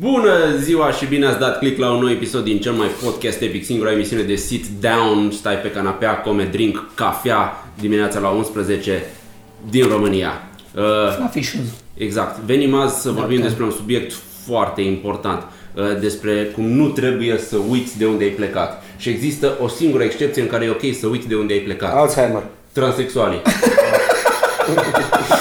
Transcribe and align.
Bună 0.00 0.56
ziua 0.58 0.90
și 0.90 1.06
bine 1.06 1.26
ați 1.26 1.38
dat 1.38 1.58
click 1.58 1.78
la 1.78 1.92
un 1.92 2.00
nou 2.00 2.10
episod 2.10 2.44
din 2.44 2.60
cel 2.60 2.72
mai 2.72 2.88
podcast 3.04 3.40
epic, 3.40 3.64
singura 3.64 3.92
emisiune 3.92 4.22
de 4.22 4.34
sit 4.34 4.66
down, 4.80 5.30
stai 5.30 5.56
pe 5.56 5.70
canapea, 5.70 6.20
come 6.20 6.44
drink, 6.44 6.90
cafea 6.94 7.64
dimineața 7.80 8.18
la 8.18 8.28
11 8.28 9.04
din 9.70 9.88
România. 9.88 10.42
Uh, 10.74 10.82
Fluffy 11.16 11.42
shoes. 11.42 11.66
exact. 11.96 12.38
Venim 12.38 12.74
azi 12.74 13.00
să 13.00 13.10
vorbim 13.10 13.40
despre 13.40 13.64
un 13.64 13.70
subiect 13.70 14.12
foarte 14.46 14.80
important, 14.80 15.42
uh, 15.74 15.82
despre 16.00 16.44
cum 16.44 16.64
nu 16.64 16.88
trebuie 16.88 17.38
să 17.38 17.56
uiți 17.68 17.98
de 17.98 18.06
unde 18.06 18.24
ai 18.24 18.30
plecat. 18.30 18.82
Și 18.96 19.08
există 19.08 19.56
o 19.62 19.68
singură 19.68 20.02
excepție 20.02 20.42
în 20.42 20.48
care 20.48 20.64
e 20.64 20.70
ok 20.70 20.94
să 21.00 21.06
uiți 21.06 21.28
de 21.28 21.34
unde 21.34 21.52
ai 21.52 21.60
plecat. 21.60 21.94
Alzheimer. 21.94 22.42
Transexualii. 22.72 23.42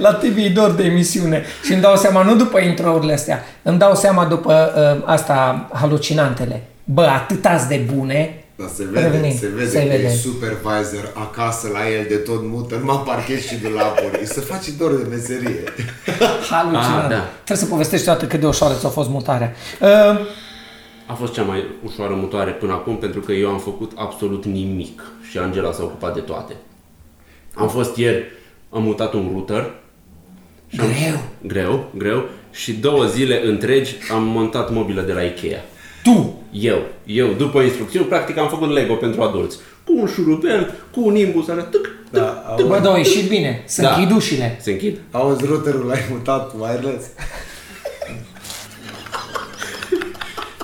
La 0.00 0.12
TV 0.14 0.52
dor 0.54 0.70
de 0.70 0.84
emisiune 0.84 1.44
și 1.64 1.72
îmi 1.72 1.80
dau 1.82 1.96
seama, 1.96 2.22
nu 2.22 2.36
după 2.36 2.58
introurile 2.60 3.12
astea, 3.12 3.44
îmi 3.62 3.78
dau 3.78 3.94
seama 3.94 4.24
după 4.24 4.72
uh, 5.02 5.02
asta 5.10 5.68
halucinantele. 5.72 6.62
Bă, 6.84 7.02
atâtați 7.02 7.68
de 7.68 7.86
bune. 7.94 8.44
Da, 8.56 8.66
se 8.74 8.84
vede, 8.90 9.06
Revenim, 9.06 9.36
se 9.38 9.46
vede 9.54 9.68
se 9.70 9.78
că 9.82 9.88
vede. 9.88 10.02
e 10.04 10.08
supervisor 10.08 11.12
acasă 11.14 11.68
la 11.72 11.88
el 11.98 12.06
de 12.08 12.14
tot 12.14 12.40
mută, 12.42 12.76
numai 12.76 13.02
parchet 13.06 13.40
și 13.42 13.56
de 13.56 13.68
lapuri. 13.68 14.26
Se 14.26 14.40
face 14.40 14.70
dor 14.78 14.92
de 14.94 15.06
meserie. 15.10 15.62
Halucinant. 16.50 17.04
Ah, 17.04 17.08
da. 17.10 17.24
Trebuie 17.44 17.56
să 17.56 17.66
povestești 17.66 18.04
toată 18.06 18.26
cât 18.26 18.40
de 18.40 18.46
ușoară 18.46 18.74
ți-a 18.74 18.88
fost 18.88 19.08
mutarea. 19.08 19.52
Uh, 19.80 19.88
A 21.06 21.12
fost 21.14 21.32
cea 21.32 21.42
mai 21.42 21.64
ușoară 21.86 22.14
mutare 22.14 22.50
până 22.50 22.72
acum 22.72 22.96
pentru 22.96 23.20
că 23.20 23.32
eu 23.32 23.48
am 23.50 23.58
făcut 23.58 23.92
absolut 23.94 24.44
nimic 24.44 25.02
și 25.30 25.38
Angela 25.38 25.72
s-a 25.72 25.82
ocupat 25.82 26.14
de 26.14 26.20
toate. 26.20 26.52
Am 27.54 27.68
fost 27.68 27.96
ieri, 27.96 28.24
am 28.70 28.82
mutat 28.82 29.12
un 29.12 29.28
router. 29.32 29.70
Și 30.72 30.80
am- 30.80 30.86
Greu. 30.86 31.20
Greu, 31.46 31.90
greu. 31.96 32.28
Și 32.52 32.72
două 32.72 33.04
zile 33.06 33.46
întregi 33.46 33.94
am 34.12 34.22
montat 34.22 34.72
mobilă 34.72 35.00
de 35.02 35.12
la 35.12 35.22
Ikea. 35.22 35.64
tu, 36.02 36.42
Eu, 36.52 36.78
eu, 37.06 37.28
după 37.32 37.60
instrucțiuni, 37.60 38.06
practic 38.06 38.38
am 38.38 38.48
făcut 38.48 38.70
Lego 38.72 38.94
pentru 38.94 39.22
adulți. 39.22 39.56
Cu 39.84 39.92
un 39.98 40.06
șurubel, 40.06 40.74
cu 40.92 41.00
un 41.06 41.16
imbus, 41.16 41.48
alea, 41.48 41.62
tâc, 41.64 41.82
tâc, 42.10 42.20
Da, 42.22 42.54
tâc. 42.56 42.66
bă, 42.66 42.78
da, 42.78 42.92
a 42.92 42.96
ieșit 42.96 43.28
bine. 43.28 43.62
Să 43.66 43.82
Da. 43.82 43.94
închid 43.94 44.16
ușile. 44.16 44.58
Se 44.60 44.70
închid. 44.70 44.98
Auzi, 45.10 45.44
routerul 45.46 45.86
l-ai 45.86 46.04
mutat 46.10 46.52
wireless? 46.58 47.06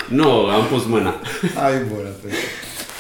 Nu, 0.09 0.31
am 0.31 0.65
pus 0.71 0.85
mâna. 0.87 1.15
Ai 1.65 1.73
bună. 1.95 2.09
pentru- 2.21 2.39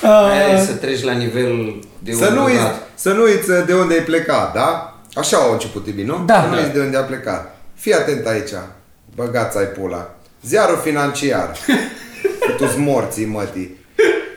Aia 0.03 0.53
e 0.61 0.65
să 0.65 0.73
treci 0.73 1.03
la 1.03 1.13
nivel 1.13 1.75
de 1.99 2.13
Să 2.13 2.29
nu, 2.31 2.41
un 2.41 2.47
uiți, 2.47 2.63
dat. 2.63 2.89
să 2.95 3.13
nu 3.13 3.23
uiți 3.23 3.67
de 3.67 3.75
unde 3.75 3.95
ai 3.95 4.05
plecat, 4.05 4.55
da? 4.55 4.96
Așa 5.17 5.37
au 5.37 5.53
început 5.53 5.85
Tibi, 5.85 6.03
nu? 6.03 6.23
Da. 6.27 6.41
Să 6.43 6.49
nu 6.49 6.55
Da. 6.55 6.61
uiți 6.61 6.73
de 6.73 6.81
unde 6.81 6.97
a 6.97 7.01
plecat. 7.03 7.57
Fii 7.75 7.95
atent 7.95 8.27
aici. 8.27 8.51
Băgați 9.15 9.59
ai 9.59 9.65
pula. 9.65 10.15
Ziarul 10.47 10.81
financiar. 10.85 11.57
Tu 12.57 12.75
morții, 12.79 13.25
mătii. 13.25 13.85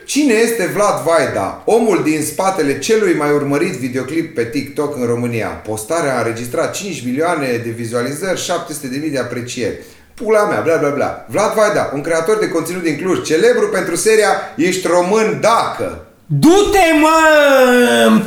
Cine 0.04 0.32
este 0.32 0.66
Vlad 0.74 1.02
Vaida, 1.04 1.62
omul 1.64 2.02
din 2.02 2.22
spatele 2.22 2.78
celui 2.78 3.14
mai 3.14 3.32
urmărit 3.32 3.72
videoclip 3.72 4.34
pe 4.34 4.44
TikTok 4.44 4.96
în 4.96 5.06
România? 5.06 5.46
Postarea 5.46 6.16
a 6.16 6.18
înregistrat 6.18 6.74
5 6.74 7.04
milioane 7.04 7.60
de 7.64 7.70
vizualizări, 7.70 8.40
700 8.40 8.86
de 8.86 8.96
mii 8.96 9.10
de 9.10 9.18
aprecieri. 9.18 9.78
Pula 10.14 10.44
mea, 10.44 10.60
bla 10.60 10.76
bla 10.76 10.88
bla. 10.88 11.26
Vlad 11.28 11.54
Vaida, 11.54 11.90
un 11.94 12.00
creator 12.00 12.38
de 12.38 12.48
conținut 12.48 12.82
din 12.82 12.96
Cluj, 12.96 13.22
celebru 13.22 13.68
pentru 13.68 13.94
seria 13.96 14.32
Ești 14.56 14.86
român 14.86 15.38
dacă. 15.40 16.06
Du-te, 16.26 16.78
mă! 17.00 18.22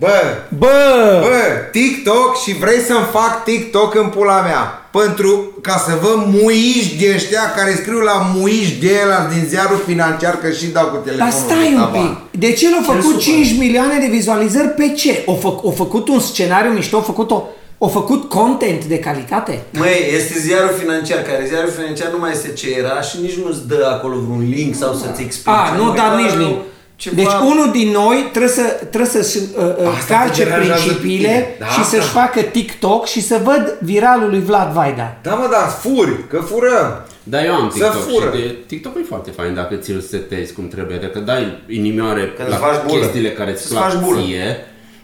Bă, 0.00 0.20
Bă! 0.58 1.18
Bă, 1.20 1.42
TikTok 1.72 2.36
și 2.42 2.52
vrei 2.58 2.78
să-mi 2.78 3.06
fac 3.12 3.44
TikTok 3.44 3.94
în 3.94 4.06
pula 4.06 4.40
mea. 4.40 4.88
Pentru 4.90 5.58
ca 5.60 5.84
să 5.86 5.98
vă 6.00 6.24
muiști 6.26 6.96
de 7.04 7.12
ăștia 7.14 7.52
care 7.56 7.74
scriu 7.80 7.98
la 7.98 8.30
muiști 8.36 8.80
de 8.80 8.86
el 8.86 9.10
din 9.32 9.48
ziarul 9.48 9.80
financiar 9.86 10.38
că 10.38 10.50
și 10.50 10.66
dau 10.66 10.86
cu 10.86 10.96
telefonul. 11.04 11.32
Dar 11.32 11.40
stai 11.40 11.68
de 11.68 11.74
un 11.74 11.80
taban. 11.80 12.18
pic. 12.30 12.40
De 12.40 12.52
ce 12.52 12.70
l-a 12.70 12.82
făcut 12.84 13.02
supără. 13.02 13.20
5 13.20 13.58
milioane 13.58 13.98
de 13.98 14.06
vizualizări 14.06 14.68
pe 14.68 14.88
ce? 14.96 15.22
O, 15.26 15.34
fă, 15.34 15.48
o 15.62 15.70
făcut 15.70 16.08
un 16.08 16.20
scenariu 16.20 16.70
mișto, 16.70 16.96
o 16.96 17.00
făcut, 17.00 17.30
o, 17.30 17.42
o 17.78 17.88
făcut 17.88 18.28
content 18.28 18.84
de 18.84 18.98
calitate? 18.98 19.62
Măi, 19.70 20.12
este 20.16 20.38
ziarul 20.38 20.74
financiar, 20.78 21.22
care 21.22 21.44
ziarul 21.48 21.70
financiar 21.70 22.10
nu 22.12 22.18
mai 22.18 22.30
este 22.32 22.52
ce 22.52 22.66
era 22.78 23.00
și 23.00 23.16
nici 23.20 23.36
nu-ți 23.44 23.66
dă 23.68 23.88
acolo 23.96 24.16
vreun 24.26 24.48
link 24.54 24.74
sau 24.74 24.94
să-ți 24.94 25.22
explice. 25.22 25.58
A, 25.58 25.76
nu, 25.76 25.84
Mai 25.84 25.96
dar 25.96 26.08
doar 26.08 26.20
nici 26.20 26.36
link. 26.38 26.56
Ceva... 27.00 27.16
Deci 27.16 27.32
unul 27.52 27.70
din 27.72 27.90
noi 27.90 28.28
trebuie 28.30 28.50
să 28.52 28.62
trebuie 28.90 29.10
să-și 29.22 29.38
uh, 29.38 29.64
uh, 29.64 29.92
Asta 29.98 30.14
calce 30.14 30.42
te 30.42 30.48
deranjează 30.48 30.80
pe 30.82 30.86
principiile 30.88 31.28
tine. 31.28 31.56
Da, 31.58 31.66
și 31.66 31.80
asta. 31.80 31.96
să-și 31.96 32.08
facă 32.08 32.40
TikTok 32.40 33.06
și 33.06 33.22
să 33.22 33.40
văd 33.44 33.78
viralul 33.82 34.30
lui 34.30 34.40
Vlad 34.40 34.72
Vaida. 34.72 35.16
Da, 35.22 35.34
mă, 35.34 35.48
da, 35.50 35.56
furi, 35.58 36.26
că 36.28 36.38
furăm. 36.40 37.06
Da, 37.22 37.44
eu 37.44 37.54
am 37.54 37.70
Să 37.70 37.74
TikTok 37.84 38.02
fură. 38.10 38.30
și 38.34 38.40
de, 38.42 38.56
TikTok 38.66 38.96
e 38.96 39.04
foarte 39.08 39.30
fain 39.30 39.54
dacă 39.54 39.74
ți-l 39.74 40.00
setezi 40.00 40.52
cum 40.52 40.68
trebuie, 40.68 40.96
dacă 40.96 41.18
dai 41.18 41.62
inimioare 41.68 42.32
Când 42.36 42.48
la 42.48 42.54
îți 42.54 42.64
faci 42.64 42.82
bulă. 42.86 43.00
chestiile 43.00 43.30
care 43.30 43.50
îți 43.50 43.60
Să-ți 43.62 43.74
plac 43.74 43.90
faci 43.92 44.00
bulă. 44.02 44.20
ție, 44.20 44.56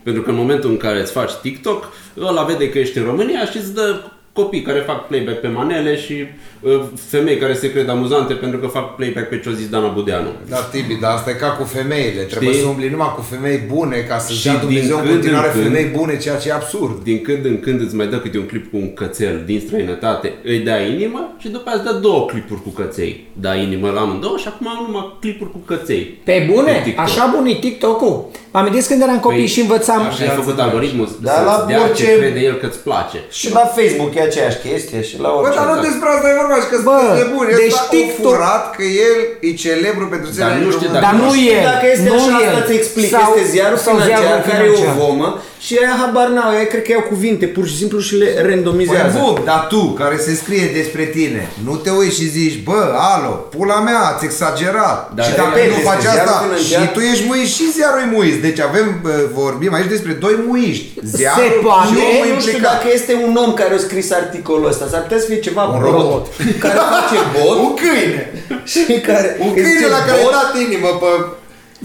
pentru 0.02 0.22
că 0.22 0.30
în 0.30 0.36
momentul 0.36 0.70
în 0.70 0.76
care 0.76 1.00
îți 1.00 1.12
faci 1.12 1.32
TikTok, 1.42 1.92
ăla 2.20 2.42
vede 2.42 2.68
că 2.68 2.78
ești 2.78 2.98
în 2.98 3.04
România 3.04 3.44
și 3.50 3.56
îți 3.56 3.74
dă 3.74 4.00
copii 4.40 4.62
care 4.62 4.78
fac 4.90 5.06
playback 5.06 5.38
pe 5.40 5.48
manele 5.48 5.96
și 6.04 6.14
uh, 6.60 6.80
femei 7.08 7.36
care 7.36 7.54
se 7.54 7.72
cred 7.72 7.88
amuzante 7.88 8.34
pentru 8.34 8.58
că 8.58 8.66
fac 8.66 8.96
playback 8.96 9.28
pe 9.28 9.38
ce-o 9.42 9.52
zis 9.52 9.68
Dana 9.68 9.86
Budeanu. 9.88 10.28
Da, 10.48 10.56
Tibi, 10.56 10.94
dar 11.00 11.12
asta 11.12 11.30
e 11.30 11.32
ca 11.32 11.46
cu 11.48 11.64
femeile. 11.64 12.20
Trebuie 12.22 12.50
Știi? 12.50 12.62
să 12.62 12.68
umbli 12.68 12.88
numai 12.88 13.12
cu 13.16 13.20
femei 13.30 13.60
bune 13.74 13.96
ca 14.08 14.18
să-ți 14.18 14.38
Și 14.38 14.44
dea 14.44 14.52
din 14.52 14.60
Dumnezeu 14.66 14.96
în 14.96 15.02
când 15.02 15.08
în 15.14 15.20
continuare 15.20 15.50
când- 15.50 15.62
femei 15.64 15.84
bune, 15.96 16.18
ceea 16.18 16.36
ce 16.36 16.48
e 16.48 16.52
absurd. 16.52 17.02
Din 17.02 17.22
când 17.22 17.44
în 17.44 17.60
când 17.60 17.80
îți 17.80 17.94
mai 17.94 18.06
dă 18.06 18.16
câte 18.18 18.38
un 18.38 18.46
clip 18.46 18.70
cu 18.70 18.76
un 18.76 18.94
cățel 18.94 19.42
din 19.46 19.60
străinătate, 19.66 20.32
îi 20.44 20.58
dai 20.58 20.90
inimă 20.92 21.34
și 21.38 21.48
după 21.48 21.68
aceea 21.70 21.82
îți 21.84 21.92
dă 21.92 21.98
două 21.98 22.26
clipuri 22.26 22.62
cu 22.62 22.68
căței. 22.68 23.26
Dai 23.32 23.62
inimă 23.62 23.90
la 23.90 24.00
amândouă 24.00 24.36
și 24.36 24.48
acum 24.48 24.68
am 24.68 24.84
numai 24.86 25.16
clipuri 25.20 25.50
cu 25.50 25.58
căței. 25.58 26.02
Pe 26.24 26.48
bune? 26.52 26.72
Pe 26.72 26.80
TikTok. 26.84 27.04
Așa 27.04 27.32
bun 27.36 27.46
e 27.46 27.54
TikTok-ul? 27.54 28.26
Mă 28.52 28.58
amintesc 28.62 28.88
când 28.88 29.02
eram 29.02 29.18
copii 29.20 29.38
Păi, 29.38 29.46
și 29.46 29.60
învățam... 29.60 30.00
Așa 30.02 30.22
ai 30.22 30.28
făcut 30.28 30.58
algoritmul 30.60 31.08
Da, 31.22 31.30
să-ți 31.32 31.44
la 31.44 31.64
dea 31.68 31.82
orice- 31.82 32.04
ce 32.04 32.16
crede 32.18 32.40
el 32.40 32.54
că-ți 32.54 32.78
place. 32.78 33.18
Și 33.30 33.52
la 33.52 33.60
Facebook 33.76 34.14
e 34.14 34.20
aceeași 34.30 34.58
chestie 34.66 35.00
și 35.08 35.14
la 35.24 35.28
Bă, 35.32 35.36
orice. 35.38 35.56
dar 35.58 35.66
nu 35.72 35.76
despre 35.88 36.06
asta 36.14 36.26
e 36.32 36.34
vorba 36.42 36.56
și 36.62 36.68
că 36.72 36.78
Bă, 36.88 36.96
sunteți 36.98 37.18
nebuni. 37.22 37.48
deci 37.62 37.76
Ăsta 37.80 37.88
TikTok- 37.94 38.20
a 38.20 38.36
furat 38.36 38.64
că 38.76 38.84
el 39.08 39.16
e 39.46 39.50
celebru 39.64 40.04
pentru 40.14 40.28
Dar 40.30 40.36
seria 40.38 40.54
nu 40.60 40.66
Ești 40.68 40.76
știu 40.78 40.86
român. 40.88 40.94
dacă- 40.96 41.06
Dar 41.06 41.14
nu 41.22 41.26
știu 41.34 41.50
e. 41.56 41.70
Dacă 41.72 41.86
este 41.94 42.08
nu 42.12 42.16
așa, 42.20 42.36
el. 42.44 42.48
asta 42.48 42.60
ți 42.68 42.74
explic. 42.80 43.08
Sau- 43.16 43.22
este 43.28 43.42
ziarul 43.54 43.78
sau 43.86 43.92
financiar 43.94 44.20
ziarul 44.22 44.42
care 44.50 44.62
e 44.66 44.70
o 44.70 44.78
financiar. 44.78 44.94
vomă 45.02 45.28
și 45.66 45.72
aia 45.80 45.94
habar 46.02 46.28
n-au. 46.34 46.50
Aia 46.54 46.66
cred 46.72 46.82
că 46.86 46.90
iau 46.92 47.04
cuvinte 47.12 47.46
pur 47.56 47.64
și 47.70 47.76
simplu 47.82 47.98
și 48.06 48.14
le 48.22 48.28
Păi 48.36 48.42
randomizează. 48.48 49.16
bun, 49.22 49.34
dar 49.50 49.60
tu, 49.72 49.82
care 50.00 50.16
se 50.26 50.32
scrie 50.42 50.66
despre 50.78 51.04
tine, 51.16 51.42
nu 51.66 51.74
te 51.84 51.90
uiți 51.98 52.16
și 52.20 52.26
zici, 52.38 52.56
bă, 52.68 52.80
alo, 53.12 53.32
pula 53.54 53.78
mea, 53.88 54.00
ați 54.12 54.24
exagerat. 54.30 54.98
Dar 55.16 55.24
și 55.26 55.34
dacă 55.40 55.48
repet, 55.54 55.70
nu 55.70 55.76
este 55.78 55.88
faci 55.90 56.00
ziarul 56.06 56.20
asta, 56.20 56.42
financiar. 56.44 56.80
și 56.82 56.86
tu 56.94 57.00
ești 57.10 57.24
muiști 57.30 57.54
și 57.58 57.66
ziarul 57.76 58.00
e 58.06 58.08
muiști. 58.16 58.40
Deci 58.48 58.60
avem, 58.68 58.86
bă, 59.04 59.14
vorbim 59.42 59.72
aici 59.78 59.92
despre 59.96 60.12
doi 60.24 60.34
muiști. 60.48 60.86
Ziarul 61.16 61.42
Se 61.44 61.48
poate, 61.66 61.86
și 61.88 61.94
omul 62.10 62.26
nu 62.34 62.40
știu 62.40 62.52
implicat. 62.52 62.72
dacă 62.72 62.86
este 62.98 63.12
un 63.26 63.34
om 63.44 63.50
care 63.60 63.72
a 63.74 63.78
scris 63.88 64.08
articolul 64.16 64.66
ăsta. 64.68 64.86
S-ar 64.86 65.02
putea 65.02 65.18
să 65.18 65.26
fie 65.26 65.40
ceva 65.40 65.62
Un 65.64 65.80
bot 65.80 65.90
robot. 65.90 66.26
care 66.58 66.74
face 66.74 67.16
bot 67.38 67.56
Un 67.58 67.74
câine. 67.74 68.32
și 68.64 69.00
care 69.06 69.36
Un 69.40 69.46
îți 69.46 69.54
câine 69.54 69.68
zice 69.68 69.88
la 69.88 69.98
care 69.98 70.12
ai 70.18 70.22
bot, 70.22 70.32
dat 70.32 70.60
inimă 70.66 70.88
pe... 70.88 71.06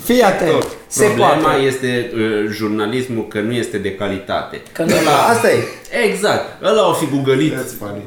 Fii 0.04 0.22
atent. 0.22 0.66
Se 0.88 1.04
Problema 1.06 1.36
poate. 1.42 1.60
este 1.62 2.12
uh, 2.16 2.50
jurnalismul 2.52 3.28
că 3.28 3.40
nu 3.40 3.52
este 3.54 3.78
de 3.78 3.96
calitate. 3.96 4.62
Că 4.72 4.82
nu 4.84 4.94
Ăla, 5.02 5.12
asta 5.34 5.52
e. 5.52 5.64
Exact. 6.10 6.64
Ăla 6.64 6.90
o 6.90 6.94
fi 6.94 7.06
googălit 7.06 7.54
That's 7.54 7.78
funny. 7.80 8.02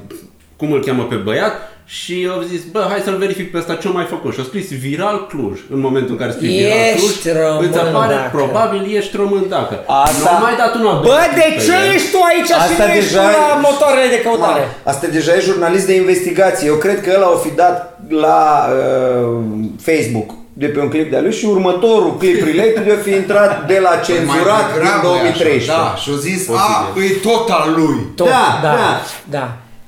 cum 0.56 0.72
îl 0.72 0.84
cheamă 0.84 1.02
pe 1.04 1.14
băiat 1.14 1.52
și 1.86 2.28
au 2.34 2.40
zis, 2.50 2.60
bă, 2.72 2.86
hai 2.90 3.00
să-l 3.04 3.16
verific 3.16 3.50
pe 3.50 3.58
ăsta 3.58 3.74
ce 3.74 3.88
mai 3.88 4.06
făcut. 4.14 4.32
Și 4.34 4.40
a 4.40 4.46
scris 4.50 4.66
Viral 4.84 5.26
Cluj. 5.30 5.58
În 5.74 5.80
momentul 5.86 6.10
în 6.14 6.16
care 6.22 6.30
scrii 6.32 6.56
Viral 6.56 6.78
Ești 6.94 7.00
Cluj, 7.00 7.34
român 7.44 7.68
îți 7.68 7.78
apare, 7.78 8.14
dacă. 8.14 8.30
probabil 8.38 8.82
ești 8.96 9.16
român 9.16 9.44
dacă. 9.48 9.74
Asta- 10.04 10.18
Nu 10.30 10.36
am 10.36 10.42
mai 10.42 10.56
dat 10.62 10.74
una 10.74 10.92
Bă, 11.08 11.18
de 11.40 11.46
ce 11.64 11.74
ești 11.94 12.10
tu 12.14 12.18
aici 12.30 12.46
și 12.46 12.52
Asta 12.52 12.84
nu 12.86 12.92
ești 12.92 13.08
tu 13.08 13.14
deja 13.14 13.22
la 13.22 13.44
e- 13.56 13.60
motoarele 13.66 14.08
de 14.14 14.20
căutare? 14.26 14.62
Ma, 14.84 14.90
Asta 14.92 15.06
deja 15.16 15.32
e 15.34 15.40
jurnalist 15.50 15.86
de 15.86 15.94
investigație. 16.02 16.66
Eu 16.72 16.74
cred 16.84 16.98
că 17.04 17.10
ăla 17.16 17.28
o 17.36 17.36
fi 17.44 17.50
dat 17.62 17.76
la 18.08 18.40
uh, 18.68 19.44
Facebook 19.88 20.30
de 20.52 20.66
pe 20.66 20.80
un 20.80 20.88
clip 20.88 21.10
de-a 21.10 21.20
lui 21.20 21.32
și 21.32 21.44
următorul 21.46 22.16
clip 22.16 22.44
related 22.44 22.86
o 22.98 23.02
fi 23.02 23.10
intrat 23.10 23.66
de 23.66 23.78
la 23.82 23.92
cenzurat 24.04 24.46
Mai 24.46 24.72
din 24.72 24.82
degrabă 24.82 25.08
e 25.08 25.28
așa, 25.28 25.40
2013. 25.42 25.66
Da, 25.70 25.94
și 26.02 26.10
au 26.10 26.16
zis, 26.16 26.48
a, 26.48 26.52
Posibil. 26.94 27.16
e 27.16 27.20
tot 27.28 27.48
al 27.50 27.72
lui. 27.76 27.96
Tot, 28.16 28.26
Da, 28.28 28.46
da, 28.62 28.68
da. 28.68 29.00
da. 29.36 29.44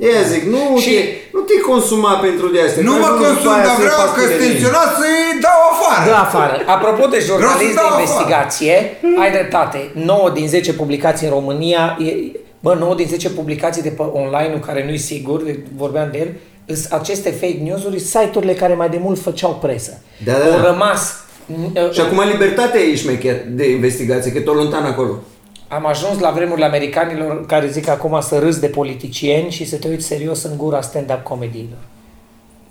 Ia 0.07 0.23
zic, 0.33 0.43
nu, 0.43 0.79
Și- 0.81 1.05
te, 1.49 1.55
nu 1.55 1.61
te 1.61 1.67
consuma 1.71 2.13
pentru 2.27 2.47
de 2.55 2.61
astea. 2.67 2.83
Nu 2.89 2.93
că 2.95 2.99
mă 3.03 3.07
ajungi 3.07 3.23
după 3.23 3.29
consum, 3.29 3.53
aia 3.55 3.65
dar 3.67 3.75
să 3.77 3.81
iei 3.83 3.89
vreau 3.91 4.01
că 4.07 4.21
pastile 4.21 4.29
de 4.31 4.37
stenționat 4.39 4.89
să-i 5.01 5.21
dau 5.47 5.61
afară. 5.73 6.03
Dă 6.11 6.17
afară. 6.27 6.55
Apropo 6.77 7.05
de 7.15 7.21
jurnalist 7.29 7.59
Vreau 7.59 7.59
să 7.63 7.73
de 7.73 7.81
dau 7.81 7.91
investigație, 7.97 8.75
ai 9.23 9.31
dreptate. 9.37 9.79
9 10.15 10.27
din 10.39 10.47
10 10.57 10.71
publicații 10.83 11.27
în 11.29 11.33
România, 11.39 11.83
e, 12.07 12.11
bă, 12.65 12.73
9 12.85 12.95
din 13.01 13.09
10 13.15 13.29
publicații 13.41 13.83
de 13.89 13.93
pe 13.99 14.05
online-ul 14.23 14.63
care 14.69 14.81
nu-i 14.89 15.03
sigur, 15.11 15.39
de- 15.49 15.63
vorbeam 15.83 16.09
de 16.13 16.19
el, 16.25 16.31
îs 16.73 16.81
aceste 17.01 17.31
fake 17.41 17.61
news-uri, 17.67 17.99
site-urile 18.13 18.55
care 18.63 18.75
mai 18.83 18.89
de 18.95 18.99
mult 19.07 19.19
făceau 19.29 19.53
presă. 19.65 19.93
Da, 20.27 20.33
da, 20.43 20.45
Au 20.55 20.61
da. 20.61 20.67
rămas... 20.73 21.01
Și 21.93 22.01
acum 22.01 22.21
libertatea 22.33 22.81
e 22.81 22.95
șmecher 22.97 23.37
de 23.49 23.71
investigație, 23.71 24.33
că 24.33 24.41
tot 24.41 24.55
lontan 24.55 24.85
acolo. 24.85 25.15
Am 25.69 25.87
ajuns 25.87 26.19
la 26.19 26.31
vremurile 26.31 26.67
americanilor 26.67 27.47
care 27.47 27.67
zic 27.67 27.89
acum 27.89 28.21
să 28.21 28.39
râzi 28.39 28.61
de 28.61 28.67
politicieni 28.67 29.51
și 29.51 29.65
să 29.69 29.77
te 29.77 29.89
uiți 29.89 30.07
serios 30.07 30.43
în 30.43 30.57
gura 30.57 30.81
stand-up 30.81 31.23
comediilor. 31.23 31.79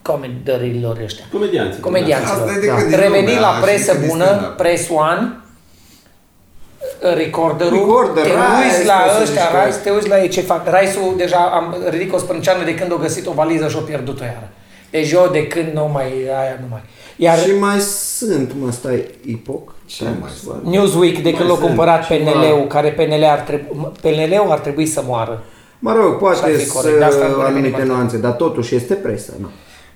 Comedărilor 0.01 1.00
ăștia. 1.03 1.25
Comedianții. 1.31 1.80
Comedianților. 1.81 2.38
Asta 2.39 2.53
e 2.57 2.59
de 2.59 2.68
Da. 2.68 2.75
când 2.75 2.88
din 2.89 2.97
Reveni 3.00 3.25
lumea, 3.25 3.39
la 3.39 3.53
și 3.56 3.62
presă 3.62 3.92
când 3.92 4.03
e 4.03 4.07
bună, 4.07 4.24
stand-up. 4.25 4.56
Press 4.57 4.89
One, 4.89 5.33
recorderul, 7.15 7.74
Recorder, 7.77 8.24
te 8.24 8.30
Rice, 8.30 8.65
uiți 8.75 8.86
la 8.86 8.94
poți 8.94 9.15
să 9.15 9.21
ăștia, 9.21 9.42
zici 9.42 9.51
că- 9.51 9.65
Rice, 9.65 9.77
te 9.77 9.89
uiți 9.89 10.07
la 10.07 10.21
ei 10.21 10.30
ce 10.30 10.42
fac. 10.42 10.68
Rice-ul 10.80 11.13
deja 11.18 11.38
am 11.38 11.75
ridic 11.89 12.13
o 12.13 12.18
sprânceană 12.18 12.63
de 12.63 12.75
când 12.75 12.92
a 12.92 12.95
găsit 12.95 13.27
o 13.27 13.31
valiză 13.31 13.68
și 13.68 13.75
a 13.80 13.83
pierdut-o 13.83 14.24
iară. 14.24 14.50
Deci 14.89 15.12
eu 15.12 15.30
de 15.31 15.47
când 15.47 15.74
nu 15.74 15.89
mai, 15.94 16.12
aia 16.39 16.57
nu 16.62 16.65
mai. 16.69 16.81
Iar 17.15 17.39
Și 17.39 17.51
mai 17.59 17.80
sunt, 17.80 18.51
mă, 18.59 18.71
stai, 18.71 19.06
Epoch? 19.31 19.71
Ce 19.85 20.03
mai 20.21 20.29
sunt? 20.43 20.63
Newsweek, 20.63 21.23
de 21.23 21.33
când 21.33 21.49
l-a 21.49 21.55
sunt 21.55 21.67
cumpărat 21.67 22.05
ceva. 22.05 22.31
PNL-ul, 22.31 22.67
care 22.67 22.91
PNL 22.91 23.23
ar 23.23 23.39
trebui, 23.39 23.91
PNL-ul 24.01 24.51
ar 24.51 24.59
trebui 24.59 24.85
să 24.85 25.03
moară. 25.07 25.43
Mă 25.79 25.93
rog, 25.93 26.09
S-ar 26.09 26.17
poate 26.17 26.51
fi 26.51 26.65
să 26.65 26.73
corect, 26.73 26.97
de 26.97 27.03
asta 27.03 27.27
nu 27.27 27.35
revenim 27.35 27.45
anumite 27.55 27.75
atât. 27.75 27.87
nuanțe, 27.87 28.17
dar 28.17 28.31
totuși 28.31 28.75
este 28.75 28.93
presă, 28.93 29.33
nu? 29.39 29.47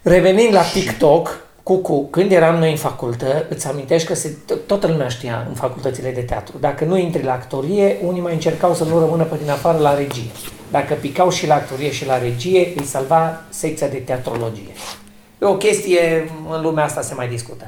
Revenind 0.02 0.54
la 0.54 0.62
TikTok, 0.74 1.38
Cucu, 1.64 2.08
când 2.10 2.32
eram 2.32 2.56
noi 2.56 2.72
în 2.72 2.78
facultă, 2.78 3.46
îți 3.50 3.68
amintești 3.68 4.08
că 4.08 4.14
se, 4.16 4.30
to- 4.30 4.66
toată 4.66 4.88
lumea 4.88 5.08
știa 5.08 5.46
în 5.50 5.54
facultățile 5.56 6.12
de 6.12 6.22
teatru. 6.22 6.58
Dacă 6.60 6.86
nu 6.86 6.98
intri 6.98 7.24
la 7.24 7.32
actorie, 7.32 7.98
unii 8.06 8.22
mai 8.22 8.34
încercau 8.34 8.74
să 8.74 8.84
nu 8.84 9.00
rămână 9.00 9.24
pe 9.24 9.36
din 9.42 9.50
afară 9.50 9.78
la 9.78 9.96
regie. 9.96 10.30
Dacă 10.72 10.94
picau 11.02 11.30
și 11.30 11.48
la 11.48 11.54
actorie 11.54 11.92
și 11.92 12.06
la 12.06 12.18
regie, 12.18 12.74
îi 12.78 12.84
salva 12.86 13.42
secția 13.50 13.88
de 13.88 13.98
teatrologie. 13.98 14.72
E 15.42 15.46
o 15.46 15.56
chestie, 15.58 16.32
în 16.50 16.62
lumea 16.62 16.84
asta 16.84 17.02
se 17.02 17.14
mai 17.14 17.28
discută. 17.28 17.68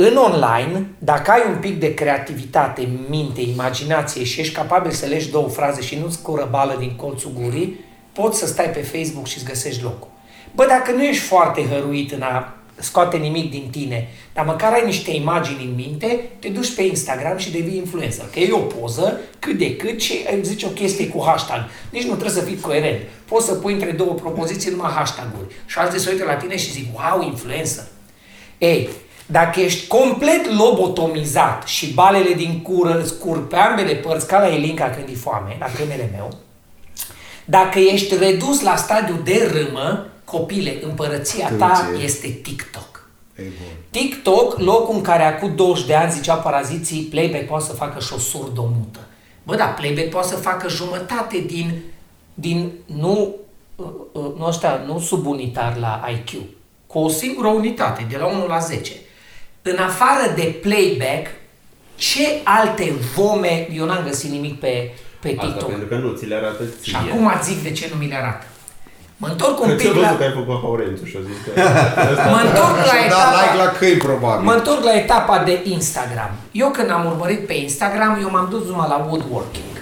În 0.00 0.16
online, 0.16 0.86
dacă 0.98 1.30
ai 1.30 1.42
un 1.48 1.56
pic 1.60 1.80
de 1.80 1.94
creativitate, 1.94 2.88
minte, 3.08 3.40
imaginație 3.40 4.24
și 4.24 4.40
ești 4.40 4.54
capabil 4.54 4.90
să 4.90 5.06
legi 5.06 5.30
două 5.30 5.48
fraze 5.48 5.82
și 5.82 5.98
nu-ți 5.98 6.22
cură 6.22 6.48
bală 6.50 6.76
din 6.78 6.96
colțul 6.96 7.32
gurii, 7.40 7.80
poți 8.12 8.38
să 8.38 8.46
stai 8.46 8.70
pe 8.70 8.82
Facebook 8.82 9.26
și 9.26 9.36
îți 9.36 9.46
găsești 9.46 9.82
locul. 9.82 10.08
Bă, 10.54 10.66
dacă 10.68 10.92
nu 10.92 11.04
ești 11.04 11.22
foarte 11.22 11.66
hăruit 11.66 12.12
în 12.12 12.22
a 12.22 12.54
scoate 12.76 13.16
nimic 13.16 13.50
din 13.50 13.68
tine, 13.70 14.08
dar 14.34 14.44
măcar 14.44 14.72
ai 14.72 14.84
niște 14.84 15.10
imagini 15.10 15.64
în 15.64 15.74
minte, 15.74 16.20
te 16.38 16.48
duci 16.48 16.74
pe 16.74 16.82
Instagram 16.82 17.36
și 17.36 17.52
devii 17.52 17.76
influencer. 17.76 18.24
Că 18.32 18.38
e 18.38 18.52
o 18.52 18.58
poză, 18.58 19.20
cât 19.38 19.58
de 19.58 19.76
cât, 19.76 20.00
și 20.00 20.24
îi 20.32 20.44
zici 20.44 20.62
o 20.62 20.68
chestie 20.68 21.08
cu 21.08 21.22
hashtag. 21.26 21.60
Nici 21.90 22.04
nu 22.04 22.14
trebuie 22.14 22.42
să 22.42 22.46
fii 22.46 22.60
coerent. 22.60 23.00
Poți 23.24 23.46
să 23.46 23.54
pui 23.54 23.72
între 23.72 23.90
două 23.90 24.12
propoziții 24.12 24.70
numai 24.70 24.90
hashtag-uri. 24.90 25.54
Și 25.66 25.78
alții 25.78 26.00
se 26.00 26.10
uită 26.10 26.24
la 26.24 26.34
tine 26.34 26.56
și 26.56 26.70
zic, 26.70 26.86
wow, 26.94 27.22
influencer. 27.22 27.84
Ei, 28.58 28.88
dacă 29.30 29.60
ești 29.60 29.86
complet 29.86 30.58
lobotomizat 30.58 31.66
și 31.66 31.92
balele 31.92 32.32
din 32.32 32.62
cură 32.62 33.00
îți 33.00 33.18
curg 33.18 33.46
pe 33.46 33.56
ambele 33.56 33.94
părți, 33.94 34.26
ca 34.26 34.38
la 34.40 34.54
Elinca 34.54 34.90
când 34.90 35.08
e 35.08 35.14
foame, 35.14 35.56
la 35.60 35.66
câinele 35.76 36.10
meu, 36.12 36.28
dacă 37.44 37.78
ești 37.78 38.16
redus 38.16 38.60
la 38.60 38.76
stadiu 38.76 39.20
de 39.24 39.50
râmă, 39.52 40.06
copile, 40.24 40.78
împărăția 40.82 41.50
ta 41.58 41.86
Tâlce. 41.88 42.04
este 42.04 42.28
TikTok. 42.28 43.08
E 43.34 43.42
bun. 43.42 43.72
TikTok, 43.90 44.58
locul 44.58 44.94
în 44.94 45.00
care 45.00 45.22
acum 45.22 45.54
20 45.54 45.86
de 45.86 45.94
ani 45.94 46.12
ziceau 46.12 46.38
paraziții, 46.38 47.02
playback 47.02 47.46
poate 47.46 47.64
să 47.64 47.72
facă 47.72 48.00
și 48.00 48.12
o 48.12 48.18
surdomută. 48.18 48.98
Bă, 49.42 49.56
da, 49.56 49.64
playback 49.64 50.08
poate 50.08 50.28
să 50.28 50.36
facă 50.36 50.68
jumătate 50.68 51.38
din, 51.46 51.82
din 52.34 52.72
nu, 52.86 53.34
uh, 53.76 53.86
uh, 54.12 54.32
nu 54.38 54.46
ăștia, 54.46 54.82
nu 54.86 54.98
subunitar 54.98 55.76
la 55.76 56.04
IQ, 56.10 56.42
cu 56.86 56.98
o 56.98 57.08
singură 57.08 57.48
unitate, 57.48 58.06
de 58.10 58.16
la 58.16 58.26
1 58.26 58.46
la 58.46 58.58
10. 58.58 58.92
În 59.62 59.76
afară 59.78 60.32
de 60.36 60.42
playback, 60.62 61.26
ce 61.96 62.26
alte 62.42 62.92
vome, 63.14 63.68
eu 63.72 63.84
n-am 63.84 64.02
găsit 64.06 64.30
nimic 64.30 64.60
pe, 64.60 64.90
pe 65.20 65.28
Asta 65.36 65.46
TikTok. 65.46 65.68
pentru 65.68 65.86
că 65.86 65.94
nu 65.94 66.12
ți 66.12 66.26
le 66.26 66.34
arată 66.34 66.62
ție. 66.80 66.92
Și 66.92 66.96
acum 66.96 67.32
zic 67.42 67.62
de 67.62 67.70
ce 67.70 67.88
nu 67.92 67.98
mi 67.98 68.08
le 68.08 68.14
arată. 68.14 68.46
Mă 69.16 69.28
întorc 69.30 69.60
un 69.60 69.66
Cred 69.66 69.76
că 69.76 69.82
pic 69.82 69.92
văzut 69.92 70.10
la... 70.10 70.16
că 70.16 70.22
ai 70.22 70.32
făcut 70.32 70.60
Haurențu 70.62 71.04
și 71.04 71.16
a 71.16 71.20
zis 71.28 71.36
că... 71.44 71.50
Mă 72.34 72.40
întorc 72.46 72.76
la 72.76 72.82
Și-a 72.82 73.08
dat 73.08 73.26
etapa... 73.26 73.42
like 73.42 73.56
la 73.64 73.70
câini, 73.78 73.98
probabil. 73.98 74.44
Mă 74.44 74.52
întorc 74.52 74.82
la 74.82 74.94
etapa 74.96 75.42
de 75.44 75.60
Instagram. 75.64 76.30
Eu 76.52 76.68
când 76.70 76.90
am 76.90 77.04
urmărit 77.06 77.46
pe 77.46 77.52
Instagram, 77.54 78.18
eu 78.22 78.30
m-am 78.30 78.46
dus 78.50 78.64
numai 78.66 78.86
la 78.88 79.06
woodworking. 79.08 79.72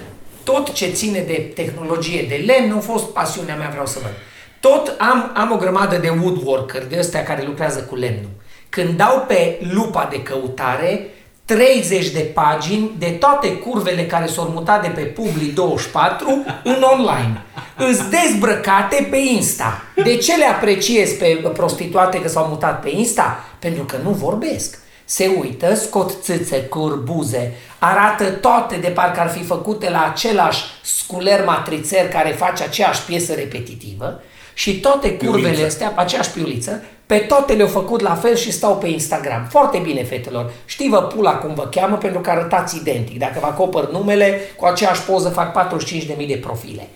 Tot 0.44 0.72
ce 0.72 0.87
ține 0.87 1.19
de 1.20 1.52
tehnologie 1.55 2.26
de 2.29 2.44
lemn 2.46 2.76
a 2.76 2.81
fost 2.81 3.05
pasiunea 3.05 3.56
mea, 3.56 3.69
vreau 3.70 3.87
să 3.87 3.99
văd. 4.02 4.12
Tot 4.61 4.94
am, 4.99 5.31
am 5.34 5.52
o 5.52 5.56
grămadă 5.56 5.96
de 5.96 6.08
woodworker, 6.22 6.87
de 6.87 6.96
ăstea 6.99 7.22
care 7.22 7.43
lucrează 7.46 7.81
cu 7.81 7.94
lemnul. 7.96 8.31
Când 8.69 8.97
dau 8.97 9.25
pe 9.29 9.59
lupa 9.73 10.09
de 10.11 10.23
căutare, 10.23 11.11
30 11.47 12.09
de 12.09 12.21
pagini 12.21 12.91
de 12.99 13.07
toate 13.07 13.53
curvele 13.53 14.07
care 14.07 14.27
s-au 14.27 14.51
mutat 14.55 14.83
de 14.83 14.89
pe 14.89 15.13
Publi24 15.13 16.53
în 16.65 16.83
online. 16.83 17.43
Îs 17.77 18.09
dezbrăcate 18.09 19.07
pe 19.11 19.17
Insta. 19.17 19.83
De 20.05 20.17
ce 20.17 20.37
le 20.37 20.45
apreciez 20.45 21.11
pe 21.11 21.51
prostituate 21.55 22.21
că 22.21 22.29
s-au 22.29 22.47
mutat 22.49 22.81
pe 22.81 22.91
Insta? 22.91 23.45
Pentru 23.59 23.83
că 23.83 23.97
nu 24.03 24.11
vorbesc. 24.11 24.79
Se 25.05 25.37
uită, 25.41 25.75
scot 25.75 26.23
țâțe, 26.23 26.63
cur, 26.63 26.95
buze, 26.95 27.53
arată 27.79 28.31
toate 28.31 28.77
de 28.77 28.89
parcă 28.89 29.21
ar 29.21 29.29
fi 29.29 29.45
făcute 29.45 29.91
la 29.91 30.11
același 30.13 30.65
sculer 30.83 31.45
matrițer 31.45 32.09
care 32.09 32.31
face 32.31 32.63
aceeași 32.63 33.05
piesă 33.05 33.35
repetitivă 33.35 34.21
și 34.55 34.81
toate 34.81 35.13
curvele 35.13 35.43
Piuliță. 35.43 35.67
astea, 35.67 35.93
aceeași 35.97 36.31
piuliță, 36.31 36.83
pe 37.06 37.17
toate 37.17 37.53
le-au 37.53 37.69
făcut 37.69 38.00
la 38.00 38.14
fel 38.14 38.37
și 38.37 38.53
stau 38.53 38.76
pe 38.76 38.88
Instagram. 38.88 39.47
Foarte 39.50 39.79
bine, 39.79 40.05
fetelor. 40.05 40.53
Știi 40.64 40.88
vă 40.88 41.03
pula 41.03 41.35
cum 41.35 41.55
vă 41.55 41.69
cheamă 41.70 41.97
pentru 41.97 42.20
că 42.20 42.31
arătați 42.31 42.76
identic. 42.76 43.19
Dacă 43.19 43.38
vă 43.41 43.47
acopăr 43.47 43.91
numele, 43.91 44.41
cu 44.56 44.64
aceeași 44.64 45.03
poză 45.03 45.29
fac 45.29 45.69
45.000 45.79 46.26
de 46.26 46.41
profile. 46.43 46.88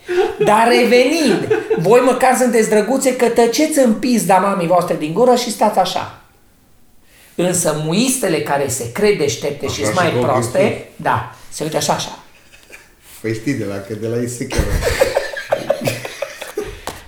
Dar 0.45 0.67
revenind, 0.67 1.47
voi 1.77 1.99
măcar 1.99 2.35
sunteți 2.37 2.69
drăguțe 2.69 3.15
că 3.15 3.25
tăceți 3.29 3.79
în 3.79 3.93
pizda 3.93 4.37
mamii 4.37 4.67
voastre 4.67 4.95
din 4.95 5.13
gură 5.13 5.35
și 5.35 5.51
stați 5.51 5.79
așa. 5.79 6.21
Însă 7.35 7.81
muistele 7.85 8.41
care 8.41 8.67
se 8.67 8.91
cred 8.91 9.17
deștepte 9.17 9.67
și 9.67 9.81
Așa 9.81 9.83
sunt 9.83 9.95
mai 9.95 10.07
și 10.09 10.13
cu 10.15 10.19
proste, 10.25 10.57
obiectiv. 10.57 10.85
da, 10.95 11.35
se 11.49 11.63
uită 11.63 11.77
așa, 11.77 11.93
așa. 11.93 12.19
Păi 13.21 13.33
știi 13.33 13.53
de 13.53 13.65
la, 13.65 13.75
că 13.75 13.93
de 13.93 14.07
la 14.07 14.15
Isecheru. 14.21 14.63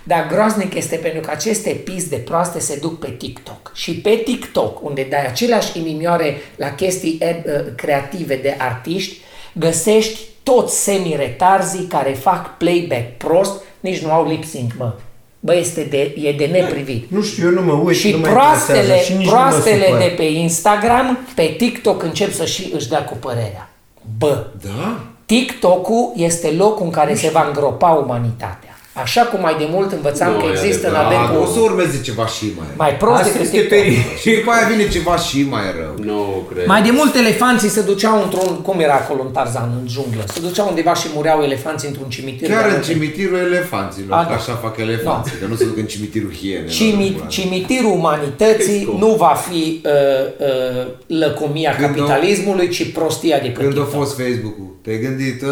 Dar 0.04 0.28
groaznic 0.28 0.74
este 0.74 0.96
pentru 0.96 1.20
că 1.20 1.30
aceste 1.32 1.70
pis 1.70 2.08
de 2.08 2.16
proaste 2.16 2.60
se 2.60 2.78
duc 2.82 3.00
pe 3.00 3.10
TikTok. 3.10 3.72
Și 3.74 3.94
pe 3.96 4.22
TikTok, 4.26 4.84
unde 4.84 5.08
dai 5.10 5.26
aceleași 5.26 5.80
inimioare 5.80 6.38
la 6.56 6.72
chestii 6.72 7.18
ed, 7.20 7.46
uh, 7.46 7.74
creative 7.76 8.36
de 8.36 8.56
artiști, 8.58 9.18
găsești 9.54 10.20
toți 10.44 10.84
semi-retarzii 10.84 11.86
care 11.86 12.12
fac 12.12 12.58
playback 12.58 13.18
prost, 13.18 13.62
nici 13.80 14.00
nu 14.00 14.12
au 14.12 14.28
lip 14.28 14.44
sync, 14.44 14.72
mă. 14.78 14.94
Bă, 15.40 15.56
este 15.56 15.84
de, 15.84 16.16
e 16.22 16.32
de 16.32 16.46
neprivit. 16.46 17.12
Nu 17.12 17.22
știu, 17.22 17.46
eu 17.46 17.52
nu 17.54 17.62
mă 17.62 17.74
uit, 17.74 17.98
și 17.98 18.12
nu 18.12 18.18
mă 18.18 18.28
proastele, 18.28 18.78
interesează 18.78 19.12
și 19.12 19.18
nici 19.18 19.28
proastele 19.28 19.86
nu 19.88 19.94
mă 19.94 19.98
de 19.98 20.04
supăr. 20.04 20.18
pe 20.18 20.24
Instagram, 20.24 21.18
pe 21.36 21.56
TikTok 21.58 22.04
încep 22.04 22.34
să 22.34 22.46
și 22.46 22.72
își 22.74 22.90
dea 22.90 23.04
cu 23.04 23.16
părerea. 23.16 23.70
Bă, 24.18 24.46
Da? 24.62 25.00
TikTok-ul 25.26 26.14
este 26.16 26.52
locul 26.52 26.86
în 26.86 26.92
care 26.92 27.16
se 27.16 27.30
va 27.30 27.46
îngropa 27.48 27.90
umanitatea. 27.90 28.63
Așa 28.94 29.22
cum 29.22 29.40
mai 29.42 29.56
de 29.58 29.68
mult 29.70 29.92
învățam 29.92 30.32
Nu, 30.32 30.38
că 30.40 30.46
e 30.46 30.50
există 30.52 30.86
în 30.90 30.96
adevărat. 30.96 31.32
Da, 31.34 31.40
o 31.40 31.46
să 31.46 31.50
adâncul 31.52 31.72
urmeze 31.72 32.02
ceva 32.02 32.26
și 32.36 32.46
mai 32.58 32.66
rău. 32.70 32.76
mai 32.84 32.94
prost 33.02 33.14
Asta 33.22 33.28
decât 33.28 33.42
este 33.46 33.58
TikTok. 33.58 33.78
peribil. 33.78 34.04
Și 34.22 34.30
după 34.38 34.52
aia 34.52 34.66
vine 34.72 34.86
ceva 34.96 35.16
și 35.28 35.40
mai 35.56 35.66
rău. 35.80 35.94
Nu 36.10 36.20
cred. 36.50 36.66
Mai 36.74 36.82
de 36.88 36.92
mult 37.00 37.14
elefanții 37.24 37.70
se 37.78 37.82
duceau 37.82 38.16
într-un, 38.26 38.50
cum 38.68 38.80
era 38.80 38.94
acolo 39.04 39.22
în 39.28 39.32
Tarzan, 39.38 39.70
în 39.82 39.88
junglă, 39.96 40.24
se 40.34 40.40
duceau 40.48 40.68
undeva 40.68 40.94
și 41.02 41.08
mureau 41.16 41.40
elefanții 41.50 41.88
într-un 41.92 42.10
cimitir. 42.16 42.48
Chiar 42.50 42.62
de 42.64 42.68
în 42.68 42.74
multe. 42.76 42.92
cimitirul 42.92 43.38
elefanților, 43.50 44.18
A, 44.18 44.22
că 44.24 44.30
da. 44.30 44.36
așa 44.42 44.54
fac 44.66 44.76
elefanții, 44.78 45.34
că 45.42 45.46
nu 45.52 45.56
se 45.56 45.66
duc 45.70 45.78
în 45.78 45.86
cimitirul 45.94 46.32
hienelor. 46.40 46.70
Cimi, 46.80 47.10
Pula. 47.16 47.26
cimitirul 47.38 47.92
umanității 48.02 48.66
Crezi 48.66 48.86
tu? 48.86 48.98
nu 48.98 49.12
va 49.24 49.34
fi 49.50 49.82
uh, 49.86 49.92
uh, 50.48 50.88
lăcomia 51.08 51.72
Când 51.76 51.86
capitalismului, 51.88 52.68
ci 52.70 52.92
prostia 52.92 53.38
de 53.40 53.48
pe 53.48 53.54
Când 53.64 53.78
a 53.78 53.82
TikTok. 53.82 53.90
fost 54.00 54.12
Facebook-ul? 54.22 54.70
Te-ai 54.84 55.00
gândit, 55.00 55.42
uh, 55.42 55.50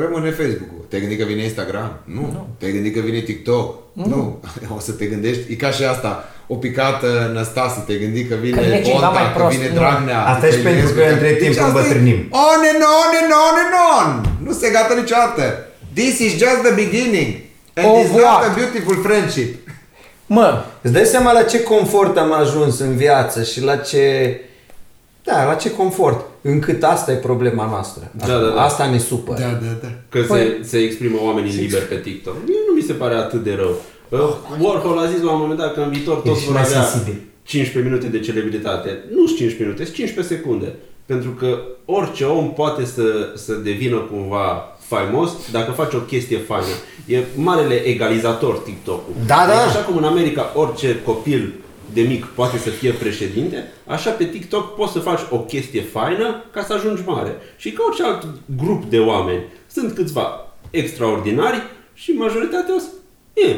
rămâne 0.00 0.30
Facebook-ul. 0.30 0.83
Te-ai 0.94 1.06
gândit 1.06 1.24
că 1.24 1.32
vine 1.32 1.42
Instagram? 1.42 1.90
Nu. 2.04 2.20
nu. 2.20 2.48
Te-ai 2.58 2.72
gândit 2.72 2.94
că 2.94 3.00
vine 3.00 3.20
TikTok? 3.20 3.66
Nu. 3.92 4.06
nu. 4.06 4.40
O 4.76 4.78
să 4.78 4.92
te 4.92 5.04
gândești, 5.06 5.52
e 5.52 5.54
ca 5.54 5.70
și 5.70 5.82
asta, 5.84 6.28
o 6.46 6.54
picată 6.54 7.30
năstase, 7.32 7.82
te 7.86 7.94
gândi 7.94 8.24
că 8.24 8.34
vine 8.34 8.56
Că 8.56 8.62
vine 8.62 8.82
cineva 8.82 9.06
Ponta, 9.06 9.20
mai 9.20 9.32
că 9.32 9.38
prost. 9.38 9.56
vine 9.56 9.68
Nu. 9.68 9.74
Dragnea. 9.74 10.20
Asta 10.32 10.46
e 10.46 10.50
și 10.50 10.56
că 10.56 10.62
pentru 10.62 10.80
Ionescu, 10.80 10.98
că 11.00 11.12
între 11.12 11.32
timp 11.42 11.50
asta 11.50 11.62
e 11.64 11.66
îmbătrânim. 11.66 12.18
On 12.48 12.60
and 12.72 12.82
on 13.00 13.10
and 13.20 13.32
on 13.46 13.56
and 13.64 13.74
on! 13.94 14.08
Nu 14.46 14.52
se 14.60 14.70
gata 14.76 14.94
niciodată. 14.94 15.44
This 16.00 16.18
is 16.26 16.32
just 16.44 16.60
the 16.68 16.74
beginning. 16.84 17.30
And 17.78 17.86
Of 17.86 17.96
it's 18.04 18.10
not 18.12 18.20
what? 18.22 18.42
a 18.48 18.52
beautiful 18.60 18.96
friendship. 19.06 19.50
Mă, 20.26 20.48
Îți 20.84 20.92
dai 20.92 21.04
seama 21.04 21.32
la 21.32 21.42
ce 21.42 21.62
confort 21.62 22.16
am 22.16 22.32
ajuns 22.32 22.78
în 22.78 22.96
viață 22.96 23.42
și 23.42 23.62
la 23.62 23.76
ce... 23.76 24.04
Da, 25.24 25.44
la 25.44 25.54
ce 25.54 25.70
confort. 25.70 26.24
Încât 26.42 26.82
asta 26.82 27.12
e 27.12 27.14
problema 27.14 27.66
noastră. 27.66 28.10
Da, 28.12 28.26
da, 28.26 28.38
da. 28.38 28.62
Asta 28.62 28.86
ne 28.86 28.98
supără. 28.98 29.38
Da, 29.40 29.46
da, 29.66 29.72
da. 29.82 29.88
Că 30.08 30.18
Păi- 30.18 30.26
se, 30.26 30.58
se 30.62 30.78
exprimă 30.78 31.18
oamenii 31.22 31.52
liber 31.52 31.86
pe 31.86 31.94
TikTok. 31.96 32.34
Mie 32.46 32.58
nu 32.68 32.74
mi 32.74 32.82
se 32.82 32.92
pare 32.92 33.14
atât 33.14 33.42
de 33.44 33.54
rău. 33.54 33.74
Uh, 34.08 34.20
Warhol 34.60 34.98
a 34.98 35.06
zis 35.06 35.22
la 35.22 35.32
un 35.32 35.40
moment 35.40 35.58
dat 35.58 35.74
că 35.74 35.80
în 35.80 35.90
viitor 35.90 36.16
toți 36.16 36.28
Ești 36.30 36.44
vor 36.44 36.54
mai 36.54 36.62
avea 36.62 36.82
sensibil. 36.82 37.20
15 37.42 37.92
minute 37.92 38.06
de 38.18 38.24
celebritate. 38.24 38.88
Nu 39.10 39.26
sunt 39.26 39.36
15 39.38 39.62
minute, 39.62 39.84
sunt 39.84 39.96
15 39.96 40.34
secunde. 40.34 40.74
pentru 41.06 41.30
că 41.30 41.58
orice 41.84 42.24
om 42.24 42.52
poate 42.52 42.84
să, 42.84 43.02
să 43.34 43.52
devină 43.52 43.96
cumva 43.96 44.76
faimos 44.78 45.30
dacă 45.52 45.70
face 45.70 45.96
o 45.96 45.98
chestie 45.98 46.38
faină. 46.38 46.74
E 47.06 47.18
marele 47.34 47.74
egalizator 47.74 48.54
TikTok-ul. 48.56 49.14
Da, 49.26 49.44
da. 49.48 49.62
Așa 49.68 49.78
cum 49.78 49.96
în 49.96 50.04
America 50.04 50.52
orice 50.54 51.00
copil 51.04 51.54
de 51.94 52.00
mic 52.00 52.24
poate 52.24 52.58
să 52.58 52.70
fie 52.70 52.90
președinte, 52.90 53.64
așa 53.86 54.10
pe 54.10 54.24
TikTok 54.24 54.74
poți 54.74 54.92
să 54.92 54.98
faci 54.98 55.20
o 55.30 55.38
chestie 55.38 55.82
faină 55.82 56.44
ca 56.52 56.64
să 56.64 56.72
ajungi 56.72 57.02
mare. 57.06 57.36
Și 57.56 57.70
ca 57.72 57.84
orice 57.86 58.02
alt 58.02 58.26
grup 58.56 58.84
de 58.84 58.98
oameni, 58.98 59.42
sunt 59.70 59.92
câțiva 59.94 60.54
extraordinari 60.70 61.62
și 61.94 62.10
majoritatea 62.10 62.74
sunt 62.78 62.92
e, 63.32 63.56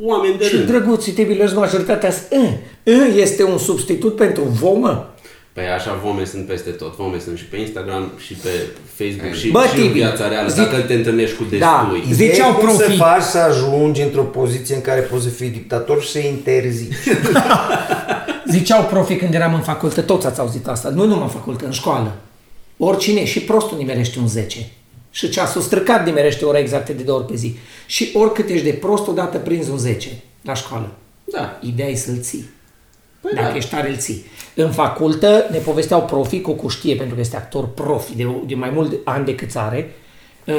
oameni 0.00 0.38
de 0.38 0.44
Și 0.44 0.54
rând. 0.56 0.66
drăguții 0.68 1.12
tibilor 1.12 1.54
majoritatea 1.54 2.10
sunt, 2.10 2.42
"Ă, 2.42 2.46
ă, 2.86 3.16
este 3.16 3.44
un 3.44 3.58
substitut 3.58 4.16
pentru 4.16 4.42
vomă? 4.42 5.14
Păi 5.58 5.66
așa 5.68 6.00
vome 6.04 6.24
sunt 6.24 6.46
peste 6.46 6.70
tot. 6.70 6.96
Vome 6.96 7.18
sunt 7.18 7.38
și 7.38 7.44
pe 7.44 7.56
Instagram 7.56 8.12
și 8.26 8.34
pe 8.34 8.48
Facebook 8.96 9.34
și, 9.34 9.48
Bă, 9.50 9.64
și 9.72 9.76
în 9.76 9.82
Tibi, 9.82 9.98
viața 9.98 10.28
reală. 10.28 10.48
zic- 10.48 10.56
Dacă 10.56 10.76
te 10.80 10.94
întâlnești 10.94 11.36
cu 11.36 11.42
destui. 11.42 11.58
Da. 11.58 11.90
Da. 11.92 12.12
Ziceau 12.12 12.28
Ideea 12.28 12.48
e 12.48 12.52
cum 12.64 12.70
să 12.70 12.76
profii. 12.76 12.96
faci 12.96 13.22
să 13.22 13.38
ajungi 13.38 14.02
într-o 14.02 14.22
poziție 14.22 14.74
în 14.74 14.80
care 14.80 15.00
poți 15.00 15.22
să 15.22 15.28
fii 15.28 15.48
dictator 15.48 16.02
și 16.02 16.08
să 16.10 16.18
interzici. 16.18 16.94
Ziceau 18.54 18.82
profii 18.84 19.16
când 19.16 19.34
eram 19.34 19.54
în 19.54 19.60
facultate, 19.60 20.00
toți 20.00 20.26
ați 20.26 20.40
auzit 20.40 20.66
asta, 20.66 20.88
nu 20.88 21.04
numai 21.04 21.22
în 21.22 21.28
facultate, 21.28 21.64
în 21.66 21.72
școală. 21.72 22.12
Oricine, 22.76 23.24
și 23.24 23.40
prostul 23.40 23.76
nimerește 23.78 24.18
un 24.18 24.28
10. 24.28 24.68
Și 25.10 25.28
ceasul 25.28 25.60
stricat 25.60 26.04
nimerește 26.04 26.44
ora 26.44 26.58
exactă 26.58 26.92
de 26.92 27.02
două 27.02 27.18
ori 27.18 27.26
pe 27.26 27.36
zi. 27.36 27.56
Și 27.86 28.10
oricât 28.14 28.48
ești 28.48 28.64
de 28.64 28.70
prost, 28.72 29.06
odată 29.08 29.38
prinzi 29.38 29.70
un 29.70 29.78
10 29.78 30.08
la 30.42 30.54
școală. 30.54 30.90
Da. 31.24 31.58
Ideea 31.62 31.88
e 31.88 31.94
să-l 31.94 32.18
ții. 32.20 32.48
Păi 33.20 33.30
Dacă 33.34 33.48
da. 33.50 33.56
ești 33.56 33.70
tare, 33.70 33.88
îl 33.88 33.96
ții. 33.96 34.24
În 34.54 34.70
facultă 34.70 35.44
ne 35.50 35.58
povesteau 35.58 36.02
profii, 36.02 36.40
cu 36.40 36.68
știe 36.68 36.94
pentru 36.94 37.14
că 37.14 37.20
este 37.20 37.36
actor 37.36 37.68
profi 37.68 38.16
de, 38.16 38.26
de 38.46 38.54
mai 38.54 38.70
mult 38.74 38.92
ani 39.04 39.24
decât 39.24 39.50
are, 39.56 39.90
uh, 40.44 40.54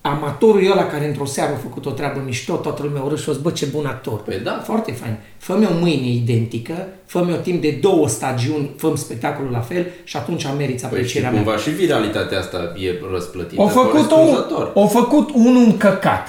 amatorul 0.00 0.70
ăla 0.70 0.86
care 0.86 1.06
într-o 1.06 1.24
seară 1.24 1.52
a 1.52 1.56
făcut 1.62 1.86
o 1.86 1.90
treabă 1.90 2.22
mișto, 2.24 2.54
toată 2.54 2.82
lumea 2.82 3.02
urât 3.02 3.18
și 3.18 3.28
a 3.28 3.32
zis, 3.32 3.42
bă, 3.42 3.50
ce 3.50 3.66
bun 3.66 3.86
actor. 3.86 4.20
Păi 4.22 4.40
da. 4.44 4.60
Foarte 4.64 4.92
fain. 4.92 5.16
Fă-mi 5.38 5.66
o 5.66 5.74
mâine 5.80 6.08
identică, 6.08 6.88
fă-mi 7.06 7.32
o 7.32 7.36
timp 7.36 7.62
de 7.62 7.78
două 7.80 8.08
stagiuni, 8.08 8.70
fă 8.76 8.92
spectacolul 8.96 9.50
la 9.50 9.60
fel 9.60 9.86
și 10.04 10.16
atunci 10.16 10.46
meriți 10.56 10.68
Păi 10.68 10.78
și 10.78 10.84
aprecierea 10.94 11.30
mea. 11.30 11.42
cumva 11.42 11.58
și 11.58 11.70
viralitatea 11.70 12.38
asta 12.38 12.58
e 12.76 12.90
răsplătită. 13.12 13.60
Au 13.60 13.66
făcut, 13.68 14.10
o, 14.10 14.14
corespunzător. 14.14 14.72
au 14.74 14.86
făcut 14.86 15.30
unul 15.34 15.56
un 15.62 15.76
căcat. 15.76 16.26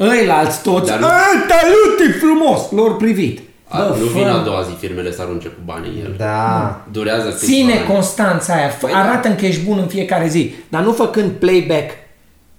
Ăilalți 0.00 0.62
toți, 0.62 0.88
Dar 0.90 0.98
nu- 0.98 1.06
"A, 1.06 1.10
talut, 1.48 2.08
e 2.08 2.18
frumos, 2.18 2.70
lor 2.70 2.96
privit. 2.96 3.40
A, 3.68 3.82
nu 3.82 3.94
fă- 3.94 4.12
vin 4.12 4.26
a 4.26 4.42
doua 4.42 4.62
zi 4.62 4.70
firmele 4.78 5.12
să 5.12 5.22
arunce 5.22 5.48
cu 5.48 5.60
banii 5.64 5.90
în 5.90 6.04
el. 6.04 6.14
Da. 6.18 6.84
Durează 6.92 7.28
câțiva 7.28 7.52
Ține 7.52 7.72
ani. 7.72 7.86
constanța 7.86 8.54
aia, 8.54 8.68
fă, 8.68 8.86
Păi 8.86 8.92
da. 8.94 8.98
arată 8.98 9.28
că 9.28 9.46
ești 9.46 9.64
bun 9.64 9.78
în 9.78 9.86
fiecare 9.86 10.28
zi, 10.28 10.54
dar 10.68 10.82
nu 10.82 10.92
făcând 10.92 11.30
playback. 11.30 11.90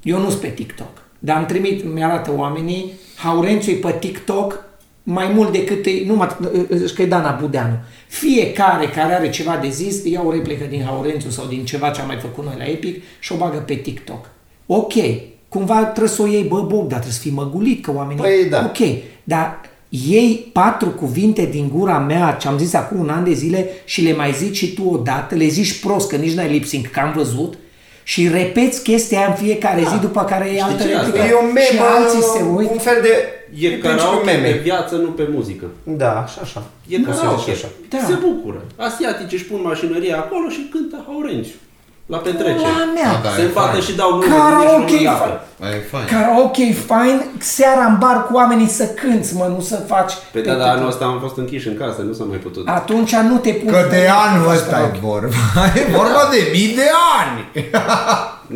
Eu 0.03 0.19
nu 0.19 0.29
sunt 0.29 0.41
pe 0.41 0.47
TikTok, 0.47 1.01
dar 1.19 1.37
am 1.37 1.45
trimit, 1.45 1.93
mi-arată 1.93 2.31
oamenii, 2.35 2.91
Haurențiu 3.15 3.71
e 3.71 3.75
pe 3.75 3.95
TikTok 3.99 4.63
mai 5.03 5.31
mult 5.33 5.51
decât 5.51 5.85
e, 5.85 5.91
nu 6.05 6.15
mă, 6.15 6.27
că 6.95 7.01
e 7.01 7.05
Dana 7.05 7.37
Budeanu. 7.41 7.73
Fiecare 8.07 8.85
care 8.87 9.13
are 9.13 9.29
ceva 9.29 9.57
de 9.61 9.69
zis, 9.69 10.03
ia 10.05 10.21
o 10.25 10.31
replică 10.31 10.65
din 10.69 10.83
Haurențiu 10.85 11.29
sau 11.29 11.45
din 11.45 11.65
ceva 11.65 11.89
ce 11.89 12.01
am 12.01 12.07
mai 12.07 12.17
făcut 12.17 12.45
noi 12.45 12.55
la 12.57 12.63
Epic 12.65 13.03
și 13.19 13.31
o 13.31 13.35
bagă 13.35 13.57
pe 13.57 13.73
TikTok. 13.73 14.25
Ok, 14.65 14.93
cumva 15.49 15.83
trebuie 15.83 16.09
să 16.13 16.21
o 16.21 16.27
iei, 16.27 16.43
bă, 16.43 16.61
Bog, 16.61 16.79
dar 16.81 16.87
trebuie 16.99 17.11
să 17.13 17.19
fii 17.19 17.31
măgulit, 17.31 17.83
că 17.83 17.91
oamenii... 17.95 18.21
Păi 18.21 18.49
da. 18.49 18.65
Ok, 18.65 18.87
dar 19.23 19.59
iei 19.89 20.49
patru 20.53 20.89
cuvinte 20.89 21.45
din 21.51 21.69
gura 21.75 21.97
mea, 21.99 22.37
ce 22.39 22.47
am 22.47 22.57
zis 22.57 22.73
acum 22.73 22.99
un 22.99 23.09
an 23.09 23.23
de 23.23 23.33
zile 23.33 23.69
și 23.85 24.01
le 24.01 24.13
mai 24.13 24.31
zici 24.37 24.55
și 24.57 24.73
tu 24.73 24.83
odată, 24.89 25.35
le 25.35 25.47
zici 25.47 25.79
prost, 25.79 26.09
că 26.09 26.15
nici 26.15 26.33
n-ai 26.33 26.51
lip 26.51 26.65
sync, 26.65 26.87
că 26.87 26.99
am 26.99 27.13
văzut, 27.15 27.57
și 28.03 28.27
repeți 28.27 28.83
chestia 28.83 29.17
aia 29.17 29.27
în 29.27 29.33
fiecare 29.33 29.83
zi, 29.91 29.99
după 30.01 30.23
care 30.23 30.49
e 30.55 30.61
altă 30.61 30.83
ce 30.83 30.89
e 30.89 30.95
asta? 30.95 31.05
replică. 31.05 31.27
E 31.27 31.31
o 31.31 31.41
memă, 31.41 31.59
și 31.71 31.77
alții 31.97 32.21
se 32.21 32.41
uită. 32.55 32.71
un 32.71 32.77
fel 32.77 32.99
de... 33.01 33.09
E 33.09 33.67
principiul 33.67 33.81
karaoke 33.81 34.29
pe 34.29 34.37
meme. 34.37 34.57
viață, 34.57 34.95
nu 34.95 35.09
pe 35.09 35.27
muzică. 35.31 35.65
Da, 35.83 36.25
și 36.31 36.37
așa. 36.41 36.63
E 36.87 36.99
Ca 36.99 37.13
să 37.13 37.19
karaoke. 37.19 37.41
zici 37.41 37.53
așa. 37.55 37.69
Da. 37.89 37.97
Se 38.07 38.13
bucură. 38.27 38.61
Asiatici 38.75 39.33
își 39.33 39.45
pun 39.45 39.59
mașinăria 39.63 40.17
acolo 40.17 40.49
și 40.49 40.67
cântă 40.71 41.03
Haurențiu. 41.07 41.57
La 42.13 42.17
petrecere. 42.17 42.55
La 42.77 42.85
mea. 42.97 43.11
Da, 43.23 43.29
Se 43.35 43.41
e 43.41 43.45
îmbată 43.45 43.69
fain. 43.71 43.81
și 43.81 43.95
dau 43.95 44.11
nume 44.11 44.25
Karaoke 44.25 44.91
nici 44.91 44.91
nu 44.91 45.05
e 45.05 45.07
îmi 45.07 45.17
fain. 45.17 45.29
dată. 45.29 45.45
Mai 45.61 45.69
e 45.69 45.83
fain. 45.91 46.05
Karaoke 46.13 46.61
e 46.71 46.73
fain, 46.93 47.17
seara 47.55 47.85
în 47.91 47.97
bar 48.03 48.17
cu 48.27 48.33
oamenii 48.35 48.67
să 48.79 48.85
cânți, 49.01 49.35
mă, 49.35 49.45
nu 49.55 49.61
să 49.61 49.75
faci... 49.87 50.13
Pe 50.31 50.39
da, 50.39 50.53
dar 50.53 50.67
anul 50.75 50.87
ăsta 50.87 51.05
am 51.05 51.19
fost 51.25 51.37
închiși 51.37 51.67
în 51.67 51.77
casă, 51.77 52.01
nu 52.01 52.13
s-a 52.13 52.23
mai 52.23 52.37
putut. 52.37 52.67
Atunci 52.67 53.15
nu 53.15 53.37
te 53.37 53.49
pun... 53.51 53.71
Că 53.71 53.87
de 53.89 54.09
anul 54.27 54.51
ăsta 54.55 54.75
e 54.93 54.97
vorba. 55.01 55.35
E 55.81 55.81
vorba 55.99 56.21
de 56.31 56.39
mii 56.51 56.71
de 56.79 56.87
ani. 57.19 57.39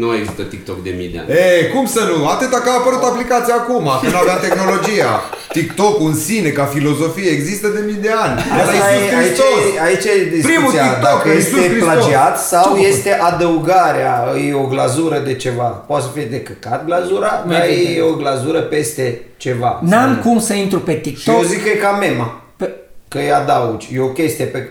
Nu 0.01 0.13
există 0.19 0.41
TikTok 0.41 0.83
de 0.83 0.93
mii 0.98 1.10
de 1.13 1.17
ani. 1.19 1.29
Ei, 1.29 1.62
cum 1.74 1.86
să 1.95 2.01
nu? 2.10 2.27
Atâta 2.27 2.57
că 2.63 2.69
a 2.69 2.74
apărut 2.79 3.03
aplicația 3.03 3.55
acum, 3.62 3.86
când 4.01 4.15
avea 4.22 4.38
tehnologia. 4.45 5.12
TikTok 5.53 6.00
în 6.10 6.15
sine, 6.15 6.50
ca 6.50 6.63
filozofie, 6.65 7.29
există 7.29 7.67
de 7.67 7.81
mii 7.86 8.00
de 8.01 8.12
ani. 8.24 8.41
Era 8.53 8.62
Asta 8.62 8.74
Iisus 8.74 9.12
e, 9.12 9.15
aici, 9.15 9.25
Hristos. 9.25 9.62
e, 9.77 9.81
aici 9.88 10.05
e 10.05 10.29
discuția, 10.29 10.50
Primul 10.55 10.72
TikTok, 10.72 11.01
dacă 11.01 11.29
Iisus 11.29 11.57
este 11.57 11.69
Hristos. 11.69 11.88
plagiat 11.93 12.36
Ce-a 12.36 12.36
sau 12.51 12.63
făcut? 12.63 12.86
este 12.86 13.12
adăugarea, 13.13 14.15
e 14.50 14.53
o 14.53 14.65
glazură 14.67 15.17
de 15.19 15.33
ceva. 15.36 15.63
Poate 15.63 16.03
să 16.03 16.10
fie 16.13 16.25
de 16.25 16.41
căcat 16.41 16.86
glazura, 16.86 17.43
Mai 17.48 17.57
dar 17.57 17.67
bine. 17.67 17.89
e 17.98 18.01
o 18.01 18.13
glazură 18.15 18.60
peste 18.62 19.22
ceva. 19.38 19.79
N-am 19.83 20.19
cum 20.24 20.39
să 20.39 20.53
intru 20.53 20.79
pe 20.79 20.91
Și 20.93 21.00
TikTok. 21.00 21.36
eu 21.36 21.41
zic 21.41 21.63
că 21.63 21.69
e 21.69 21.75
ca 21.75 21.91
mema, 21.91 22.41
Pe... 22.57 22.74
că 23.07 23.17
îi 23.17 23.31
adaugi. 23.31 23.88
E 23.95 24.00
o 24.00 24.07
chestie 24.07 24.45
pe 24.45 24.69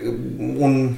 un, 0.59 0.91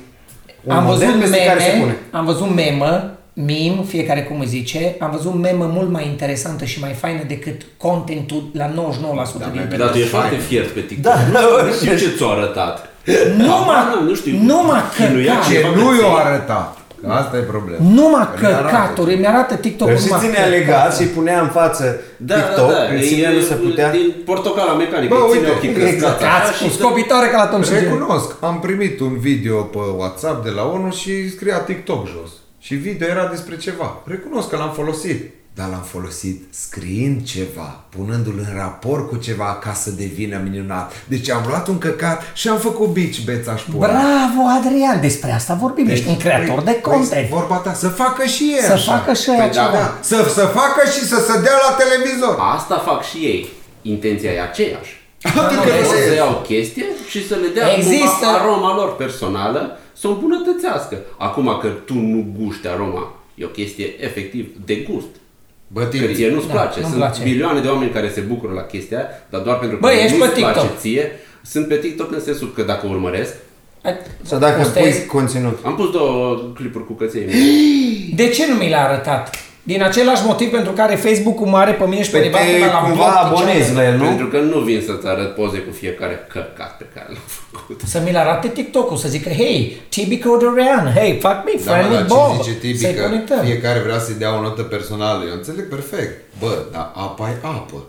un 0.63 0.75
am 0.75 0.83
model 0.83 1.07
văzut 1.07 1.19
peste 1.19 1.45
care 1.45 1.59
se 1.59 1.65
meme, 1.67 1.79
pune. 1.79 1.95
am 2.11 2.25
văzut 2.25 2.55
memă, 2.55 3.14
meme, 3.37 3.83
fiecare 3.87 4.23
cum 4.23 4.39
îi 4.39 4.45
zice, 4.47 4.95
am 4.99 5.11
văzut 5.11 5.33
memă 5.41 5.69
mult 5.73 5.89
mai 5.89 6.05
interesantă 6.07 6.65
și 6.65 6.79
mai 6.79 6.93
faină 6.93 7.21
decât 7.27 7.61
contentul 7.77 8.43
la 8.53 8.67
99% 8.69 8.73
Da, 8.73 9.45
din 9.45 9.51
mai 9.55 9.63
pe 9.69 9.75
Dar 9.75 9.89
tu 9.89 9.97
ești 9.97 10.09
Fain. 10.09 10.21
foarte 10.23 10.37
fiert 10.47 10.69
pe 10.69 10.79
TikTok. 10.79 11.11
Da, 11.13 11.19
nu 11.65 11.71
știu 11.73 11.97
ce 11.97 12.15
ți-a 12.17 12.27
arătat. 12.27 12.89
Numai, 13.37 13.47
Habar 13.57 13.83
n-am, 13.93 14.05
nu 14.07 14.15
știu. 14.15 14.37
numai 14.41 14.81
Chinuia 14.97 15.31
căcat. 15.31 15.47
Ce 15.47 15.53
ceva 15.53 15.67
nu 15.69 15.87
pe 15.89 15.95
i-o 15.95 16.09
ție. 16.11 16.21
arătat. 16.25 16.77
Că 17.01 17.11
Asta 17.11 17.37
e 17.37 17.39
problema. 17.39 17.79
Numai 17.99 18.27
Că 18.39 18.47
ne 18.47 18.53
arată. 18.53 18.65
căcaturi, 18.65 19.15
mi-arată 19.15 19.55
TikTok 19.55 19.89
Îl 19.89 19.97
și 19.97 20.09
ținea 20.19 20.45
legat 20.45 20.97
și 20.97 21.03
punea 21.03 21.41
în 21.41 21.47
față 21.47 21.85
Da, 22.17 22.35
TikTok, 22.35 22.67
da, 22.71 22.73
da. 22.73 22.83
în 22.93 22.97
E, 22.97 23.01
sine 23.01 23.33
nu 23.33 23.39
se 23.39 23.53
e 23.53 23.55
putea. 23.67 23.91
din 23.91 24.13
portocala 24.25 24.73
mecanică. 24.73 25.13
Bă, 25.15 25.19
îi 25.25 25.31
ține 25.31 25.47
uite, 25.47 25.55
ochii 25.55 25.69
exact. 25.69 25.87
crescați. 25.89 26.23
Cați 26.23 26.63
cu 26.63 26.69
scopitoare 26.77 27.27
ca 27.27 27.37
la 27.37 27.45
Tom 27.51 27.61
și 27.63 27.69
Jerry. 27.69 27.83
Recunosc, 27.85 28.29
am 28.39 28.59
primit 28.59 28.99
un 28.99 29.13
video 29.19 29.57
pe 29.61 29.77
WhatsApp 29.97 30.43
de 30.43 30.49
la 30.49 30.63
unul 30.63 30.91
și 30.91 31.29
scria 31.29 31.57
TikTok 31.57 32.07
jos. 32.07 32.31
Și 32.65 32.73
video 32.75 33.07
era 33.07 33.27
despre 33.27 33.57
ceva. 33.57 34.01
Recunosc 34.05 34.49
că 34.49 34.55
l-am 34.57 34.71
folosit. 34.71 35.33
Dar 35.55 35.67
l-am 35.69 35.85
folosit 35.95 36.43
scriind 36.49 37.23
ceva, 37.23 37.83
punându-l 37.95 38.37
în 38.47 38.57
raport 38.57 39.07
cu 39.09 39.15
ceva 39.15 39.59
ca 39.63 39.73
să 39.73 39.89
devină 39.91 40.41
minunat. 40.49 40.91
Deci 41.07 41.29
am 41.29 41.43
luat 41.47 41.67
un 41.67 41.77
căcat 41.77 42.23
și 42.33 42.47
am 42.47 42.57
făcut 42.57 42.87
beach 42.87 43.17
beț 43.25 43.47
aș 43.47 43.61
pune. 43.61 43.77
Bravo, 43.77 44.41
Adrian, 44.59 45.01
despre 45.01 45.31
asta 45.31 45.53
vorbim, 45.53 45.87
ești 45.89 46.07
un 46.07 46.17
creator 46.17 46.61
de 46.61 46.81
content. 46.81 47.29
Vorba 47.29 47.55
ta, 47.55 47.73
să 47.73 47.87
facă 47.87 48.25
și 48.25 48.43
ei 48.43 48.61
Să 48.61 48.71
așa. 48.71 48.97
facă 48.97 49.13
și 49.13 49.25
Păi 49.25 49.35
aia 49.39 49.45
da, 49.47 49.51
ceva. 49.53 49.71
Da, 49.71 49.97
să, 50.01 50.31
să 50.33 50.45
facă 50.45 50.81
și 50.93 50.99
să 51.05 51.15
se 51.27 51.41
dea 51.41 51.57
la 51.69 51.75
televizor. 51.83 52.35
Asta 52.55 52.77
fac 52.85 53.03
și 53.03 53.17
ei. 53.17 53.49
Intenția 53.81 54.31
e 54.31 54.41
aceeași. 54.41 54.91
Atât 55.21 55.57
că 55.63 55.69
Pot 55.71 55.79
nu 55.81 55.85
să 55.87 55.97
se- 56.07 56.15
iau 56.15 56.41
chestie 56.47 56.85
și 57.09 57.27
să 57.27 57.35
le 57.35 57.47
dea 57.53 57.75
Există- 57.77 58.25
cumva 58.25 58.37
aroma 58.37 58.75
lor 58.75 58.95
personală, 58.95 59.79
să 59.97 60.07
o 60.07 60.11
îmbunătățească. 60.11 60.97
Acum 61.17 61.57
că 61.61 61.67
tu 61.67 61.93
nu 61.93 62.25
guști 62.39 62.67
aroma, 62.67 63.13
e 63.35 63.45
o 63.45 63.47
chestie 63.47 64.03
efectiv 64.03 64.45
de 64.65 64.75
gust. 64.75 65.07
Bă, 65.67 65.79
Că 65.81 65.85
Timi, 65.85 66.13
ție 66.13 66.29
nu-ți 66.29 66.47
Da, 66.47 66.53
place. 66.53 66.79
nu-mi 66.79 66.91
Sunt 66.91 67.03
place. 67.03 67.23
milioane 67.23 67.59
de 67.61 67.67
oameni 67.67 67.91
care 67.91 68.09
se 68.09 68.21
bucură 68.21 68.53
la 68.53 68.61
chestia 68.61 68.97
aia, 68.97 69.07
dar 69.29 69.41
doar 69.41 69.57
pentru 69.59 69.77
că 69.77 69.85
Bă, 69.85 69.91
ești 69.91 70.17
nu-ți 70.17 70.29
pe 70.33 70.39
place 70.39 70.59
TikTok. 70.59 70.77
ție. 70.79 71.11
Sunt 71.41 71.67
pe 71.67 71.75
TikTok 71.75 72.11
în 72.11 72.19
sensul 72.21 72.51
că 72.55 72.61
dacă 72.61 72.87
urmăresc, 72.87 73.33
Sau 74.21 74.39
dacă 74.39 74.57
Postezi. 74.61 74.97
pui 74.99 75.05
conținut. 75.07 75.59
am 75.63 75.75
pus 75.75 75.91
două 75.91 76.35
clipuri 76.55 76.85
cu 76.85 76.93
căței 76.93 77.25
mei. 77.25 78.13
De 78.15 78.27
ce 78.29 78.47
nu 78.47 78.55
mi 78.55 78.69
l-a 78.69 78.87
arătat? 78.87 79.35
Din 79.71 79.83
același 79.83 80.25
motiv 80.25 80.51
pentru 80.51 80.71
care 80.71 80.95
Facebook-ul 80.95 81.47
mare 81.47 81.71
pe 81.71 81.83
mine 81.85 82.03
și 82.03 82.09
pe 82.09 82.17
Pe 82.17 82.23
nevastă 82.23 82.51
te 82.51 82.57
mea 82.57 82.71
la 82.71 82.79
cumva 82.79 82.95
bloc, 82.95 83.39
abonezi 83.39 83.73
la 83.73 83.83
el, 83.85 83.97
nu? 83.97 84.03
Pentru 84.05 84.27
că 84.27 84.39
nu 84.39 84.59
vin 84.59 84.81
să-ți 84.85 85.07
arăt 85.07 85.35
poze 85.35 85.57
cu 85.57 85.71
fiecare 85.73 86.27
căcat 86.33 86.77
pe 86.77 86.85
care 86.93 87.05
l-am 87.09 87.21
făcut. 87.51 87.81
Să 87.85 88.01
mi-l 88.05 88.17
arate 88.17 88.47
TikTok-ul, 88.47 88.97
să 88.97 89.07
zică, 89.07 89.29
hei, 89.29 89.81
Tibi 89.89 90.17
Codorean, 90.19 90.91
hey, 90.95 91.11
fuck 91.21 91.39
me, 91.45 91.51
Da, 91.65 91.71
friend 91.71 91.89
mă, 91.89 91.95
with 91.97 92.07
dar 92.07 92.17
Bob. 92.17 92.35
ce 92.37 92.41
zice 92.43 92.57
Tibi 92.57 92.77
Să-i 92.77 92.93
că 92.93 93.01
conectăm. 93.01 93.39
fiecare 93.45 93.79
vrea 93.79 93.99
să-i 93.99 94.15
dea 94.15 94.37
o 94.37 94.41
notă 94.41 94.61
personală. 94.61 95.23
Eu 95.29 95.33
înțeleg 95.33 95.67
perfect. 95.69 96.21
Bă, 96.39 96.57
dar 96.71 96.91
apa 96.95 97.29
e 97.29 97.35
apă. 97.47 97.83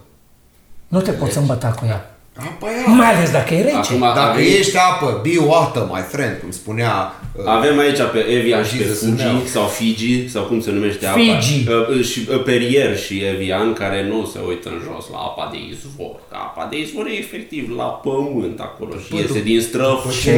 Nu 0.89 1.01
te 1.01 1.11
poți 1.11 1.39
îmbăta 1.39 1.69
cu 1.69 1.85
ea. 1.89 2.16
Apa 2.39 2.67
e 2.71 2.81
apă. 2.81 2.91
Mai 2.91 3.15
ales 3.15 3.31
dacă 3.31 3.55
e 3.55 3.63
rece. 3.63 3.77
Acum 3.77 3.99
Dacă 4.01 4.19
avem, 4.21 4.45
ești 4.59 4.77
apă, 4.77 5.21
be 5.23 5.35
water, 5.47 5.83
my 5.93 6.03
friend, 6.13 6.37
cum 6.41 6.51
spunea... 6.51 6.93
uh, 7.33 7.45
avem 7.47 7.79
aici 7.79 8.01
pe 8.13 8.19
Evian 8.19 8.65
și 8.65 8.77
pe 8.77 8.83
Jesus 8.83 8.99
Fuji 8.99 9.23
Neo. 9.25 9.39
sau 9.55 9.65
Fiji 9.67 10.29
sau 10.29 10.43
cum 10.43 10.61
se 10.61 10.71
numește 10.71 11.07
apa. 11.07 11.19
Fiji. 11.19 11.67
Uh, 11.69 12.05
Și 12.05 12.19
uh, 12.31 12.43
Perrier 12.43 12.97
și 12.99 13.23
Evian 13.35 13.73
care 13.73 14.07
nu 14.11 14.19
se 14.33 14.39
uită 14.49 14.69
în 14.69 14.81
jos 14.89 15.05
la 15.13 15.19
apa 15.19 15.49
de 15.53 15.59
izvor. 15.71 16.15
Că 16.31 16.37
apa 16.49 16.67
de 16.71 16.77
izvor 16.81 17.07
e 17.07 17.19
efectiv 17.19 17.65
la 17.77 17.85
pământ 17.85 18.61
acolo 18.61 18.93
și 19.07 19.15
iese 19.17 19.41
din 19.43 19.61
străf 19.61 20.01
ce 20.23 20.31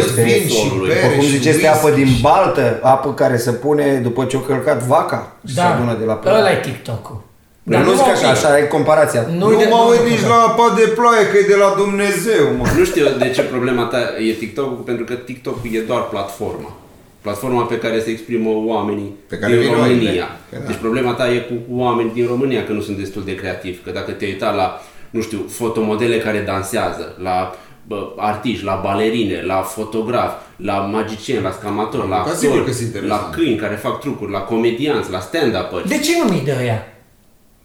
este 0.00 0.22
vin 0.22 0.48
și 0.48 0.54
solului. 0.68 0.88
bere 0.88 1.14
Cum 1.14 1.20
și 1.24 1.28
zice, 1.30 1.48
este 1.48 1.66
whisky 1.68 1.84
apă 1.86 1.90
din 2.00 2.06
și- 2.06 2.20
baltă, 2.20 2.78
apă 2.82 3.14
care 3.14 3.36
se 3.36 3.50
pune 3.52 3.86
după 4.02 4.24
ce 4.24 4.36
o 4.36 4.40
călcat 4.40 4.82
vaca 4.82 5.36
și 5.48 5.54
se 5.54 5.60
adună 5.60 5.96
de 5.98 6.04
la 6.04 6.20
ăla 6.24 6.32
pământ. 6.36 6.56
e 6.66 6.68
TikTok-ul. 6.70 7.20
Dar 7.68 7.84
nu 7.84 7.92
zic 7.92 8.06
așa, 8.14 8.28
așa 8.28 8.58
e 8.58 8.62
comparația. 8.62 9.26
Nu, 9.38 9.50
Nu 9.50 9.56
de- 9.58 9.68
mă 9.70 9.76
nu- 9.84 9.88
uit 9.90 10.10
nici 10.10 10.22
la 10.28 10.34
apa 10.48 10.74
de 10.76 10.86
ploaie, 10.86 11.26
că 11.30 11.36
e 11.38 11.46
de 11.46 11.54
la 11.54 11.74
Dumnezeu, 11.76 12.44
mă. 12.58 12.64
Nu 12.78 12.84
știu 12.84 13.04
de 13.18 13.28
ce 13.34 13.42
problema 13.42 13.84
ta 13.84 13.98
e 14.28 14.32
TikTok, 14.32 14.84
pentru 14.84 15.04
că 15.04 15.14
TikTok 15.14 15.58
e 15.72 15.80
doar 15.80 16.02
platforma. 16.08 16.76
Platforma 17.20 17.62
pe 17.62 17.78
care 17.78 18.00
se 18.00 18.10
exprimă 18.10 18.50
oamenii 18.64 19.14
Pe 19.28 19.36
care 19.38 19.52
din 19.52 19.60
vin 19.62 19.72
România. 19.72 19.96
oile. 20.10 20.26
Păi 20.50 20.58
da. 20.60 20.66
Deci 20.66 20.76
problema 20.76 21.12
ta 21.12 21.32
e 21.32 21.38
cu 21.38 21.54
oameni 21.70 22.10
din 22.14 22.26
România 22.26 22.64
că 22.64 22.72
nu 22.72 22.80
sunt 22.80 22.96
destul 22.98 23.22
de 23.24 23.34
creativi. 23.34 23.78
Că 23.84 23.90
dacă 23.90 24.10
te 24.12 24.24
uita 24.24 24.50
la, 24.50 24.80
nu 25.10 25.20
știu, 25.20 25.38
fotomodele 25.48 26.18
care 26.18 26.38
dansează, 26.46 27.16
la 27.22 27.54
bă, 27.86 28.12
artiști, 28.16 28.64
la 28.64 28.80
balerine, 28.84 29.42
la 29.46 29.54
fotografi, 29.54 30.34
la 30.56 30.72
magicieni, 30.74 31.42
la 31.42 31.50
scamatori, 31.50 32.08
la 32.08 32.22
Da, 32.26 32.32
sigur 32.34 32.56
actori, 32.56 32.70
că 32.70 32.76
sunt 32.76 32.92
la 32.92 32.98
interesant. 32.98 33.34
câini 33.34 33.56
care 33.56 33.74
fac 33.74 34.00
trucuri, 34.00 34.32
la 34.32 34.38
comedianți, 34.40 35.10
la 35.10 35.20
stand-up-ări. 35.20 35.88
De 35.88 35.98
ce 35.98 36.10
nu 36.22 36.32
mi 36.32 36.42
dă 36.44 36.62
ea? 36.64 36.90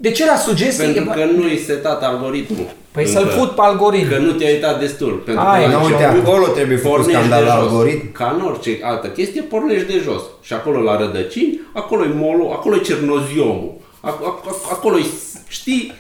De 0.01 0.12
ce 0.12 0.25
la 0.25 0.36
sugestie? 0.36 0.84
Pentru 0.86 1.13
că 1.15 1.24
nu 1.36 1.48
i 1.48 1.58
setat 1.58 2.03
algoritmul. 2.03 2.65
Păi 2.91 3.03
Încă. 3.05 3.20
să-l 3.20 3.27
fut 3.29 3.50
pe 3.50 3.62
algoritm. 3.62 4.10
Că 4.10 4.17
nu 4.17 4.31
te-ai 4.31 4.53
uitat 4.53 4.79
destul. 4.79 5.12
Pentru 5.25 5.43
Ai, 5.43 5.63
că 5.63 5.72
la 5.72 5.77
nu, 5.77 5.84
uite, 5.86 6.03
început 6.03 6.27
acolo 6.27 6.46
trebuie 6.48 6.77
făcut 6.77 6.96
pornești 6.96 7.17
scandal 7.20 7.41
de 7.43 7.48
la 7.50 7.55
jos. 7.55 7.63
algoritm. 7.63 8.12
Ca 8.12 8.36
în 8.39 8.46
orice 8.46 8.79
altă 8.81 9.08
chestie, 9.08 9.41
pornești 9.41 9.88
de 9.88 10.01
jos. 10.03 10.22
Și 10.41 10.53
acolo 10.53 10.79
la 10.81 10.98
rădăcini, 10.98 11.60
acolo 11.74 12.03
e 12.03 12.12
molul, 12.15 12.50
acolo 12.51 12.75
e 12.75 12.79
cernoziomul. 12.79 13.74
Ac- 14.08 14.24
ac- 14.29 14.46
ac- 14.51 14.72
Acolo 14.72 14.98
e, 14.98 15.03
știi, 15.48 15.93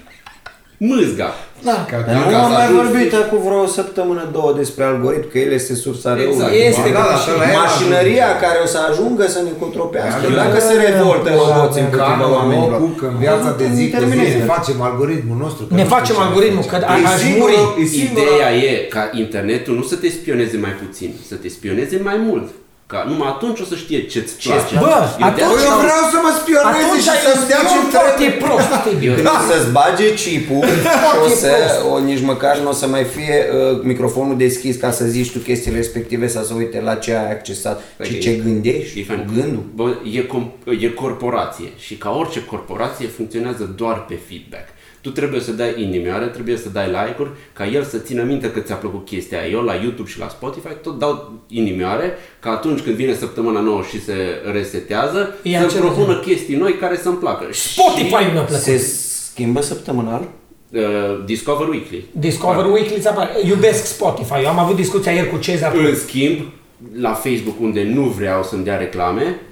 mâzga. 0.77 1.33
Da. 1.69 1.77
Ca- 1.91 2.03
Dar 2.07 2.15
nu 2.19 2.25
ca 2.31 2.37
am 2.43 2.49
să 2.51 2.55
mai 2.57 2.65
ajungi- 2.65 2.79
vorbit 2.81 3.11
acum 3.21 3.39
vreo 3.47 3.65
săptămână, 3.79 4.23
două 4.37 4.51
despre 4.61 4.83
algoritm, 4.91 5.27
că 5.31 5.37
el 5.45 5.51
este 5.59 5.73
sursa 5.83 6.09
Exact. 6.11 6.21
răului. 6.23 6.57
Este, 6.69 6.89
Da, 6.97 7.03
da, 7.11 7.15
și 7.23 7.29
da, 7.31 7.35
la 7.41 7.45
el 7.51 7.57
Mașinăria 7.63 8.29
care 8.43 8.57
o 8.65 8.67
să 8.73 8.79
ajungă 8.89 9.23
să 9.35 9.39
ne 9.47 9.53
contropească, 9.63 10.23
Da, 10.27 10.35
dacă 10.43 10.57
da, 10.61 10.65
se 10.69 10.75
da, 10.77 10.81
revoltă 10.87 11.29
da, 11.31 11.35
roboții 11.41 11.81
da, 11.81 11.85
împotriva 11.87 12.25
Ca 12.27 12.35
oamenilor. 12.37 12.71
noroc 12.81 12.93
că 13.01 13.05
în 13.13 13.17
viața 13.25 13.49
de 13.61 13.65
zi 13.77 13.83
cu 13.91 13.95
zi 13.95 13.95
Terminator. 13.95 14.39
ne 14.41 14.47
facem 14.55 14.77
algoritmul 14.89 15.37
nostru. 15.45 15.61
că 15.67 15.71
Ne 15.77 15.81
nu 15.83 15.87
știu 15.87 15.95
facem 15.97 16.15
ce 16.17 16.21
algoritmul, 16.27 16.63
face. 16.73 16.85
că 16.89 16.93
E 17.03 17.07
aș 17.13 17.19
singură- 17.25 17.59
muri. 17.61 17.81
e 17.81 17.85
singura- 17.95 18.23
Ideea 18.25 18.49
e 18.67 18.71
ca 18.95 19.03
internetul 19.23 19.73
nu 19.79 19.83
să 19.91 19.95
te 20.01 20.09
spioneze 20.17 20.55
mai 20.65 20.73
puțin, 20.83 21.09
să 21.29 21.35
te 21.41 21.49
spioneze 21.57 21.95
mai 22.09 22.17
mult. 22.27 22.47
Ca 22.91 22.99
numai 23.11 23.27
atunci 23.35 23.59
o 23.63 23.65
să 23.71 23.75
știe 23.83 23.99
ce-ți 24.11 24.33
place. 24.43 24.73
Bă, 24.83 24.95
Eu 25.23 25.31
de 25.37 25.41
atunci- 25.43 25.53
Păi 25.55 25.63
eu 25.67 25.71
asta- 25.71 25.81
vreau 25.85 26.03
să 26.13 26.17
mă 26.25 26.31
spioneze 26.41 26.67
Atunci 26.83 27.03
și 27.05 27.09
ai 27.13 27.19
să-mi 27.25 27.47
dea 27.51 27.61
ce 27.69 27.75
un 27.81 27.85
foarte 27.95 28.13
trebuie. 28.27 28.41
prost. 28.43 28.69
asta 28.77 28.89
e 28.93 28.95
bine. 29.03 29.13
Când 29.15 29.29
să-ți 29.51 29.69
bage 29.77 30.07
chipul 30.23 30.63
și 31.11 31.17
o 31.25 31.27
să, 31.43 31.51
o, 31.91 31.93
nici 32.09 32.23
măcar 32.31 32.53
nu 32.63 32.69
o 32.73 32.75
să 32.81 32.87
mai 32.95 33.03
fie 33.15 33.35
uh, 33.49 33.79
microfonul 33.91 34.37
deschis 34.45 34.75
ca 34.83 34.91
să 34.99 35.03
zici 35.15 35.31
tu 35.35 35.39
chestiile 35.39 35.77
respective 35.83 36.25
sau 36.35 36.43
să 36.49 36.53
uite 36.61 36.77
la 36.89 36.93
ce 37.03 37.11
ai 37.21 37.29
accesat 37.37 37.77
și 38.07 38.13
Ok. 38.15 38.19
ce 38.25 38.31
gândești 38.45 38.99
E 38.99 39.03
cu 39.03 39.11
fain. 39.13 39.29
gândul. 39.35 39.63
Bă, 39.79 39.85
e, 40.19 40.21
com- 40.33 40.51
e 40.83 40.87
corporație 41.03 41.69
și 41.85 41.93
ca 42.03 42.09
orice 42.21 42.39
corporație 42.51 43.07
funcționează 43.17 43.63
doar 43.81 43.97
pe 44.09 44.17
feedback. 44.27 44.67
Tu 45.01 45.09
trebuie 45.09 45.39
să 45.39 45.51
dai 45.51 45.73
inimioare, 45.77 46.25
trebuie 46.25 46.57
să 46.57 46.69
dai 46.69 46.87
like-uri 46.87 47.29
ca 47.53 47.67
el 47.67 47.83
să 47.83 47.97
țină 47.97 48.23
minte 48.23 48.51
că 48.51 48.59
ți-a 48.59 48.75
plăcut 48.75 49.05
chestia 49.05 49.39
aia. 49.39 49.49
Eu 49.49 49.61
la 49.61 49.73
YouTube 49.73 50.09
și 50.09 50.19
la 50.19 50.27
Spotify 50.27 50.75
tot 50.81 50.99
dau 50.99 51.33
inimioare 51.47 52.11
ca 52.39 52.49
atunci 52.49 52.79
când 52.79 52.95
vine 52.95 53.13
săptămâna 53.13 53.59
nouă 53.59 53.81
și 53.89 54.03
se 54.03 54.13
resetează 54.51 55.35
E 55.43 55.57
să 55.57 55.57
același 55.57 55.77
propună 55.77 56.19
chestii 56.19 56.55
noi 56.55 56.73
care 56.77 56.97
să-mi 56.97 57.17
placă. 57.17 57.45
Spotify 57.51 58.09
mi-a 58.09 58.41
plăcut. 58.41 58.63
Se 58.63 58.77
schimbă 59.31 59.61
săptămânal? 59.61 60.21
Și, 60.21 60.77
uh, 60.77 61.25
Discover 61.25 61.67
Weekly. 61.67 62.05
Discover 62.11 62.65
Weekly 62.65 62.99
ți 62.99 63.07
apare. 63.07 63.29
Iubesc 63.45 63.85
Spotify. 63.85 64.43
Eu 64.43 64.49
am 64.49 64.59
avut 64.59 64.75
discuția 64.75 65.11
ieri 65.11 65.29
cu 65.29 65.37
Cezar. 65.37 65.73
În 65.75 65.95
schimb, 65.95 66.39
la 66.99 67.13
Facebook, 67.13 67.59
unde 67.59 67.83
nu 67.93 68.01
vreau 68.01 68.43
să-mi 68.43 68.63
dea 68.63 68.77
reclame, 68.77 69.23
uh, 69.23 69.50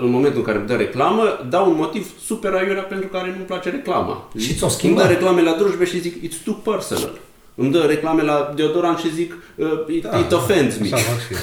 în 0.00 0.10
momentul 0.10 0.38
în 0.38 0.44
care 0.44 0.58
îmi 0.58 0.66
dă 0.66 0.74
reclamă, 0.74 1.46
dau 1.50 1.68
un 1.70 1.76
motiv 1.76 2.10
super 2.24 2.52
aiurea 2.52 2.82
pentru 2.82 3.08
care 3.08 3.26
nu-mi 3.30 3.44
place 3.46 3.70
reclama. 3.70 4.28
Și 4.38 4.54
ți-o 4.54 4.66
Îmi 4.66 4.74
schimbă? 4.74 5.00
dă 5.00 5.06
reclame 5.08 5.42
la 5.42 5.52
drujbe 5.52 5.84
și 5.84 6.00
zic, 6.00 6.28
it's 6.28 6.42
too 6.44 6.54
personal. 6.54 7.18
Îmi 7.54 7.70
dă 7.72 7.78
reclame 7.78 8.22
la 8.22 8.52
deodorant 8.54 8.98
și 8.98 9.14
zic, 9.14 9.34
uh, 9.54 9.66
it, 9.88 10.02
Da. 10.02 10.18
it 10.18 10.32
offends 10.32 10.78
me. 10.78 10.86
Așa 10.92 10.96
fac 10.96 11.18
și 11.20 11.32
eu. 11.32 11.38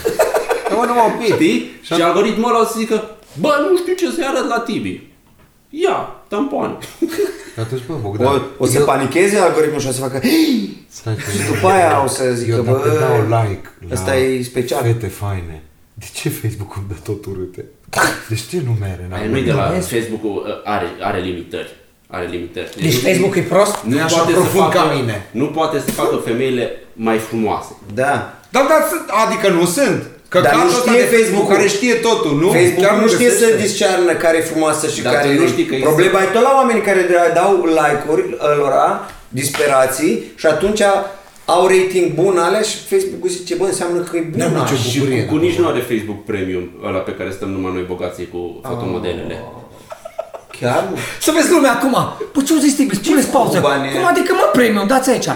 Nu, 0.77 0.85
nu 0.85 0.93
mă 0.93 1.01
oprit. 1.15 1.33
Știi? 1.33 1.69
Și 1.81 1.93
algoritmul 1.93 2.49
ăla 2.49 2.59
o 2.61 2.65
să 2.65 2.73
zică, 2.77 3.09
bă, 3.39 3.67
nu 3.71 3.77
știu 3.77 3.93
ce 3.93 4.11
să-i 4.15 4.25
arăt 4.25 4.47
la 4.47 4.59
Tibi. 4.59 5.01
Ia, 5.69 6.15
tampoane. 6.27 6.77
Atunci, 7.59 7.81
bă, 7.87 7.93
O, 7.93 7.97
Bogdan, 7.97 8.41
o 8.57 8.65
să 8.65 8.77
eu- 8.77 8.85
panicheze 8.85 9.37
algoritmul 9.37 9.79
și 9.79 9.87
o 9.87 9.91
să 9.91 9.99
facă 10.01 10.19
Stai 10.87 11.15
că 11.15 11.21
și 11.31 11.53
după 11.53 11.67
aia 11.67 12.03
o 12.03 12.07
să 12.07 12.23
zică, 12.33 12.55
eu 12.55 12.63
bă, 12.63 12.71
dacă 12.71 12.89
dau 12.99 13.41
like 13.41 13.69
la 13.87 13.93
ăsta 13.93 14.15
e 14.17 14.41
special. 14.43 14.81
fete 14.83 15.07
faine, 15.07 15.63
de 15.93 16.05
ce 16.13 16.29
Facebook 16.29 16.75
îmi 16.75 16.85
dă 16.87 16.93
tot 17.03 17.25
urâte? 17.25 17.65
Deci 18.29 18.39
ce 18.49 18.57
nume 18.65 18.87
are? 18.93 19.21
Aia 19.21 19.29
nu 19.29 19.39
de 19.39 19.51
la 19.51 19.71
Vezi? 19.73 19.93
Facebook-ul 19.93 20.35
uh, 20.47 20.71
are, 20.75 20.87
are 21.01 21.19
limitări. 21.19 21.71
Are 22.07 22.25
limitări. 22.31 22.69
Deci 22.81 22.93
nu- 23.01 23.07
Facebook 23.09 23.35
e 23.35 23.41
prost? 23.41 23.75
nu 23.83 23.97
e 23.97 24.01
așa 24.01 24.15
poate 24.15 24.31
să 24.31 24.37
profund 24.39 24.63
facă, 24.63 24.77
ca 24.77 24.93
mine. 24.95 25.27
Nu 25.31 25.45
poate 25.45 25.77
să 25.85 25.91
facă 25.91 26.15
femeile 26.25 26.65
mai 26.93 27.17
frumoase. 27.17 27.71
Da. 27.93 28.13
Dar, 28.49 28.63
dar, 28.71 28.81
sunt- 28.89 29.09
adică 29.25 29.47
nu 29.59 29.65
sunt. 29.65 30.01
Că 30.33 30.39
Dar 30.39 30.53
nu 30.53 30.57
catul 30.59 30.75
ăsta 30.77 30.91
știe 30.91 31.01
de 31.01 31.05
Facebook 31.05 31.23
Facebook-ul. 31.25 31.55
care 31.55 31.67
știe 31.67 31.93
totul, 31.93 32.33
nu? 32.41 32.47
Facebook 32.49 32.85
Chiar 32.85 32.95
nu 33.03 33.07
știe 33.07 33.29
să 33.29 33.39
găsește. 33.45 33.61
discearnă 33.65 34.11
care 34.23 34.37
e 34.37 34.41
frumoasă 34.51 34.87
și 34.87 35.01
Dar 35.01 35.13
care 35.13 35.35
tu 35.35 35.41
nu 35.41 35.47
știi 35.47 35.65
că 35.65 35.75
Problema 35.89 36.19
e 36.21 36.25
tot 36.35 36.41
la 36.41 36.53
oamenii 36.59 36.81
care 36.89 37.01
de- 37.01 37.31
dau 37.33 37.51
like-uri 37.79 38.25
lor, 38.61 38.73
disperații 39.29 40.23
și 40.35 40.45
atunci 40.45 40.81
au 41.45 41.67
rating 41.67 42.13
bun 42.13 42.37
alea 42.37 42.61
și 42.61 42.77
Facebook-ul 42.77 43.29
zice, 43.29 43.55
bă, 43.55 43.65
înseamnă 43.65 43.99
că 43.99 44.17
e 44.17 44.21
bun 44.21 44.39
Da, 44.39 44.47
mă, 44.47 44.57
ce 44.67 44.73
așa. 44.73 44.75
Și 44.75 44.97
bucurie, 44.99 45.23
cu, 45.23 45.31
cu 45.33 45.37
da, 45.37 45.43
nici 45.43 45.57
nu 45.57 45.67
are 45.67 45.79
Facebook 45.79 46.23
Premium, 46.25 46.69
ăla 46.87 46.97
pe 46.99 47.11
care 47.11 47.31
stăm 47.31 47.49
numai 47.49 47.71
noi 47.73 47.83
bogații 47.87 48.27
cu 48.27 48.59
fotomodelele. 48.63 49.43
Chiar 50.59 50.87
mă? 50.91 50.97
Să 51.21 51.31
vezi 51.35 51.51
lumea 51.51 51.71
acum. 51.71 51.91
Bă, 52.33 52.41
ce-o 52.47 52.57
zis 52.57 52.75
Tibi? 52.75 52.97
Puneți 52.97 53.27
pauză. 53.29 53.57
cu 53.59 53.67
banii 53.67 53.91
Cum 53.91 54.05
adică 54.05 54.33
mă 54.33 54.49
premium? 54.53 54.87
Dați 54.87 55.09
aici. 55.09 55.27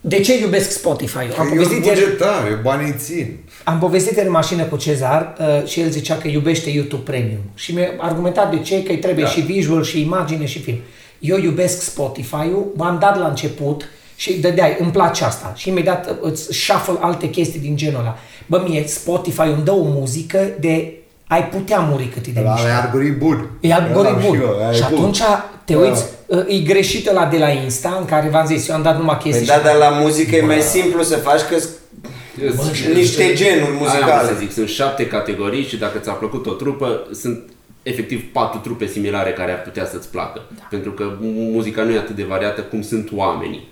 De 0.00 0.20
ce 0.20 0.38
iubesc 0.40 0.70
Spotify? 0.70 1.16
Am 1.16 1.26
Că 1.28 1.34
eu 1.40 1.48
povestit 1.48 1.72
sunt 1.72 1.84
ieri, 1.86 2.00
bugetar, 2.00 2.46
eu 2.50 2.58
banii 2.62 2.94
țin. 2.98 3.36
am 3.64 3.78
povestit 3.78 4.12
ieri 4.16 4.26
în 4.26 4.32
mașină 4.32 4.62
cu 4.62 4.76
Cezar 4.76 5.34
uh, 5.40 5.66
și 5.68 5.80
el 5.80 5.88
zicea 5.90 6.14
că 6.16 6.28
iubește 6.28 6.70
YouTube 6.70 7.02
Premium. 7.10 7.40
Și 7.54 7.74
mi-a 7.74 7.88
argumentat 7.98 8.50
de 8.50 8.58
ce, 8.58 8.82
că 8.82 8.90
îi 8.92 8.98
trebuie 8.98 9.24
Da. 9.24 9.30
și 9.30 9.40
visual, 9.40 9.82
și 9.84 10.00
imagine, 10.00 10.46
și 10.46 10.60
film. 10.60 10.76
Eu 11.18 11.38
iubesc 11.38 11.82
Spotify-ul, 11.82 12.72
v-am 12.76 12.96
dat 13.00 13.18
la 13.18 13.26
început 13.26 13.88
și 14.16 14.32
dădeai, 14.40 14.76
îmi 14.80 14.90
place 14.90 15.24
asta. 15.24 15.52
Și 15.56 15.68
imediat 15.68 16.10
uh, 16.10 16.16
îți 16.20 16.42
shuffle 16.42 16.96
alte 17.00 17.28
chestii 17.30 17.60
din 17.60 17.76
genul 17.76 18.00
ăla. 18.00 18.18
Bă, 18.46 18.64
mie 18.68 18.86
Spotify 18.86 19.40
îmi 19.40 19.62
dă 19.64 19.70
o 19.72 19.82
muzică 19.82 20.48
de 20.60 20.92
ai 21.26 21.48
putea 21.48 21.78
muri 21.78 22.04
cât 22.04 22.26
e 22.26 22.30
de 22.30 22.40
La 22.40 22.52
mișto. 22.52 22.68
e 22.68 22.70
algoritm 22.72 23.18
bun. 23.18 23.48
E 23.60 23.72
algoritm 23.72 24.14
Am 24.14 24.20
și 24.20 24.26
bun. 24.26 24.40
eu, 24.40 24.58
aia 24.58 24.70
e 24.70 24.74
Și 24.74 24.80
bun. 24.88 24.98
atunci 24.98 25.20
te 25.64 25.76
uiți, 25.76 26.04
uh, 26.26 26.44
e 26.48 26.58
greșit 26.58 27.10
la 27.12 27.26
de 27.26 27.38
la 27.38 27.48
Insta, 27.48 27.96
în 28.00 28.04
care 28.04 28.28
v-am 28.28 28.46
zis, 28.46 28.68
eu 28.68 28.74
am 28.74 28.82
dat 28.82 28.98
numai 28.98 29.16
Păi 29.16 29.30
chestii. 29.30 29.46
da, 29.48 29.54
și- 29.54 29.62
dar 29.62 29.74
la 29.76 29.88
muzică 29.88 30.36
e 30.36 30.40
mai 30.42 30.60
simplu 30.60 31.02
să 31.02 31.16
faci 31.16 31.40
că 31.40 31.58
sunt 31.58 32.76
niște 32.94 33.32
genuri 33.34 33.60
Aia 33.60 33.70
am 33.70 33.76
muzicale. 33.78 34.28
să 34.28 34.34
zic, 34.38 34.52
sunt 34.52 34.68
șapte 34.68 35.06
categorii 35.06 35.64
și 35.64 35.76
dacă 35.76 35.98
ți-a 35.98 36.12
plăcut 36.12 36.46
o 36.46 36.50
trupă, 36.52 37.06
sunt 37.20 37.42
efectiv 37.82 38.22
patru 38.32 38.58
trupe 38.58 38.86
similare 38.86 39.30
care 39.30 39.52
ar 39.52 39.62
putea 39.62 39.86
să-ți 39.86 40.08
placă. 40.08 40.40
Pentru 40.70 40.90
că 40.92 41.04
muzica 41.52 41.82
nu 41.82 41.90
e 41.92 41.98
atât 41.98 42.16
de 42.16 42.22
variată 42.28 42.60
cum 42.60 42.82
sunt 42.82 43.08
oamenii. 43.14 43.68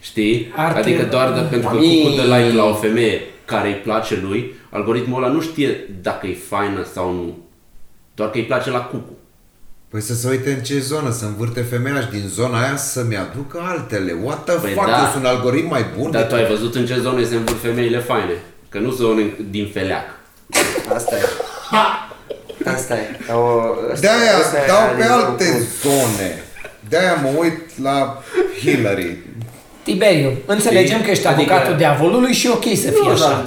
Știi? 0.00 0.52
Arte- 0.56 0.78
Adică 0.78 1.02
doar 1.02 1.32
de, 1.32 1.40
pentru 1.40 1.68
că 1.68 1.74
Oamenii. 1.74 2.02
cucu 2.02 2.14
dă 2.16 2.36
like 2.36 2.56
la 2.56 2.64
o 2.64 2.74
femeie 2.74 3.20
care 3.44 3.68
îi 3.68 3.74
place 3.74 4.18
lui, 4.22 4.54
algoritmul 4.70 5.22
ăla 5.24 5.32
nu 5.32 5.40
știe 5.40 5.88
dacă 6.02 6.26
e 6.26 6.36
faină 6.48 6.86
sau 6.92 7.12
nu. 7.12 7.38
Doar 8.14 8.30
că 8.30 8.38
îi 8.38 8.44
place 8.44 8.70
la 8.70 8.80
cucu. 8.80 9.12
Păi 9.88 10.00
să 10.00 10.14
se 10.14 10.28
uite 10.28 10.50
în 10.52 10.60
ce 10.62 10.78
zonă, 10.78 11.10
să 11.10 11.24
învârte 11.24 11.60
femeia 11.60 12.00
și 12.00 12.06
din 12.10 12.28
zona 12.28 12.60
aia 12.62 12.76
să-mi 12.76 13.16
aducă 13.16 13.60
altele. 13.64 14.16
What 14.24 14.44
the 14.44 14.54
Păi 14.54 14.70
fuck, 14.72 14.86
da. 14.86 14.98
eu 15.04 15.10
sunt 15.12 15.24
un 15.24 15.28
algoritm 15.30 15.68
mai 15.68 15.84
bun? 15.98 16.10
Dar 16.10 16.22
tu 16.26 16.34
decât- 16.34 16.44
ai 16.48 16.54
văzut 16.56 16.74
în 16.74 16.86
ce 16.86 16.98
zone 17.00 17.24
se 17.24 17.34
învârt 17.34 17.60
femeile 17.60 17.98
faine? 17.98 18.32
Că 18.68 18.78
nu 18.78 18.90
zone 18.90 19.22
din 19.50 19.70
feleac. 19.72 20.04
Asta 20.94 21.16
e. 21.16 21.20
Asta 22.70 22.94
e. 22.94 23.32
O, 23.32 23.60
asta- 23.92 24.00
De-aia 24.00 24.36
asta 24.36 24.56
e 24.56 24.66
dau 24.66 24.76
pe 24.96 25.02
adevărul 25.02 25.24
alte 25.24 25.44
bun. 25.44 25.90
zone. 25.90 26.42
De-aia 26.88 27.14
mă 27.14 27.28
uit 27.38 27.82
la 27.82 28.22
Hillary. 28.60 29.18
Tiberiu, 29.82 30.30
înțelegem 30.46 30.86
Știi? 30.94 31.04
că 31.04 31.10
ești 31.10 31.26
Adică- 31.26 31.52
avocatul 31.52 31.76
diavolului 31.76 32.32
și 32.32 32.46
e 32.46 32.50
ok 32.50 32.64
să 32.64 32.90
fie 32.90 33.02
Nu, 33.04 33.08
așa. 33.10 33.28
dar- 33.28 33.44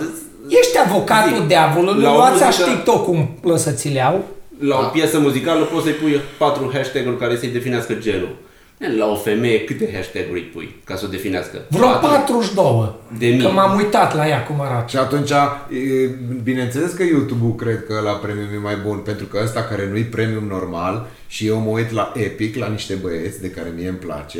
Ești 0.47 0.77
avocatul 0.85 1.35
Zic, 1.37 1.47
diavolului, 1.47 2.03
la 2.03 2.11
o 2.13 2.15
luați 2.15 2.43
muzică- 2.43 2.63
TikTok 2.69 3.03
cum 3.05 3.29
lăsăți-le 3.43 4.01
au. 4.05 4.25
La 4.59 4.77
o 4.79 4.83
piesă 4.87 5.19
muzicală 5.19 5.63
poți 5.63 5.83
să-i 5.83 5.93
pui 5.93 6.21
patru 6.37 6.71
hashtag-uri 6.73 7.17
care 7.17 7.35
să-i 7.37 7.47
definească 7.49 7.93
genul. 7.93 8.35
La 8.97 9.05
o 9.11 9.15
femeie 9.15 9.63
câte 9.63 9.89
hashtag-uri 9.95 10.39
îi 10.39 10.45
pui 10.45 10.75
ca 10.83 10.95
să 10.95 11.03
o 11.05 11.09
definească? 11.09 11.57
Vreo 11.69 11.87
Patru? 11.87 12.07
42. 12.07 12.95
De 13.17 13.27
mii. 13.27 13.41
Că 13.41 13.47
m-am 13.51 13.75
uitat 13.77 14.15
la 14.15 14.27
ea 14.27 14.43
cum 14.43 14.61
arată. 14.61 14.85
Și 14.87 14.97
atunci, 14.97 15.29
e, 15.31 16.09
bineînțeles 16.43 16.91
că 16.91 17.03
YouTube-ul 17.03 17.55
cred 17.55 17.83
că 17.87 17.99
la 18.03 18.11
premium 18.11 18.47
e 18.53 18.57
mai 18.63 18.75
bun, 18.85 18.97
pentru 18.97 19.25
că 19.25 19.39
ăsta 19.43 19.61
care 19.63 19.87
nu-i 19.91 20.03
premium 20.03 20.43
normal 20.47 21.07
și 21.27 21.47
eu 21.47 21.57
mă 21.57 21.69
uit 21.69 21.91
la 21.91 22.11
Epic, 22.15 22.55
la 22.57 22.67
niște 22.67 22.93
băieți 22.93 23.41
de 23.41 23.49
care 23.49 23.73
mie 23.75 23.87
îmi 23.87 23.97
place, 23.97 24.39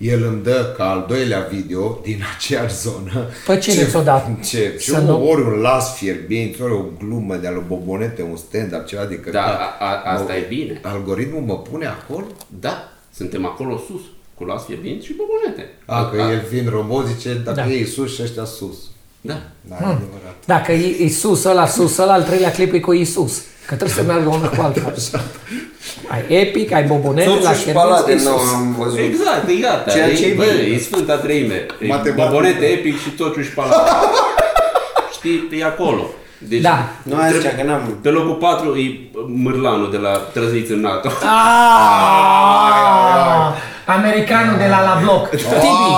el 0.00 0.24
îmi 0.24 0.42
dă 0.42 0.74
ca 0.76 0.90
al 0.90 1.04
doilea 1.08 1.48
video 1.52 1.98
din 2.02 2.22
aceeași 2.36 2.74
zonă. 2.76 3.26
Păi 3.46 3.58
cine 3.58 3.84
ți-o 3.84 4.02
dat? 4.02 4.26
Ce? 4.44 4.74
Și 4.78 4.88
Să 4.90 4.98
un, 4.98 5.04
nu- 5.10 5.28
ori 5.28 5.40
un 5.42 5.52
las 5.60 5.96
fierbinți, 5.96 6.62
ori 6.62 6.72
o 6.72 6.84
glumă 6.98 7.36
de 7.36 7.46
alu 7.46 7.62
Bobonete, 7.66 8.22
un 8.30 8.36
stand-up, 8.36 8.86
ceva 8.86 9.04
de 9.04 9.14
căcat. 9.14 9.32
Da, 9.32 9.76
a, 9.80 9.86
a, 10.04 10.12
asta 10.12 10.32
Mă- 10.32 10.38
e 10.38 10.44
bine. 10.48 10.80
Algoritmul 10.82 11.40
mă 11.42 11.58
pune 11.58 11.86
acolo? 11.86 12.26
Da, 12.60 12.88
suntem 13.14 13.46
acolo 13.46 13.76
sus, 13.88 14.00
cu 14.34 14.44
las 14.44 14.64
fierbinți 14.64 15.06
și 15.06 15.14
bobonete. 15.16 15.68
A, 15.86 16.08
că 16.10 16.16
el 16.32 16.42
fiind 16.50 16.68
robot 16.68 17.06
zice, 17.06 17.34
dacă 17.44 17.60
Da. 17.60 17.70
ei 17.70 17.84
sus 17.86 18.14
și 18.14 18.22
ăștia 18.22 18.44
sus. 18.44 18.76
Da. 19.20 19.42
Da, 19.68 19.74
e 19.74 19.84
adevărat. 19.84 20.36
Dacă 20.44 20.72
e 20.72 21.04
Isus, 21.04 21.44
ăla 21.44 21.66
sus, 21.66 21.96
ăla 21.98 22.12
al 22.12 22.22
treilea 22.22 22.50
clip 22.50 22.72
e 22.72 22.80
cu 22.80 22.92
Isus. 22.92 23.38
Că 23.66 23.74
trebuie 23.74 23.96
să 23.96 24.02
meargă 24.02 24.28
unul 24.28 24.48
cu 24.48 24.60
altul. 24.62 24.94
Ai 26.08 26.24
epic, 26.28 26.72
ai 26.72 26.82
bobonete, 26.82 27.28
la 27.28 27.34
Soțul 27.34 27.54
și 27.54 27.68
palade 27.68 28.12
Isus. 28.14 28.26
nu 28.26 28.34
am 28.36 28.74
văzut. 28.78 28.98
Exact, 28.98 29.48
e 29.48 29.54
gata. 29.54 29.90
Ceea 29.90 30.08
e, 30.08 30.14
ce 30.14 30.26
e 30.26 30.34
bă, 30.34 30.44
bine. 30.44 30.74
e 30.74 30.78
Sfânta 30.78 31.16
Treime. 31.16 31.66
E 31.80 31.86
Matematică. 31.86 32.26
Bobonete 32.28 32.64
epic 32.64 33.00
și 33.00 33.08
totul 33.10 33.42
și 33.42 33.50
palat. 33.50 33.88
Știi, 35.12 35.48
e 35.58 35.64
acolo. 35.64 36.10
Deci, 36.48 36.60
Da. 36.60 36.88
Nu, 37.02 37.16
aia 37.16 37.32
zicea 37.32 37.54
că 37.54 37.62
n-am... 37.62 37.98
Pe 38.02 38.08
locul 38.08 38.34
4 38.34 38.76
e 38.76 39.00
Mârlanul 39.26 39.90
de 39.90 39.96
la 39.96 40.10
Trăzniți 40.10 40.72
în 40.72 40.80
NATO. 40.80 41.08
Ah, 41.22 42.60
Americanul 43.96 44.56
de 44.58 44.66
la 44.68 44.80
la 44.82 45.00
bloc. 45.02 45.28
Tibi, 45.28 45.90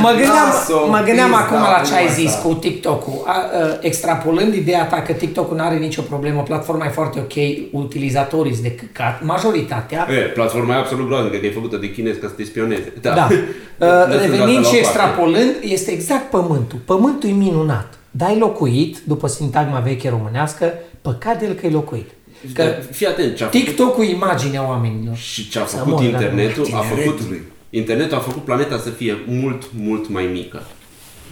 mă 0.00 0.08
gândeam, 0.08 0.46
naso, 0.46 0.86
mă 0.88 1.02
gândeam 1.04 1.28
pizda, 1.28 1.44
acum 1.44 1.58
la 1.58 1.82
ce 1.86 1.94
ai 1.94 2.04
cum 2.04 2.14
zis 2.14 2.28
asta. 2.30 2.48
cu 2.48 2.54
TikTok-ul. 2.54 3.22
A, 3.26 3.30
a, 3.32 3.42
extrapolând 3.80 4.54
ideea 4.54 4.86
ta 4.86 5.02
că 5.02 5.12
TikTok-ul 5.12 5.56
nu 5.56 5.62
are 5.62 5.76
nicio 5.76 6.02
problemă, 6.02 6.42
platforma 6.42 6.84
e 6.84 6.88
foarte 6.88 7.18
ok, 7.18 7.34
utilizatorii 7.82 8.52
sunt 8.52 8.64
de 8.64 8.74
căcat, 8.74 9.24
majoritatea. 9.24 10.06
E, 10.10 10.20
platforma 10.20 10.74
e 10.74 10.78
absolut 10.78 11.06
groaznică, 11.06 11.36
că 11.36 11.46
e 11.46 11.50
făcută 11.50 11.76
de 11.76 11.90
chinezi 11.90 12.18
ca 12.18 12.26
să 12.26 12.34
te 12.34 12.44
spioneze. 12.44 12.92
Da. 13.00 13.14
Da. 13.14 13.28
Uh, 13.30 13.88
Lăsând 14.06 14.20
Revenind 14.20 14.38
asta 14.40 14.50
la 14.50 14.50
și 14.50 14.56
o 14.56 14.62
parte. 14.62 14.76
extrapolând, 14.78 15.54
este 15.60 15.90
exact 15.90 16.30
pământul. 16.30 16.78
Pământul 16.84 17.28
e 17.28 17.32
minunat. 17.32 17.99
Dar 18.10 18.28
ai 18.28 18.38
locuit, 18.38 18.98
după 19.04 19.26
sintagma 19.26 19.78
veche 19.78 20.08
românească, 20.08 20.72
păcat 21.02 21.38
de 21.38 21.46
el 21.46 21.52
că 21.52 21.66
ai 21.66 21.72
locuit. 21.72 22.08
Că 22.54 22.62
Că, 22.62 22.82
fii 22.90 23.06
atent, 23.06 23.36
ce 23.36 23.44
a 23.44 23.46
făcut 23.48 23.64
TikTok-ul 23.66 24.04
e 24.04 24.10
imaginea 24.10 24.68
oamenilor. 24.68 25.16
și 25.16 25.48
ce 25.48 25.58
a 25.58 25.66
Să 25.66 25.76
făcut 25.76 25.92
mor, 25.92 26.02
internetul, 26.02 26.64
dacă 26.70 26.76
a 26.76 26.80
făcut, 26.80 27.02
Tineretului. 27.02 27.42
internetul 27.70 28.16
a 28.16 28.20
făcut 28.20 28.42
planeta 28.44 28.78
să 28.78 28.90
fie 28.90 29.18
mult, 29.26 29.62
mult 29.76 30.08
mai 30.08 30.26
mică. 30.32 30.62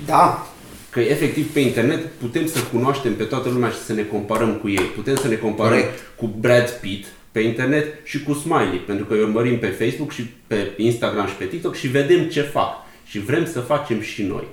Da. 0.06 0.46
Că 0.90 1.00
efectiv 1.00 1.52
pe 1.52 1.60
internet 1.60 2.04
putem 2.20 2.46
să 2.46 2.58
cunoaștem 2.72 3.14
pe 3.14 3.22
toată 3.22 3.48
lumea 3.48 3.68
și 3.68 3.78
să 3.78 3.92
ne 3.92 4.02
comparăm 4.02 4.54
cu 4.54 4.68
ei. 4.68 4.76
Putem 4.94 5.16
să 5.16 5.28
ne 5.28 5.34
comparăm 5.34 5.70
Corect. 5.78 5.98
cu 6.16 6.26
Brad 6.40 6.70
Pitt 6.70 7.06
pe 7.32 7.40
internet 7.40 7.86
și 8.04 8.22
cu 8.22 8.32
Smiley, 8.32 8.82
pentru 8.86 9.04
că 9.04 9.14
îi 9.14 9.20
urmărim 9.20 9.58
pe 9.58 9.66
Facebook 9.66 10.12
și 10.12 10.22
pe 10.46 10.72
Instagram 10.76 11.26
și 11.26 11.34
pe 11.34 11.44
TikTok 11.44 11.74
și 11.74 11.86
vedem 11.86 12.24
ce 12.24 12.40
fac. 12.40 12.68
Și 13.06 13.18
vrem 13.18 13.46
să 13.46 13.60
facem 13.60 14.00
și 14.00 14.22
noi. 14.22 14.44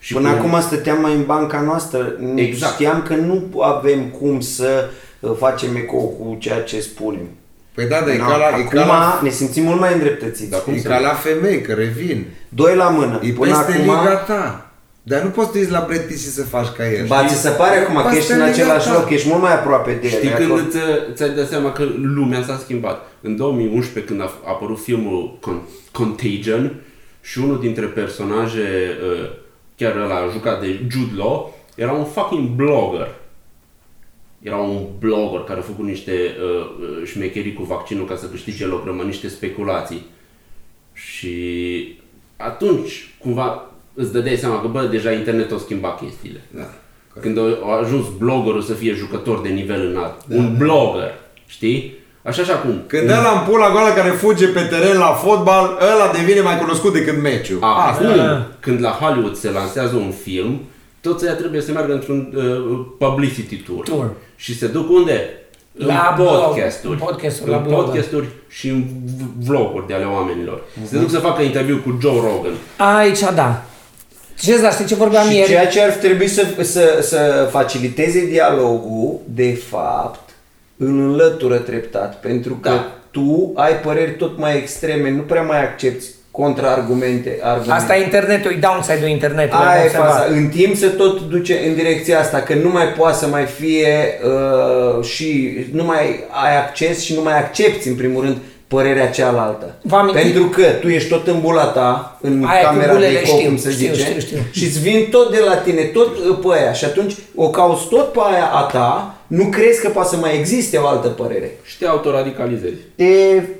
Și 0.00 0.12
Până 0.12 0.30
cu- 0.30 0.36
acum 0.46 0.60
stăteam 0.60 1.00
mai 1.00 1.12
în 1.14 1.24
banca 1.24 1.60
noastră. 1.60 2.12
Exact. 2.34 2.72
Știam 2.72 3.02
că 3.02 3.14
nu 3.14 3.60
avem 3.62 4.02
cum 4.04 4.40
să 4.40 4.88
uh, 5.20 5.30
facem 5.38 5.76
eco 5.76 5.96
cu 5.96 6.36
ceea 6.40 6.60
ce 6.62 6.80
spunem. 6.80 7.28
Păi 7.74 7.86
da, 7.88 7.98
dar 8.00 8.08
e 8.08 8.18
No, 8.18 8.24
ca 8.26 8.36
la, 8.36 8.44
e 8.44 8.46
acum 8.52 8.66
ca 8.68 8.86
la, 8.86 9.20
ne 9.22 9.28
simțim 9.30 9.64
mult 9.64 9.80
mai 9.80 9.92
îndreptățiți. 9.92 10.50
Da, 10.50 10.56
cum 10.56 10.72
e 10.74 10.78
să 10.78 10.88
ca 10.88 10.96
nu? 10.98 11.02
la 11.04 11.12
femei, 11.14 11.60
că 11.60 11.72
revin. 11.72 12.26
Doi 12.48 12.74
la 12.76 12.88
mână. 12.88 13.20
E 13.22 13.30
Până 13.32 13.56
peste 13.56 13.72
acum, 13.72 13.82
liga 13.84 14.14
ta. 14.14 14.62
Dar 15.02 15.22
nu 15.22 15.28
poți 15.28 15.46
să 15.46 15.52
te 15.52 15.58
uiți 15.58 15.70
la 15.70 15.84
Brad 15.88 16.00
Pitt 16.00 16.20
și 16.20 16.26
să 16.26 16.42
faci 16.44 16.66
ca 16.66 16.90
el. 16.92 17.06
ba, 17.06 17.26
ți 17.26 17.34
se 17.34 17.48
pare 17.48 17.76
acum 17.76 17.94
că 17.94 18.02
Peste 18.02 18.18
ești 18.18 18.32
în 18.32 18.38
liga 18.38 18.50
același 18.50 18.86
ta. 18.86 18.92
loc, 18.92 19.10
ești 19.10 19.28
mult 19.28 19.42
mai 19.42 19.54
aproape 19.54 19.90
de 20.00 20.06
el. 20.06 20.12
Știi 20.12 20.28
e 20.28 20.32
când 20.32 20.50
acolo. 20.50 20.62
îți, 20.66 20.76
ți-ai 21.14 21.30
dat 21.30 21.48
seama 21.48 21.72
că 21.72 21.82
lumea 22.02 22.42
s-a 22.42 22.60
schimbat? 22.62 23.06
În 23.20 23.36
2011, 23.36 24.12
când 24.12 24.20
a 24.20 24.24
a 24.24 24.48
apărut 24.50 24.82
filmul 24.82 25.38
Con- 25.40 25.90
Contagion 25.92 26.74
și 27.20 27.38
unul 27.38 27.60
dintre 27.60 27.84
personaje, 27.86 28.96
uh, 29.22 29.28
chiar 29.78 29.96
ăla 29.96 30.28
jucat 30.32 30.60
de 30.60 30.80
Jude 30.90 31.16
Law, 31.16 31.54
era 31.74 31.92
un 31.92 32.04
fucking 32.04 32.48
blogger. 32.48 33.14
Era 34.42 34.56
un 34.56 34.86
blogger 34.98 35.40
care 35.40 35.58
a 35.58 35.62
făcut 35.62 35.84
niște 35.84 36.12
uh, 36.12 36.66
uh, 36.80 37.06
șmecherii 37.06 37.52
cu 37.52 37.62
vaccinul 37.62 38.06
ca 38.06 38.16
să 38.16 38.26
câștige 38.26 38.66
loc, 38.66 38.84
rămân 38.84 39.06
niște 39.06 39.28
speculații. 39.28 40.06
Și 40.92 41.36
atunci, 42.36 43.14
cumva, 43.18 43.70
îți 43.94 44.12
dădeai 44.12 44.36
seama 44.36 44.60
că, 44.60 44.68
bă, 44.68 44.86
deja 44.86 45.12
internetul 45.12 45.56
a 45.56 45.60
schimbat 45.60 46.00
chestiile. 46.00 46.40
Da. 46.54 46.74
Când 47.20 47.38
a 47.38 47.58
a 47.64 47.76
ajuns 47.76 48.06
bloggerul 48.18 48.62
să 48.62 48.74
fie 48.74 48.92
jucător 48.92 49.40
de 49.40 49.48
nivel 49.48 49.86
înalt. 49.86 50.14
un 50.28 50.56
blogger, 50.56 51.14
știi? 51.46 51.97
Așa 52.28 52.42
și 52.42 52.50
acum. 52.50 52.82
Când 52.86 53.10
ăla 53.10 53.30
în 53.40 53.50
pula 53.50 53.70
goală 53.70 53.92
care 53.94 54.08
fuge 54.10 54.46
pe 54.46 54.60
teren 54.60 54.98
la 54.98 55.06
fotbal, 55.24 55.78
ăla 55.94 56.10
devine 56.12 56.40
mai 56.40 56.58
cunoscut 56.58 56.92
decât 56.92 57.22
meciul. 57.22 57.58
Acum, 57.60 58.16
da. 58.16 58.46
când 58.60 58.82
la 58.82 58.90
Hollywood 58.90 59.36
se 59.36 59.50
lansează 59.50 59.96
un 59.96 60.12
film, 60.22 60.60
toți 61.00 61.24
ăia 61.24 61.34
trebuie 61.34 61.60
să 61.60 61.72
meargă 61.72 61.92
într-un 61.92 62.32
uh, 62.36 62.86
publicity 62.98 63.56
tour. 63.56 63.84
Tour. 63.84 64.10
Și 64.36 64.58
se 64.58 64.66
duc 64.66 64.90
unde? 64.90 65.30
La 65.72 66.14
în 66.16 66.22
blog, 66.22 66.42
podcasturi. 66.42 66.92
în 66.92 66.98
podcasturi, 66.98 67.50
în 67.50 67.56
la 67.56 67.62
blogger. 67.62 67.84
podcasturi 67.84 68.26
și 68.48 68.68
în 68.68 68.84
v- 69.16 69.46
vloguri 69.46 69.86
de 69.86 69.94
ale 69.94 70.04
oamenilor. 70.04 70.60
Se 70.84 70.98
duc 70.98 71.10
să 71.10 71.18
facă 71.18 71.42
interviu 71.42 71.80
cu 71.84 71.98
Joe 72.00 72.12
Rogan. 72.14 72.52
Aici, 72.96 73.20
da. 73.34 73.62
Ce 74.40 74.60
dar 74.60 74.72
știi 74.72 74.84
ce 74.86 74.94
vorbeam 74.94 75.28
Și 75.28 75.34
ieri? 75.36 75.48
ceea 75.48 75.66
ce 75.66 75.80
ar 75.82 75.90
trebui 75.90 76.28
să, 76.28 76.46
să, 76.62 76.98
să 77.02 77.48
faciliteze 77.50 78.26
dialogul, 78.26 79.18
de 79.24 79.58
fapt, 79.70 80.27
îl 80.78 80.88
înlătură 81.00 81.56
treptat. 81.56 82.20
Pentru 82.20 82.54
că 82.54 82.68
Da. 82.68 82.92
tu 83.10 83.52
ai 83.54 83.72
păreri 83.72 84.10
tot 84.16 84.38
mai 84.38 84.56
extreme, 84.56 85.10
nu 85.10 85.22
prea 85.22 85.42
mai 85.42 85.62
accepti 85.62 86.04
contraargumente. 86.30 87.38
Argumente. 87.42 87.72
Asta 87.80 87.96
e 87.96 88.02
internetul, 88.02 88.50
e 88.52 88.54
downside-ul 88.60 89.08
internetului. 89.08 89.64
am 89.64 89.70
Aia 89.70 89.80
e 89.80 89.84
observat. 89.84 90.10
faza. 90.12 90.24
În 90.34 90.48
timp 90.48 90.76
se 90.76 90.86
tot 90.86 91.20
duce 91.28 91.60
în 91.66 91.74
direcția 91.74 92.18
asta, 92.20 92.38
că 92.38 92.54
nu 92.54 92.68
mai 92.68 92.86
poate 92.86 93.16
să 93.16 93.26
mai 93.26 93.44
fie 93.44 93.88
uh, 94.24 95.04
și 95.04 95.56
nu 95.72 95.84
mai 95.84 96.24
ai 96.44 96.56
acces 96.56 97.00
și 97.02 97.14
nu 97.14 97.22
mai 97.22 97.38
accepti 97.38 97.88
în 97.88 97.94
primul 97.94 98.22
rând 98.22 98.36
părerea 98.68 99.10
cealaltă. 99.10 99.74
Vă 99.82 99.96
aminti- 99.96 100.22
Pentru 100.22 100.44
că 100.44 100.62
tu 100.80 100.88
ești 100.88 101.08
tot 101.08 101.26
în 101.26 101.40
bula 101.40 101.64
ta, 101.64 102.18
în 102.20 102.44
Aia 102.48 102.60
cu 102.60 102.66
camera 102.66 102.92
bulele 102.92 103.12
de 103.12 103.18
eco, 103.18 103.26
știu, 103.36 103.48
cum 103.48 103.56
se 103.58 103.70
știu, 103.70 103.92
zice, 103.94 104.04
știu, 104.08 104.20
știu. 104.20 104.38
și 104.50 104.64
îți 104.64 104.80
vin 104.80 105.06
tot 105.10 105.30
de 105.30 105.42
la 105.46 105.54
tine, 105.56 105.82
tot 105.82 106.16
uh, 106.18 106.38
pe 106.42 106.58
aia 106.60 106.72
și 106.72 106.84
atunci 106.84 107.14
o 107.34 107.50
cauți 107.50 107.88
tot 107.88 108.12
pe 108.12 108.18
aia 108.32 108.44
a 108.44 108.62
ta, 108.62 109.17
nu 109.28 109.44
crezi 109.44 109.80
că 109.80 109.88
poate 109.88 110.08
să 110.08 110.16
mai 110.16 110.38
existe 110.38 110.76
o 110.76 110.86
altă 110.86 111.08
părere. 111.08 111.50
Și 111.64 111.78
te 111.78 111.86
autoradicalizezi. 111.86 112.74
Te, 112.96 113.04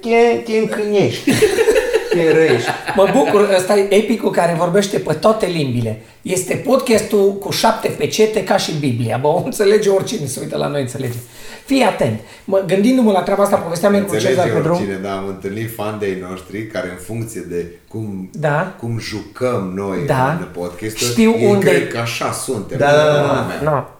te, 0.00 0.40
te 0.44 0.58
încânești, 0.58 1.30
te 2.14 2.32
răiești. 2.32 2.68
Mă 2.96 3.08
bucur, 3.12 3.48
ăsta 3.56 3.76
e 3.78 3.94
epicul 3.94 4.30
care 4.30 4.54
vorbește 4.58 4.98
pe 4.98 5.12
toate 5.12 5.46
limbile. 5.46 6.00
Este 6.22 6.54
podcastul 6.54 7.32
cu 7.32 7.50
șapte 7.50 7.88
pecete 7.88 8.44
ca 8.44 8.56
și 8.56 8.72
Biblia. 8.80 9.18
Bă, 9.20 9.26
o 9.28 9.42
înțelege 9.44 9.88
oricine 9.88 10.26
se 10.26 10.40
uită 10.40 10.56
la 10.56 10.66
noi, 10.66 10.80
înțelege. 10.80 11.16
Fii 11.64 11.82
atent. 11.82 12.20
Mă, 12.44 12.62
gândindu-mă 12.66 13.12
la 13.12 13.22
treaba 13.22 13.42
asta, 13.42 13.56
povesteam 13.56 13.92
ieri 13.94 14.06
cu 14.06 14.12
Cezar 14.16 14.30
Înțelege 14.30 14.54
pe 14.56 14.60
drum. 14.62 14.74
oricine, 14.76 14.98
da, 15.02 15.16
am 15.16 15.26
întâlnit 15.28 15.74
fan 15.74 15.96
de 15.98 16.24
noștri 16.28 16.66
care 16.66 16.88
în 16.90 16.96
funcție 17.04 17.44
de 17.48 17.66
cum, 17.88 18.30
Da. 18.32 18.74
cum 18.80 18.98
jucăm 18.98 19.72
noi 19.74 19.98
Da. 20.06 20.36
în 20.40 20.46
podcast 20.60 20.96
Știu 20.96 21.34
ei 21.38 21.46
unde- 21.46 21.66
cred 21.66 21.88
că 21.88 21.98
așa 21.98 22.32
suntem. 22.32 22.78
Da, 22.78 22.86
da, 22.86 23.02
da, 23.02 23.46
da. 23.62 23.97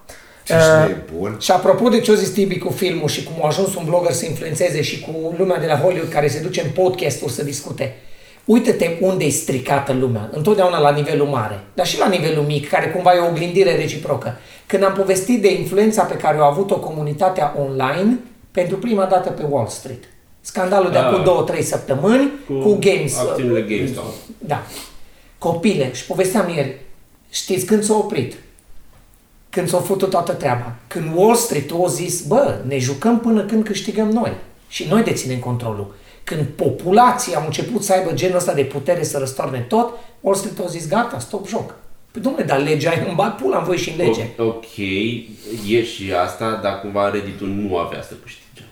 Lumea. 0.49 0.79
No. 0.79 0.85
Ce 0.85 0.91
uh, 0.91 0.97
e 0.97 1.03
bun. 1.17 1.37
Și 1.39 1.51
apropo 1.51 1.89
de 1.89 1.99
ce 1.99 2.11
a 2.11 2.13
zis 2.13 2.29
Tibi 2.29 2.57
cu 2.57 2.69
filmul 2.69 3.07
și 3.07 3.23
cum 3.23 3.43
a 3.43 3.47
ajuns 3.47 3.75
un 3.75 3.83
blogger 3.85 4.11
să 4.11 4.25
influențeze 4.25 4.81
și 4.81 4.99
cu 4.99 5.33
lumea 5.37 5.59
de 5.59 5.65
la 5.65 5.77
Hollywood 5.77 6.09
care 6.11 6.27
se 6.27 6.39
duce 6.39 6.61
în 6.61 6.69
podcast-uri 6.83 7.31
să 7.31 7.43
discute. 7.43 7.95
Uite-te 8.45 8.97
unde 9.01 9.23
e 9.25 9.29
stricată 9.29 9.93
lumea, 9.93 10.29
întotdeauna 10.31 10.79
la 10.79 10.91
nivelul 10.91 11.27
mare, 11.27 11.59
dar 11.73 11.85
și 11.87 11.99
la 11.99 12.07
nivelul 12.07 12.43
mic, 12.43 12.69
care 12.69 12.87
cumva 12.89 13.13
e 13.15 13.19
o 13.19 13.27
oglindire 13.27 13.75
reciprocă. 13.75 14.37
Când 14.65 14.83
am 14.83 14.93
povestit 14.93 15.41
de 15.41 15.53
influența 15.53 16.03
pe 16.03 16.15
care 16.15 16.37
o 16.37 16.43
a 16.43 16.47
avut-o 16.47 16.79
comunitatea 16.79 17.55
online 17.59 18.19
pentru 18.51 18.77
prima 18.77 19.05
dată 19.05 19.29
pe 19.29 19.43
Wall 19.49 19.67
Street. 19.67 20.03
Scandalul 20.41 20.91
de 20.91 20.97
Ah. 20.97 21.03
acum 21.05 21.23
două, 21.23 21.41
trei 21.41 21.61
săptămâni 21.63 22.31
cu, 22.47 22.53
cu 22.53 22.77
Games. 22.79 23.17
Acțiunile 23.17 23.61
GameStop. 23.61 24.05
Da. 24.37 24.63
Copile, 25.37 25.93
și 25.93 26.05
povesteam 26.05 26.49
ieri, 26.55 26.75
știți 27.29 27.65
când 27.65 27.83
s-a 27.83 27.93
oprit? 27.95 28.35
Când 29.49 29.67
s-a 29.67 29.77
făcut 29.79 30.09
toată 30.09 30.33
treaba. 30.33 30.75
Când 30.87 31.11
Wall 31.15 31.35
Street 31.35 31.71
a 31.83 31.87
zis, 31.87 32.21
bă, 32.21 32.57
ne 32.67 32.77
jucăm 32.77 33.19
până 33.19 33.43
când 33.45 33.63
câștigăm 33.65 34.09
noi. 34.09 34.31
Și 34.67 34.87
noi 34.89 35.03
deținem 35.03 35.39
controlul. 35.39 35.95
Când 36.23 36.45
populația 36.45 37.39
a 37.39 37.43
început 37.45 37.83
să 37.83 37.93
aibă 37.93 38.11
genul 38.13 38.37
ăsta 38.37 38.53
de 38.53 38.63
putere 38.63 39.03
să 39.03 39.17
răstoarne 39.17 39.59
tot, 39.59 39.93
Wall 40.19 40.35
Street 40.37 40.59
a 40.59 40.65
zis, 40.67 40.87
gata, 40.87 41.19
stop 41.19 41.47
joc. 41.47 41.75
Păi 42.11 42.21
domnule, 42.21 42.43
dar 42.45 42.59
legea 42.61 42.91
îmi 43.05 43.15
bag 43.15 43.35
pula 43.35 43.57
în 43.57 43.63
voi 43.63 43.77
și 43.77 43.89
în 43.89 43.95
lege. 43.97 44.27
O- 44.37 44.43
Ok, 44.43 44.77
e 45.67 45.83
și 45.83 46.13
asta, 46.23 46.59
dar 46.63 46.79
cumva 46.79 47.09
Reddit-ul 47.09 47.47
nu 47.47 47.77
avea 47.77 48.01
să 48.01 48.13
câștige. 48.23 48.63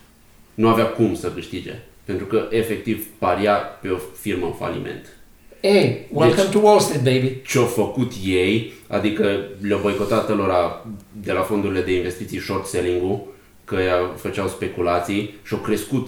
Nu 0.54 0.68
avea 0.68 0.86
cum 0.86 1.16
să 1.16 1.32
câștige. 1.32 1.74
Pentru 2.06 2.26
că 2.26 2.48
efectiv 2.50 3.08
paria 3.18 3.54
pe 3.54 3.88
o 3.90 3.98
firmă 4.20 4.46
în 4.46 4.54
faliment. 4.54 5.17
Hey, 5.62 6.08
welcome 6.12 6.42
Deci- 6.44 6.52
to 6.52 6.60
Wall 6.60 6.80
Street, 6.80 7.04
baby. 7.04 7.42
Ce-au 7.48 7.66
făcut 7.66 8.12
ei, 8.26 8.74
adică 8.88 9.40
le-au 9.62 9.80
boicotat 9.82 10.30
lor 10.36 10.82
de 11.22 11.32
la 11.32 11.42
fondurile 11.42 11.82
de 11.82 11.96
investiții 11.96 12.40
short 12.40 12.66
selling-ul, 12.66 13.20
că 13.66 13.76
ea 13.76 13.96
făceau 14.16 14.48
speculații 14.48 15.34
și 15.44 15.54
au 15.54 15.60
crescut, 15.60 16.08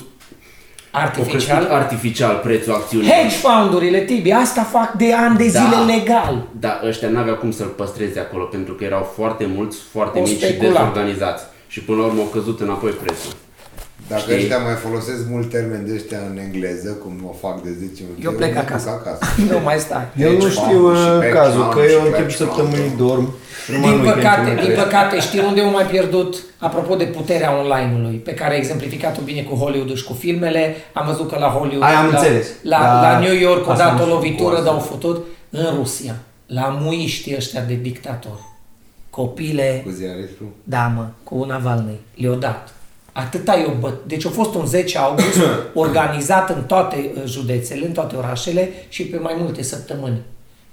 au 0.91 1.01
crescut 1.01 1.23
Artificial. 1.25 1.65
artificial 1.65 2.35
prețul 2.43 2.73
acțiunilor. 2.73 3.13
Hedge 3.15 3.35
fundurile, 3.35 3.99
Tibi, 4.01 4.31
asta 4.31 4.63
fac 4.63 4.91
de 4.93 5.13
ani 5.13 5.37
de 5.37 5.49
Da. 5.51 5.59
zile 5.59 5.95
legal. 5.95 6.47
Dar 6.59 6.81
ăștia 6.85 7.09
n-aveau 7.09 7.35
cum 7.35 7.51
să-l 7.51 7.67
păstreze 7.67 8.19
acolo 8.19 8.43
pentru 8.43 8.73
că 8.73 8.83
erau 8.83 9.11
foarte 9.15 9.45
mulți, 9.55 9.77
foarte 9.91 10.19
O 10.19 10.21
mici 10.21 10.29
și 10.31 10.37
speculat. 10.45 10.71
dezorganizați. 10.71 11.43
Și 11.67 11.81
până 11.83 11.97
la 11.97 12.05
urmă 12.05 12.19
au 12.21 12.27
căzut 12.27 12.59
înapoi 12.59 12.91
prețul. 12.91 13.31
Dacă 14.09 14.21
Știi? 14.21 14.35
ăștia 14.35 14.57
mai 14.67 14.73
folosesc 14.85 15.21
mult 15.33 15.47
termeni 15.49 15.85
de 15.87 15.93
ăștia 15.99 16.19
în 16.31 16.37
engleză, 16.45 16.89
cum 17.03 17.13
o 17.31 17.33
fac 17.47 17.55
de 17.65 17.71
10 17.79 18.01
minute, 18.05 18.21
Eu 18.27 18.31
plec 18.31 18.53
mă 18.53 18.59
acasă. 18.59 18.89
duc 18.89 18.97
acasă. 18.99 19.21
Nu 19.51 19.59
mai 19.67 19.77
stai. 19.85 20.05
Eu 20.25 20.31
nu 20.31 20.37
Hedge 20.39 20.49
știu 20.59 20.79
fund 20.85 20.97
și 21.01 21.07
uh, 21.09 21.19
hedge 21.21 21.29
cazul, 21.39 21.61
fund 21.61 21.73
că 21.75 21.81
și 21.87 21.93
eu 21.93 22.01
în 22.01 22.11
hedge 22.11 22.19
timp 22.21 22.31
fund. 22.31 22.41
săptămânii 22.43 22.93
dorm. 23.03 23.25
și 23.63 23.69
numai 23.73 23.89
Din 23.89 23.97
în 23.99 24.03
weekend 24.05 24.21
păcate, 24.23 24.41
mă 24.41 24.47
din 24.47 24.57
trezesc. 24.65 24.83
păcate, 24.83 25.15
știi 25.27 25.41
unde 25.49 25.59
au 25.61 25.71
mai 25.79 25.87
pierdut? 25.93 26.31
Apropo 26.67 26.93
de 27.01 27.07
puterea 27.17 27.51
online-ului, 27.61 28.17
pe 28.27 28.33
care 28.39 28.51
a 28.53 28.57
exemplificat-o 28.63 29.21
bine 29.29 29.41
cu 29.49 29.53
Hollywood 29.61 29.91
și 30.01 30.07
cu 30.09 30.13
filmele, 30.23 30.63
am 30.99 31.05
văzut 31.11 31.27
că 31.31 31.35
la 31.45 31.49
Hollywood, 31.57 31.83
Aia 31.89 31.99
am 32.03 32.09
la, 32.11 32.17
înțeles. 32.17 32.47
La, 32.71 32.79
La- 32.79 33.01
la, 33.05 33.19
New 33.25 33.35
York, 33.47 33.67
o 33.67 33.71
asta 33.71 33.83
dat 33.83 33.93
nu 33.93 33.99
o 34.01 34.03
știu, 34.05 34.13
lovitură, 34.15 34.55
cu 34.55 34.63
dar 34.65 34.73
au 34.73 34.79
asta. 34.79 34.89
făcut 34.93 35.17
în 35.49 35.67
Rusia, 35.79 36.15
la 36.45 36.65
muiștii 36.81 37.35
ăștia 37.35 37.61
de 37.71 37.77
dictatori. 37.89 38.43
Copile, 39.09 39.81
Cu 39.85 39.91
ziaristul. 39.91 40.47
da 40.63 40.91
mă, 40.95 41.05
cu 41.23 41.43
Navalny, 41.47 41.99
le-au 42.15 42.35
dat. 42.35 42.73
Atâta 43.19 43.53
i 43.55 43.71
băt. 43.79 43.93
Deci 44.07 44.25
a 44.25 44.29
fost 44.29 44.53
un 44.55 44.65
10 44.65 44.97
august 44.97 45.37
organizat 45.83 46.49
în 46.49 46.63
toate 46.63 47.11
uh, 47.15 47.21
județele, 47.25 47.85
în 47.85 47.91
toate 47.91 48.15
orașele 48.15 48.69
și 48.89 49.03
pe 49.03 49.17
mai 49.17 49.35
multe 49.39 49.63
săptămâni. 49.63 50.21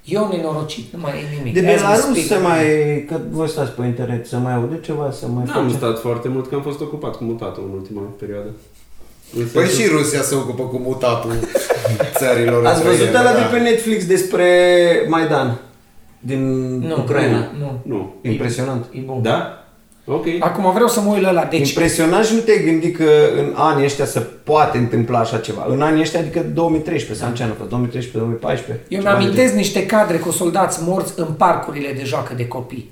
Eu 0.05 0.29
nenorocit, 0.31 0.93
nu 0.93 0.99
mai 1.01 1.11
e 1.11 1.37
nimic. 1.37 1.53
De 1.53 1.59
Azi 1.59 1.67
vă 1.67 1.89
Belarus 1.89 2.03
speak. 2.03 2.25
se 2.25 2.37
mai... 2.47 2.65
Că 3.07 3.19
voi 3.29 3.47
stați 3.49 3.71
pe 3.71 3.85
internet, 3.85 4.25
să 4.27 4.37
mai 4.37 4.53
aude 4.53 4.79
ceva, 4.83 5.11
să 5.11 5.27
mai 5.27 5.43
N-am 5.45 5.63
face. 5.63 5.75
stat 5.75 5.99
foarte 5.99 6.27
mult, 6.27 6.47
că 6.49 6.55
am 6.55 6.61
fost 6.61 6.81
ocupat 6.81 7.15
cu 7.15 7.23
mutatul 7.23 7.63
în 7.71 7.77
ultima 7.79 8.01
perioadă. 8.19 8.49
În 9.37 9.45
Păi 9.53 9.65
sensul- 9.65 9.83
și 9.83 9.89
Rusia 9.91 10.21
se 10.21 10.35
ocupă 10.35 10.63
cu 10.63 10.77
mutatul 10.77 11.31
țărilor 12.19 12.65
Ați 12.65 12.81
văzut 12.83 12.95
străine, 13.07 13.19
ăla 13.19 13.31
da. 13.31 13.37
de 13.37 13.43
pe 13.51 13.59
Netflix 13.59 14.05
despre 14.05 14.45
Maidan 15.09 15.59
din 16.19 16.41
Nu, 16.79 16.95
Ucraina? 16.97 17.37
Nu, 17.37 17.81
nu. 17.85 17.95
Nu. 17.95 18.15
Impresionant. 18.31 18.85
E 18.91 18.99
bun. 19.05 19.21
Da? 19.21 19.66
Ok. 20.09 20.25
Acum 20.39 20.71
vreau 20.71 20.87
să 20.87 21.01
mă 21.01 21.13
uit 21.13 21.21
la 21.21 21.29
ăla. 21.29 21.43
Deci, 21.43 21.69
Impresionant 21.69 22.25
și 22.25 22.33
nu 22.33 22.39
te-ai 22.39 22.63
gândit 22.63 22.97
că 22.97 23.09
în 23.37 23.53
anii 23.55 23.85
ăștia 23.85 24.05
se 24.05 24.19
poate 24.19 24.77
întâmpla 24.77 25.19
așa 25.19 25.37
ceva. 25.37 25.65
În 25.69 25.81
anii 25.81 26.01
ăștia, 26.01 26.19
adică 26.19 26.39
2013, 26.53 27.23
sau 27.23 27.29
în 27.29 27.35
ce 27.35 27.43
an 27.43 27.49
a 27.49 27.53
fost? 27.57 27.69
2013, 27.69 28.17
2014? 28.17 28.85
eu 28.87 28.99
ceva 28.99 29.13
de 29.13 29.17
mi-amintesc 29.17 29.53
niște 29.53 29.85
cadre 29.85 30.17
cu 30.17 30.31
soldați 30.31 30.79
morți 30.83 31.13
în 31.15 31.25
parcurile 31.25 31.93
de 31.93 32.03
joacă 32.03 32.33
de 32.33 32.47
copii. 32.47 32.89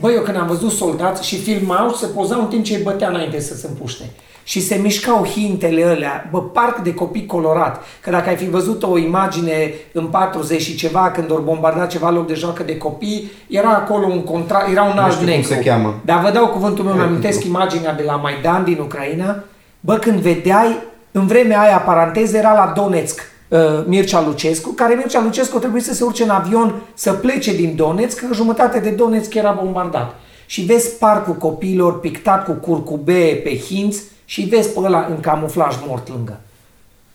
Băi, 0.00 0.14
eu 0.14 0.22
când 0.22 0.36
am 0.36 0.46
văzut 0.46 0.70
soldați 0.70 1.26
și 1.26 1.36
filmau 1.36 1.90
și 1.90 1.96
se 1.96 2.06
pozau 2.06 2.40
în 2.40 2.46
timp 2.46 2.64
ce 2.64 2.76
îi 2.76 2.82
bătea 2.82 3.08
înainte 3.08 3.40
să 3.40 3.54
se 3.54 3.66
împuște. 3.66 4.10
Și 4.48 4.60
se 4.60 4.74
mișcau 4.74 5.24
hintele 5.24 5.84
alea, 5.84 6.28
bă, 6.30 6.42
parc 6.42 6.78
de 6.78 6.94
copii 6.94 7.26
colorat. 7.26 7.84
Că 8.00 8.10
dacă 8.10 8.28
ai 8.28 8.36
fi 8.36 8.48
văzut 8.48 8.82
o 8.82 8.98
imagine 8.98 9.74
în 9.92 10.06
40 10.06 10.60
și 10.62 10.76
ceva, 10.76 11.10
când 11.10 11.30
ori 11.30 11.44
bombardat 11.44 11.90
ceva 11.90 12.10
loc 12.10 12.26
de 12.26 12.34
joacă 12.34 12.62
de 12.62 12.76
copii, 12.76 13.30
era 13.48 13.68
acolo 13.68 14.06
un 14.06 14.22
contra, 14.22 14.64
era 14.70 14.82
un 14.82 14.92
Nu 14.94 15.00
alb 15.00 15.12
știu 15.12 15.24
cum 15.24 15.34
negru. 15.34 15.48
se 15.52 15.58
cheamă. 15.58 15.94
Dar 16.04 16.20
vă 16.22 16.30
dau 16.30 16.46
cuvântul 16.48 16.84
meu, 16.84 16.94
mi-amintesc 16.94 17.44
imaginea 17.44 17.94
de 17.94 18.02
la 18.02 18.16
Maidan 18.16 18.64
din 18.64 18.78
Ucraina. 18.80 19.44
Bă, 19.80 19.94
când 19.96 20.18
vedeai, 20.20 20.76
în 21.12 21.26
vremea 21.26 21.60
aia, 21.60 21.78
paranteză, 21.78 22.36
era 22.36 22.52
la 22.52 22.72
Donetsk 22.76 23.20
uh, 23.48 23.58
Mircea 23.86 24.22
Lucescu, 24.26 24.70
care 24.70 24.94
Mircea 24.94 25.22
Lucescu 25.22 25.58
trebuie 25.58 25.82
să 25.82 25.94
se 25.94 26.04
urce 26.04 26.22
în 26.22 26.30
avion 26.30 26.74
să 26.94 27.12
plece 27.12 27.54
din 27.56 27.76
Donetsk, 27.76 28.26
că 28.26 28.34
jumătate 28.34 28.78
de 28.78 28.90
Donetsk 28.90 29.34
era 29.34 29.58
bombardat. 29.62 30.14
Și 30.46 30.60
vezi 30.62 30.98
parcul 30.98 31.34
copiilor 31.34 32.00
pictat 32.00 32.44
cu 32.44 32.52
curcubee 32.52 33.34
pe 33.34 33.56
hinți 33.56 34.02
și 34.28 34.42
vezi 34.42 34.68
pe 34.68 34.78
ăla 34.80 35.06
în 35.10 35.20
camuflaj 35.20 35.74
mort 35.86 36.08
lângă. 36.08 36.40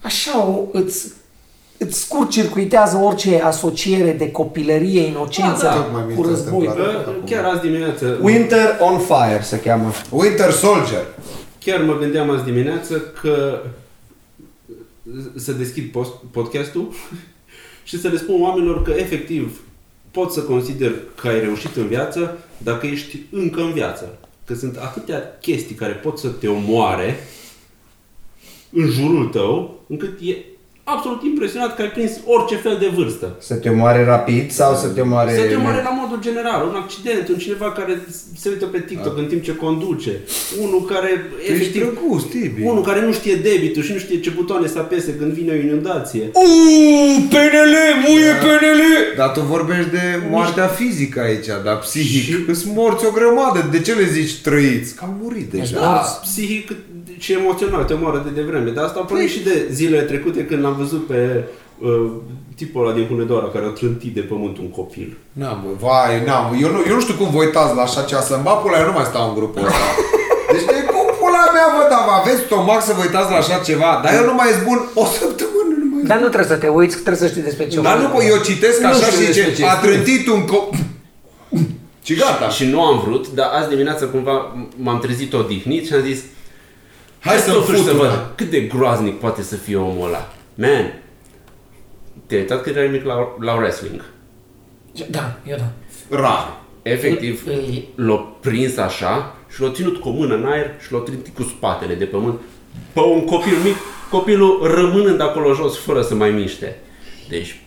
Așa 0.02 0.45
o, 0.45 0.62
îți, 0.71 1.08
îți 1.78 2.00
scurt-circuitează 2.00 2.97
orice 2.97 3.41
asociere 3.41 4.12
de 4.12 4.32
copilărie, 4.32 5.02
inocență 5.02 5.63
Da, 5.63 5.69
da. 5.69 5.76
Tocmai 5.76 6.04
mi 6.08 6.15
cu 6.15 6.24
s-a 6.24 6.30
război. 6.30 6.65
întâmplat. 6.65 7.06
Bă, 7.06 7.12
Chiar 7.26 7.45
azi 7.45 7.62
dimineață, 7.62 8.19
Winter 8.21 8.78
on 8.80 9.00
Fire 9.00 9.41
se 9.43 9.60
cheamă. 9.60 9.91
Winter 10.10 10.52
Soldier. 10.52 11.06
chiar 11.60 11.82
mă 11.82 11.97
gândeam 11.97 12.30
azi 12.30 12.43
dimineață 12.43 13.00
că 13.21 13.62
să 15.36 15.52
deschid 15.52 15.91
post, 15.91 16.12
podcastul 16.32 16.88
și 17.84 18.00
să 18.02 18.08
le 18.08 18.17
spun 18.17 18.41
oamenilor 18.41 18.82
că 18.84 18.91
efectiv 18.91 19.62
pot 20.12 20.32
să 20.32 20.39
consider 20.41 20.91
că 21.21 21.28
ai 21.28 21.39
reușit 21.39 21.76
în 21.76 21.88
viață 21.88 22.38
dacă 22.58 22.86
ești 22.86 23.19
încă 23.32 23.62
în 23.62 23.71
viață. 23.74 24.17
Că 24.45 24.56
sunt 24.56 24.77
atâtea 24.77 25.38
chestii 25.41 25.75
care 25.75 25.93
pot 25.93 26.17
să 26.17 26.27
te 26.30 26.47
omoare 26.47 27.15
în 28.71 28.89
jurul 28.89 29.27
tău, 29.27 29.84
încât 29.88 30.19
e 30.21 30.36
absolut 30.84 31.24
impresionat 31.24 31.76
că 31.76 31.82
ai 31.82 31.88
prins 31.89 32.12
orice 32.26 32.56
fel 32.56 32.78
de 32.80 32.91
vârstă. 32.96 33.36
Să 33.39 33.54
te 33.56 33.70
omoare 33.70 34.04
rapid 34.06 34.52
sau 34.52 34.76
să 34.76 34.88
te 34.88 35.02
omoare... 35.02 35.36
Să 35.36 35.41
te 35.41 35.56
omoare 35.56 35.82
la 35.84 35.89
modul 36.02 36.20
general, 36.22 36.67
un 36.67 36.76
accident, 36.76 37.28
un 37.28 37.38
cineva 37.38 37.72
care 37.72 38.02
se 38.38 38.50
uită 38.50 38.65
pe 38.65 38.80
TikTok 38.80 39.17
în 39.17 39.26
timp 39.26 39.44
ce 39.44 39.56
conduce, 39.56 40.12
unul 40.62 40.86
care 40.86 41.08
Tu 41.30 41.36
ești 41.41 41.52
efectiv, 41.54 41.82
drăguț, 41.82 42.24
Tibi. 42.24 42.62
unul 42.63 42.84
care 42.84 43.06
nu 43.06 43.12
știe 43.13 43.36
debitul 43.36 43.84
și 43.84 43.91
nu 43.91 43.98
știe 43.98 44.20
ce 44.20 44.30
butoane 44.30 44.67
să 44.67 44.80
apese 44.80 45.15
când 45.15 45.32
vine 45.32 45.52
o 45.52 45.56
inundație. 45.56 46.32
Uuu, 46.34 47.20
PNL, 47.30 47.76
muie 48.08 48.32
PNL! 48.44 48.82
Dar 49.17 49.32
tu 49.32 49.39
vorbești 49.39 49.89
de 49.91 50.20
moartea 50.30 50.67
fizică 50.67 51.20
aici, 51.20 51.46
dar 51.63 51.78
psihic. 51.80 52.22
Și- 52.24 52.46
Și... 52.46 52.56
Sunt 52.56 52.76
morți 52.76 53.06
o 53.06 53.12
grămadă. 53.12 53.67
De 53.72 53.80
ce 53.80 53.94
le 53.94 54.06
zici 54.12 54.41
trăiți? 54.41 54.96
Că 54.96 55.04
au 55.08 55.17
murit 55.22 55.52
deja. 55.52 55.80
Da, 55.80 56.20
psihic 56.22 56.72
și 57.17 57.34
emoțional 57.34 57.84
te 57.84 57.93
omoară 57.93 58.21
de 58.26 58.41
devreme. 58.41 58.69
Dar 58.69 58.84
asta 58.86 59.00
a 59.00 59.04
pornit 59.04 59.30
și 59.30 59.43
de 59.43 59.67
zilele 59.71 60.02
trecute 60.02 60.45
când 60.45 60.63
l-am 60.63 60.76
văzut 60.78 61.08
pe 61.08 61.43
uh, 61.80 62.12
tipul 62.56 62.86
ăla 62.86 62.95
din 62.95 63.06
Hunedoara 63.08 63.47
care 63.54 63.65
a 63.65 63.69
trântit 63.80 64.13
de 64.13 64.21
pământ 64.21 64.58
un 64.58 64.69
copil. 64.69 65.17
N-am, 65.32 65.58
bă, 65.65 65.71
vai, 65.86 66.24
n-am. 66.26 66.45
Eu 66.63 66.69
nu, 66.76 66.80
eu 66.89 66.93
nu 66.97 67.02
știu 67.06 67.13
cum 67.19 67.30
vă 67.34 67.38
uitați 67.38 67.76
la 67.76 67.82
așa 67.82 68.02
ceva, 68.02 68.21
să-mi 68.21 68.43
bag 68.43 68.58
pula, 68.62 68.80
eu 68.80 68.86
nu 68.91 68.97
mai 69.00 69.06
stau 69.12 69.24
în 69.30 69.36
grupul 69.39 69.62
ăsta. 69.65 69.86
Deci 70.54 70.65
de 70.76 70.80
cum 70.91 71.06
pula 71.19 71.43
mea, 71.56 71.67
vă, 71.76 71.82
dar 71.91 72.02
vă 72.08 72.13
aveți 72.21 72.41
stomac 72.45 72.82
să 72.88 72.93
vă 72.97 73.02
uitați 73.08 73.30
la 73.34 73.38
așa 73.43 73.58
ceva, 73.69 73.91
dar 74.04 74.12
eu 74.19 74.26
nu 74.32 74.36
mai 74.41 74.50
zbun 74.60 74.80
o 75.02 75.06
săptămână, 75.17 75.74
nu 75.82 75.88
mai 75.91 76.02
Dar 76.12 76.19
nu 76.24 76.28
trebuie 76.34 76.52
să 76.56 76.60
te 76.63 76.67
uiți, 76.78 76.95
trebuie 77.06 77.24
să 77.26 77.28
știi 77.34 77.47
despre 77.50 77.65
ce 77.67 77.76
Dar 77.88 77.97
nu, 77.97 78.08
vorbești. 78.08 78.30
pot, 78.30 78.38
eu 78.38 78.43
citesc 78.50 78.78
Nu 78.82 78.88
așa 78.88 79.06
știu 79.06 79.12
și 79.19 79.26
despre 79.26 79.43
zice, 79.50 79.56
ce 79.62 79.65
a 79.69 79.74
spune. 79.76 79.84
trântit 79.86 80.24
un 80.36 80.41
copil. 80.54 80.80
Și 82.08 82.13
gata. 82.24 82.47
Și 82.58 82.65
nu 82.74 82.80
am 82.89 82.97
vrut, 83.06 83.24
dar 83.38 83.47
azi 83.60 83.69
dimineața 83.69 84.06
cumva 84.06 84.36
m-am 84.86 85.00
trezit 85.00 85.34
odihnit 85.34 85.86
și 85.88 85.93
am 85.93 86.02
zis 86.12 86.19
Hai 87.24 87.38
să-mi 87.38 87.56
totuși 87.56 87.76
fut 87.78 87.86
să 87.86 87.94
văd 87.94 88.06
una. 88.10 88.32
cât 88.36 88.50
de 88.50 88.60
groaznic 88.62 89.20
poate 89.20 89.42
să 89.42 89.56
fie 89.56 89.76
omul 89.76 90.08
ăla. 90.08 90.34
Man, 90.56 90.94
te-ai 92.26 92.40
uitat 92.42 92.62
când 92.62 92.76
erai 92.76 92.88
mic 92.90 93.04
la, 93.06 93.16
la 93.40 93.54
wrestling. 93.54 94.06
Da, 95.10 95.38
eu 95.48 95.58
da. 95.58 95.72
Rar. 96.18 96.60
Efectiv, 96.82 97.44
Îl- 97.48 97.84
l-a 98.08 98.16
prins 98.42 98.78
așa 98.78 99.36
și 99.54 99.62
l-a 99.62 99.72
ținut 99.72 99.98
cu 99.98 100.10
o 100.10 100.12
mână 100.12 100.36
în 100.36 100.46
aer 100.46 100.72
și 100.86 100.92
l-a 100.92 101.00
trântit 101.00 101.36
cu 101.36 101.44
spatele 101.44 101.94
de 101.94 102.06
pământ 102.06 102.40
pe 102.94 103.00
un 103.00 103.26
copil 103.26 103.58
mic, 103.64 103.76
copilul 104.10 104.72
rămânând 104.76 105.22
acolo 105.22 105.54
jos 105.54 105.78
fără 105.78 106.02
să 106.02 106.16
mai 106.16 106.30
miște. 106.32 106.78
Deci, 107.30 107.62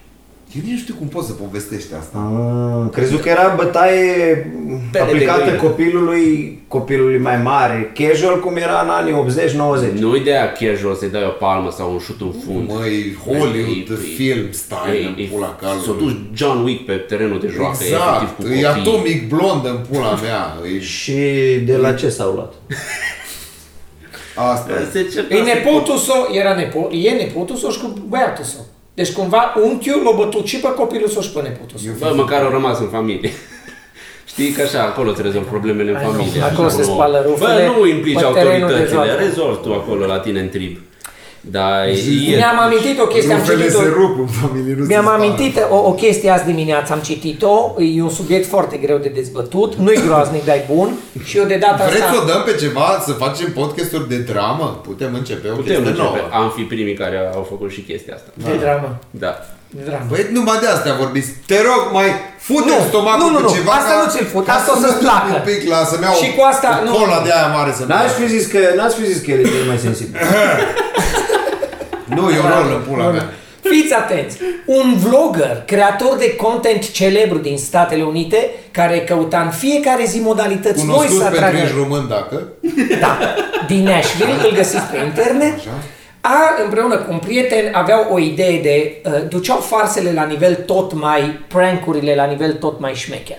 Eu 0.56 0.62
nici 0.64 0.72
nu 0.72 0.78
știu 0.78 0.94
cum 0.94 1.06
poți 1.08 1.26
să 1.26 1.32
povestești 1.32 1.94
asta. 1.98 2.18
Ah, 2.18 2.90
crezut 2.92 3.20
că 3.20 3.28
era 3.28 3.54
bătaie 3.56 4.52
Pe 4.92 4.98
aplicată 4.98 5.38
de 5.38 5.44
găină. 5.44 5.62
copilului, 5.62 6.58
copilului 6.68 7.18
mai 7.18 7.36
mare, 7.42 7.92
casual 7.94 8.40
cum 8.40 8.56
era 8.56 8.80
în 8.82 8.88
anii 8.88 9.12
80-90. 9.12 9.98
nu 9.98 10.16
ideea 10.16 10.52
casual 10.52 10.94
să-i 10.94 11.08
dai 11.10 11.24
o 11.24 11.28
palmă 11.44 11.70
sau 11.70 11.92
un 11.92 11.98
șut 11.98 12.20
în 12.20 12.32
fund. 12.44 12.68
Măi, 12.68 13.16
Hollywood, 13.26 13.88
E- 13.90 13.92
e- 13.92 14.14
film 14.16 14.46
style 14.52 14.96
e- 15.02 15.06
în 15.06 15.14
e- 15.24 15.28
pula 15.32 15.56
S-a 15.60 15.74
dus 15.76 15.84
calului. 15.86 16.30
John 16.34 16.62
Wick 16.64 16.84
pe 16.86 16.92
terenul 16.92 17.40
de 17.40 17.48
joacă, 17.54 17.76
efectiv 17.80 17.94
Exact, 17.96 18.36
cu 18.36 18.42
e 18.42 18.46
copii. 18.46 18.64
atomic 18.66 19.28
blond 19.28 19.64
în 19.66 19.78
pula 19.90 20.14
mea. 20.22 20.56
E 20.76 20.80
Și 20.98 21.14
de 21.64 21.76
la 21.76 21.92
ce 21.92 22.08
s-au 22.08 22.32
luat? 22.32 22.52
asta. 24.34 24.70
Se 24.92 25.02
certa 25.14 25.34
E 25.34 25.36
să- 25.38 25.42
nepotul 25.44 25.96
său, 25.98 26.28
era 26.32 26.54
nepo, 26.54 26.88
e 26.92 27.10
nepotul 27.10 27.56
său 27.56 27.70
și 27.70 27.78
cu 27.80 27.92
băiatul 28.08 28.44
său. 28.44 28.64
Deci 28.94 29.12
cumva 29.12 29.54
unchiul 29.62 30.02
l-a 30.04 30.16
bătut 30.16 30.46
și 30.46 30.56
pe 30.56 30.68
copilul 30.76 31.08
său 31.08 31.22
și 31.22 31.30
pe 31.30 31.40
nepotul 31.40 31.78
său. 31.78 31.92
Bă, 31.98 32.12
măcar 32.16 32.42
au 32.42 32.50
rămas 32.50 32.78
în 32.78 32.88
familie. 32.88 33.30
Știi 34.32 34.50
că 34.52 34.62
așa, 34.62 34.82
acolo 34.82 35.10
îți 35.10 35.22
rezolvi 35.22 35.48
problemele 35.48 35.90
în 35.90 35.96
Ai, 35.96 36.04
nu, 36.04 36.10
familie. 36.10 36.42
acolo 36.42 36.66
așa, 36.66 36.76
se 36.76 36.86
nu- 36.86 36.92
spală 36.94 37.22
rufurile 37.26 37.66
Bă, 37.74 37.78
nu 37.78 37.86
implici 37.86 38.14
pe 38.14 38.26
terenul 38.32 38.56
de 38.58 38.62
autoritățile, 38.62 39.04
joacă. 39.04 39.22
rezolvi 39.22 39.60
tu 39.62 39.72
acolo 39.72 40.06
la 40.06 40.18
tine 40.18 40.40
în 40.40 40.48
trib. 40.48 40.78
Dar 41.50 41.84
e, 41.86 42.36
Mi-am 42.36 42.58
amintit 42.58 43.00
o 43.00 43.06
chestie, 43.06 43.32
am 43.32 43.38
Rufele 43.38 43.62
citit-o. 43.62 43.80
se 43.82 43.88
rup 43.98 44.18
în 44.18 44.26
familie, 44.26 44.74
nu 44.78 44.84
Mi-am 44.84 45.04
se 45.04 45.10
amintit 45.10 45.54
sparg. 45.54 45.72
o, 45.72 45.76
o 45.76 45.92
chestie 45.92 46.30
azi 46.30 46.44
dimineață, 46.44 46.92
am 46.92 46.98
citit-o, 46.98 47.74
e 47.96 48.02
un 48.02 48.10
subiect 48.10 48.46
foarte 48.48 48.76
greu 48.76 48.98
de 48.98 49.08
dezbătut, 49.08 49.74
nu-i 49.74 50.00
groaznic, 50.06 50.44
dar 50.44 50.54
e 50.56 50.64
bun 50.74 50.88
și 51.24 51.36
eu 51.38 51.44
de 51.44 51.56
data 51.56 51.84
Vreți 51.84 52.02
să 52.12 52.14
o 52.14 52.20
asta... 52.20 52.32
dăm 52.32 52.42
pe 52.48 52.54
ceva, 52.64 53.02
să 53.06 53.12
facem 53.12 53.48
podcasturi 53.60 54.08
de 54.08 54.16
dramă? 54.30 54.80
Putem 54.88 55.10
începe 55.14 55.46
o 55.48 55.54
Putem 55.54 55.64
chestie 55.64 55.88
începe. 55.90 56.02
nouă. 56.02 56.16
Am 56.42 56.52
fi 56.56 56.62
primii 56.62 56.94
care 57.02 57.30
au 57.34 57.46
făcut 57.52 57.70
și 57.70 57.80
chestia 57.80 58.14
asta. 58.18 58.28
De 58.48 58.56
dramă, 58.64 58.88
Da. 59.24 59.32
de 59.76 59.82
dramă. 59.88 60.04
Băi, 60.08 60.26
numai 60.32 60.58
de 60.60 60.66
astea 60.66 60.92
vorbiți. 61.02 61.30
Te 61.50 61.56
rog, 61.68 61.80
mai 61.98 62.08
fute 62.48 62.70
Nu, 62.70 62.86
stomacul 62.88 63.20
nu, 63.22 63.28
nu, 63.34 63.36
cu 63.38 63.42
nu, 63.50 63.54
ceva 63.56 63.72
asta 63.80 63.92
ca- 63.94 64.00
nu 64.02 64.06
ți-l 64.12 64.26
fut, 64.32 64.44
ca 64.48 64.52
asta 64.58 64.70
o 64.74 64.76
să 64.76 64.80
să-ți 64.84 64.94
nu 64.96 65.00
stau 65.06 65.16
placă. 65.16 65.30
Un 65.38 65.42
pic 65.50 65.60
la 65.72 65.78
să-mi 65.90 66.04
iau 66.06 66.14
Și 66.22 66.28
cu 66.36 66.42
asta, 66.52 66.68
o 66.80 66.84
nu, 66.86 66.90
cola 66.98 67.18
nu. 67.20 67.24
de 67.26 67.30
aia 67.36 67.48
mare 67.56 67.72
să 67.78 67.82
N-aș 67.90 68.10
fi 68.20 68.26
zis 68.34 68.44
că, 68.52 68.58
n-ați 68.78 68.94
fi 68.98 69.04
zis 69.12 69.18
că 69.24 69.28
el 69.34 69.40
e 69.44 69.46
cel 69.56 69.66
mai 69.72 69.78
sensibil. 69.88 70.16
Nu, 72.04 72.30
eu 72.30 72.42
rol 72.42 72.74
în 72.76 72.92
pula 72.92 73.10
mea. 73.10 73.30
Fiți 73.60 73.94
atenți! 73.94 74.38
Un 74.66 74.94
vlogger, 74.96 75.62
creator 75.66 76.16
de 76.16 76.36
content 76.36 76.90
celebru 76.90 77.38
din 77.38 77.58
Statele 77.58 78.02
Unite, 78.02 78.50
care 78.70 79.00
căuta 79.00 79.40
în 79.40 79.50
fiecare 79.50 80.04
zi 80.04 80.20
modalități 80.20 80.84
noi 80.84 80.94
Cunoscut 80.94 81.16
să 81.16 81.22
pentru 81.22 81.44
atragă... 81.44 81.62
ești 81.62 81.76
român, 81.76 82.08
dacă. 82.08 82.48
Da, 83.00 83.18
din 83.66 83.82
Nashville, 83.82 84.32
îl 84.48 84.54
găsiți 84.54 84.82
pe 84.82 84.98
internet. 85.04 85.54
A, 86.20 86.62
împreună 86.64 86.96
cu 86.96 87.12
un 87.12 87.18
prieten, 87.18 87.74
aveau 87.74 88.06
o 88.10 88.18
idee 88.18 88.60
de... 88.62 89.00
Uh, 89.04 89.28
duceau 89.28 89.58
farsele 89.58 90.12
la 90.12 90.24
nivel 90.24 90.54
tot 90.54 90.92
mai... 90.92 91.44
prankurile 91.48 92.14
la 92.14 92.24
nivel 92.24 92.52
tot 92.52 92.80
mai 92.80 92.94
șmecher. 92.94 93.38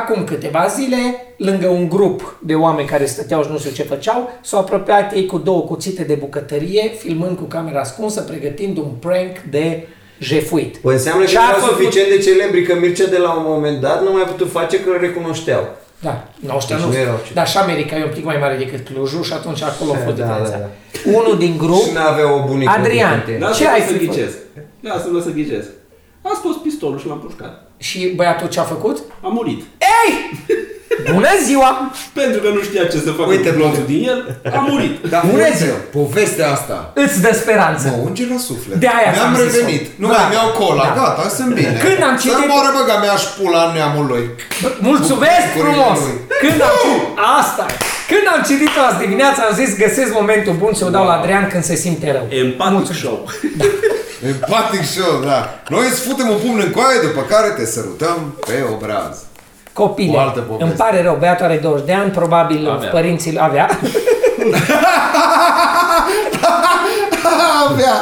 Acum 0.00 0.24
câteva 0.24 0.66
zile, 0.66 0.96
lângă 1.36 1.66
un 1.68 1.88
grup 1.88 2.36
de 2.42 2.54
oameni 2.54 2.88
care 2.88 3.04
stăteau 3.04 3.42
și 3.42 3.48
nu 3.50 3.58
știu 3.58 3.70
ce 3.70 3.82
făceau, 3.82 4.30
s-au 4.42 4.60
apropiat 4.60 5.12
ei 5.14 5.26
cu 5.26 5.38
două 5.38 5.60
cuțite 5.60 6.02
de 6.02 6.14
bucătărie, 6.14 6.90
filmând 6.98 7.36
cu 7.36 7.44
camera 7.44 7.80
ascunsă, 7.80 8.20
pregătind 8.20 8.76
un 8.76 8.90
prank 9.00 9.38
de 9.50 9.86
jefuit. 10.18 10.76
Păi 10.76 10.92
înseamnă 10.92 11.24
că 11.24 11.30
Ce 11.30 11.38
a 11.38 11.42
erau 11.48 11.60
făcut- 11.60 11.76
suficient 11.76 12.08
de 12.08 12.18
celebri 12.18 12.62
că 12.62 12.74
Mircea 12.74 13.06
de 13.06 13.16
la 13.18 13.32
un 13.32 13.42
moment 13.46 13.80
dat 13.80 14.02
nu 14.04 14.12
mai 14.12 14.22
a 14.22 14.24
putut 14.26 14.50
face 14.50 14.80
că 14.80 14.90
îl 14.90 14.98
recunoșteau. 15.00 15.64
Da, 16.00 16.28
nu 16.40 16.54
ăștia 16.56 16.76
Deci 16.76 16.84
nu. 16.84 16.90
nu 16.92 16.98
erau 16.98 17.18
ce- 17.26 17.32
Dar 17.34 17.48
și 17.48 17.56
America 17.56 17.96
e 17.96 18.04
un 18.04 18.10
pic 18.14 18.24
mai 18.24 18.36
mare 18.40 18.56
decât 18.56 18.86
Clujul 18.88 19.22
și 19.22 19.32
atunci 19.32 19.62
acolo 19.62 19.90
a 19.92 19.96
fost 20.04 20.16
Da, 20.16 20.22
diferența. 20.24 20.58
da, 20.58 20.68
Unul 21.18 21.38
din 21.38 21.54
grup, 21.58 21.82
Și 21.84 21.92
n-avea 21.92 22.32
o 22.34 22.46
bunică. 22.46 22.72
Adrian. 22.78 23.22
de 23.26 23.36
Lasă 23.40 23.62
Ce 23.62 23.68
ai 23.68 23.80
să 23.80 23.86
fi 23.86 23.92
făcut? 23.98 24.08
ghicesc. 24.14 24.36
Lasă-mă 24.80 25.20
să 25.20 25.30
ghicesc. 25.30 25.68
A 26.22 26.32
scos 26.34 26.56
pistolul 26.56 26.98
și 26.98 27.06
l-am 27.06 27.20
pușcat. 27.20 27.70
și 27.76 28.08
băiatul 28.14 28.48
ce 28.48 28.60
a 28.60 28.62
făcut? 28.62 29.02
A 29.20 29.28
murit. 29.28 29.60
Ei! 29.60 30.30
Bună 31.14 31.32
ziua! 31.46 31.70
Pentru 32.20 32.38
că 32.44 32.48
nu 32.56 32.60
știa 32.68 32.84
ce 32.92 32.98
să 33.06 33.10
facă 33.18 33.28
Uite, 33.34 33.50
cu 33.50 33.56
glonțul 33.58 33.86
din 33.92 34.00
el, 34.12 34.20
a 34.58 34.60
murit. 34.68 34.94
Dar 35.12 35.22
Bună 35.30 35.42
uite, 35.46 35.56
ziua! 35.62 35.78
povestea 36.00 36.46
asta 36.56 36.76
Îți 37.04 37.16
dă 37.24 37.30
speranță. 37.42 37.84
mă 37.94 37.98
unge 38.08 38.24
la 38.32 38.38
suflet. 38.48 38.76
De 38.84 38.88
aia 38.98 39.10
Mi-am 39.12 39.16
ți-am 39.18 39.34
zis-o. 39.34 39.46
revenit. 39.50 39.84
Nu 40.02 40.06
Da. 40.08 40.12
mai 40.16 40.26
mi-au 40.32 40.50
cola, 40.60 40.86
Da. 40.88 40.92
gata, 41.00 41.24
sunt 41.38 41.50
bine. 41.58 41.72
Când 41.86 42.00
am 42.08 42.16
Să 42.16 42.22
citit- 42.24 42.48
moară 42.52 42.70
băga 42.78 42.96
mea 43.04 43.16
și 43.22 43.28
pula 43.38 43.60
în 43.68 43.72
neamul 43.78 44.06
lui. 44.12 44.24
Bă, 44.62 44.68
Mulțumesc 44.90 45.44
Cu 45.54 45.58
frumos! 45.64 45.98
lui. 46.06 46.16
Când 46.44 46.58
am 46.68 46.74
citit, 46.84 47.04
asta 47.40 47.64
e. 47.72 47.74
Când 48.12 48.24
am 48.34 48.40
citit 48.48 48.72
azi 48.86 48.98
dimineața, 49.04 49.40
am 49.48 49.54
zis 49.62 49.70
găsesc 49.84 50.10
momentul 50.20 50.54
bun 50.62 50.72
să 50.78 50.84
o 50.88 50.90
dau 50.96 51.04
la 51.10 51.14
Adrian 51.18 51.44
când 51.52 51.64
se 51.70 51.76
simte 51.84 52.06
rău. 52.16 52.26
Empatic 52.42 52.94
show. 53.02 53.18
Empatic 54.32 54.84
show, 54.96 55.14
da. 55.30 55.38
Noi 55.74 55.84
îți 55.90 56.00
futem 56.06 56.28
un 56.34 56.38
pumn 56.42 56.60
în 56.66 56.70
coaie, 56.76 56.98
după 57.08 57.20
care 57.32 57.48
te 57.58 57.64
sărutăm 57.74 58.18
pe 58.46 58.56
obraz. 58.74 59.14
Copile, 59.72 60.16
O 60.16 60.18
altă 60.18 60.40
poveste. 60.40 60.64
îmi 60.64 60.72
pare 60.72 61.02
rău, 61.02 61.16
băiatul 61.18 61.44
are 61.44 61.56
20 61.62 61.86
de 61.86 61.92
ani, 61.92 62.10
probabil 62.10 62.68
Avea. 62.70 62.88
părinții 62.88 63.36
avea. 63.40 63.68
Avea. 67.70 67.94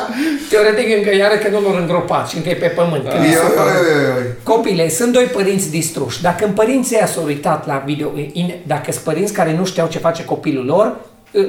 Teoretic 0.50 0.96
încă 0.96 1.14
iară 1.16 1.34
că 1.34 1.48
nu 1.48 1.60
l-au 1.60 1.76
îngropat 1.80 2.28
și 2.28 2.36
încă 2.36 2.48
e 2.48 2.54
pe 2.54 2.66
pământ. 2.66 3.08
Când 3.08 3.24
Ioi, 3.24 3.32
se 3.32 3.38
fac- 3.38 3.66
ioi, 3.66 4.02
ioi. 4.04 4.32
Copile, 4.42 4.88
sunt 4.88 5.12
doi 5.12 5.24
părinți 5.24 5.70
distruși. 5.70 6.22
Dacă 6.22 6.44
în 6.44 6.52
părinții 6.52 6.96
ăia 6.96 7.06
s-au 7.06 7.24
uitat 7.24 7.66
la 7.66 7.82
video, 7.86 8.08
in, 8.32 8.54
dacă 8.66 8.92
sunt 8.92 9.04
părinți 9.04 9.32
care 9.32 9.54
nu 9.58 9.64
știau 9.64 9.86
ce 9.88 9.98
face 9.98 10.24
copilul 10.24 10.64
lor, 10.64 10.92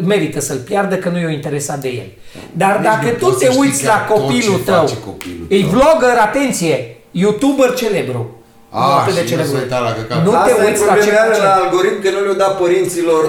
merită 0.06 0.40
să-l 0.40 0.58
piardă 0.58 0.96
că 0.96 1.10
nu 1.10 1.20
i-o 1.20 1.30
interesat 1.30 1.78
de 1.80 1.88
el. 1.88 2.06
Dar 2.52 2.76
Nici 2.76 2.84
dacă 2.84 3.06
nu 3.06 3.12
tu 3.12 3.26
poți 3.26 3.38
te 3.40 3.46
să 3.46 3.52
știi 3.52 3.62
uiți 3.64 3.84
chiar 3.84 4.06
la 4.08 4.14
tot 4.14 4.22
copilul 4.24 4.58
ce 4.58 4.64
tău, 4.64 4.80
face 4.80 4.98
copilul 5.06 5.46
e 5.50 5.60
tău. 5.60 5.70
vlogger, 5.70 6.18
atenție, 6.22 6.96
youtuber 7.12 7.74
celebru. 7.74 8.36
Nu 8.72 8.78
A, 8.80 9.00
atât 9.02 9.14
de 9.14 9.20
și 9.20 9.24
nu 9.24 9.30
celebru. 9.30 9.52
s-a 9.56 9.62
uitat 9.62 9.82
la 9.88 9.94
căcat. 9.94 10.24
Nu 10.26 10.30
te 10.32 10.36
Asta 10.36 10.64
e 10.64 10.68
uiți 10.68 10.86
la 10.86 10.94
ce 10.94 11.00
problema 11.00 11.26
face. 11.26 11.42
la 11.42 11.54
algoritm 11.54 12.02
că 12.02 12.10
nu 12.10 12.20
le-au 12.26 12.34
dat 12.46 12.58
părinților 12.58 13.24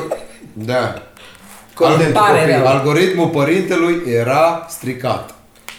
Da. 0.53 0.83
contentul 1.75 2.13
Pare 2.21 2.39
copilului. 2.39 2.63
rău. 2.63 2.73
Algoritmul 2.77 3.29
părintelui 3.39 4.03
era 4.23 4.67
stricat. 4.69 5.35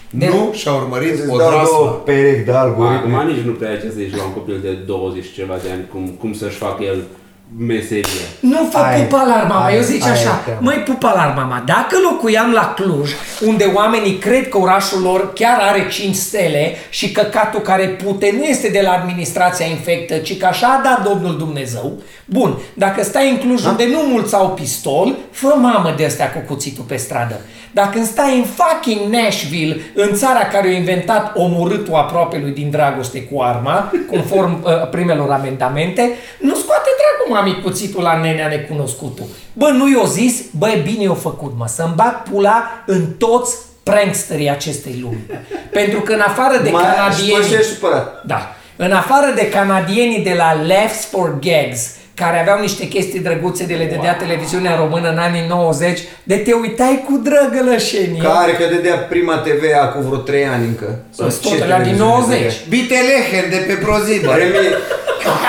De- 0.09 0.27
Nu 0.27 0.49
și-a 0.53 0.73
urmărit 0.73 1.13
Îți 1.13 1.21
o 1.29 1.37
dau 1.37 1.37
două 1.37 1.51
draslă. 1.51 2.01
perechi 2.05 2.45
de 2.45 2.51
algoritmi. 2.51 3.13
Acum 3.15 3.27
nici 3.27 3.45
nu 3.45 3.51
prea 3.51 3.69
ai 3.69 3.79
ce 3.79 3.87
să 3.89 3.93
zici 3.97 4.15
la 4.15 4.23
un 4.23 4.33
copil 4.33 4.57
de 4.61 4.71
20 4.71 5.23
și 5.23 5.33
ceva 5.33 5.55
de 5.63 5.69
ani 5.71 5.87
cum, 5.91 6.03
cum 6.19 6.33
să-și 6.33 6.57
facă 6.57 6.83
el 6.83 6.99
meseria. 7.57 8.25
Nu 8.39 8.67
fă 8.71 8.77
Ai- 8.77 9.01
pupa 9.01 9.17
alarma, 9.21 9.65
ai- 9.65 9.75
eu 9.75 9.81
zic 9.81 10.05
ai 10.05 10.11
așa, 10.11 10.41
teamă. 10.45 10.59
măi 10.61 10.75
pupa 10.75 11.07
alarma, 11.09 11.41
mă, 11.43 11.61
dacă 11.65 11.95
locuiam 12.09 12.51
la 12.51 12.73
Cluj, 12.75 13.11
unde 13.45 13.71
oamenii 13.73 14.17
cred 14.17 14.49
că 14.49 14.57
orașul 14.57 15.01
lor 15.01 15.33
chiar 15.33 15.59
are 15.61 15.87
5 15.87 16.15
stele 16.15 16.75
și 16.89 17.11
căcatul 17.11 17.59
care 17.59 17.87
pute 17.87 18.33
nu 18.37 18.43
este 18.43 18.67
de 18.67 18.81
la 18.83 18.91
administrația 18.91 19.65
infectă, 19.65 20.17
ci 20.17 20.37
că 20.37 20.45
așa 20.45 20.67
a 20.67 20.81
dat 20.83 21.03
Domnul 21.09 21.37
Dumnezeu, 21.37 22.01
bun, 22.25 22.57
dacă 22.73 23.03
stai 23.03 23.29
în 23.29 23.37
Cluj 23.37 23.65
unde 23.65 23.85
nu 23.91 23.99
mulți 24.11 24.35
au 24.35 24.49
pistol, 24.49 25.15
fă 25.31 25.53
mamă 25.61 25.93
de 25.97 26.05
astea 26.05 26.31
cu 26.31 26.39
cuțitul 26.47 26.83
pe 26.87 26.95
stradă. 26.95 27.39
Dacă 27.71 28.03
stai 28.03 28.37
în 28.37 28.43
fucking 28.43 29.13
Nashville, 29.13 29.81
în 29.95 30.13
țara 30.15 30.39
care 30.39 30.67
a 30.67 30.71
inventat 30.71 31.31
omorâtul 31.37 31.93
aproapelui 31.93 32.51
din 32.51 32.69
dragoste 32.69 33.21
cu 33.21 33.41
arma, 33.41 33.91
conform 34.09 34.53
uh, 34.63 34.89
primelor 34.89 35.31
amendamente, 35.31 36.11
nu 36.39 36.55
scoate 36.55 36.89
dracu 36.99 37.39
mami 37.43 37.61
cuțitul 37.63 38.01
la 38.03 38.19
nenea 38.21 38.47
necunoscutul. 38.47 39.25
Bă, 39.53 39.69
nu 39.69 39.89
i-o 39.89 40.05
zis, 40.05 40.41
bă, 40.57 40.69
e 40.69 40.81
bine 40.91 41.03
i-o 41.03 41.13
făcut, 41.13 41.53
mă, 41.57 41.65
să-mi 41.67 41.93
bag 41.95 42.23
pula 42.31 42.83
în 42.85 43.05
toți 43.17 43.55
pranksterii 43.83 44.49
acestei 44.49 44.97
lumi. 45.01 45.23
Pentru 45.79 45.99
că 45.99 46.13
în 46.13 46.19
afară 46.19 46.57
de 46.63 46.69
Mai- 46.69 46.83
și 46.83 46.89
canadieni... 46.95 47.31
pe 47.33 47.39
ăștia 47.41 47.57
ești 47.57 47.71
supărat. 47.71 48.23
Da. 48.25 48.55
În 48.75 48.91
afară 48.91 49.31
de 49.35 49.49
canadienii 49.49 50.23
de 50.23 50.33
la 50.37 50.53
Lefts 50.53 51.05
for 51.05 51.39
Gags, 51.39 51.91
care 52.15 52.39
aveau 52.39 52.59
niște 52.59 52.87
chestii 52.87 53.19
drăguțe 53.19 53.65
de 53.65 53.73
le 53.73 53.85
dădea 53.85 54.13
televiziunea 54.15 54.75
română 54.75 55.09
în 55.09 55.17
anii 55.17 55.45
90, 55.49 55.99
de 56.23 56.35
te 56.35 56.53
uitai 56.53 57.03
cu 57.05 57.21
drăgălășenie. 57.23 58.21
Care 58.21 58.51
că 58.51 58.75
dădea 58.75 58.95
prima 58.95 59.35
TVA 59.37 59.87
cu 59.87 60.01
vreo 60.01 60.17
3 60.17 60.45
ani 60.45 60.65
încă. 60.65 60.99
Sau 61.17 61.29
Sunt 61.29 61.41
ce 61.41 61.49
tot 61.49 61.61
alea 61.61 61.81
din 61.81 61.95
televiziune 61.95 62.11
90. 62.13 62.39
dădea? 62.39 62.55
Bitelehen 62.69 63.49
de 63.49 63.57
pe 63.67 63.73
prozibă. 63.73 64.33
Remi, 64.35 64.53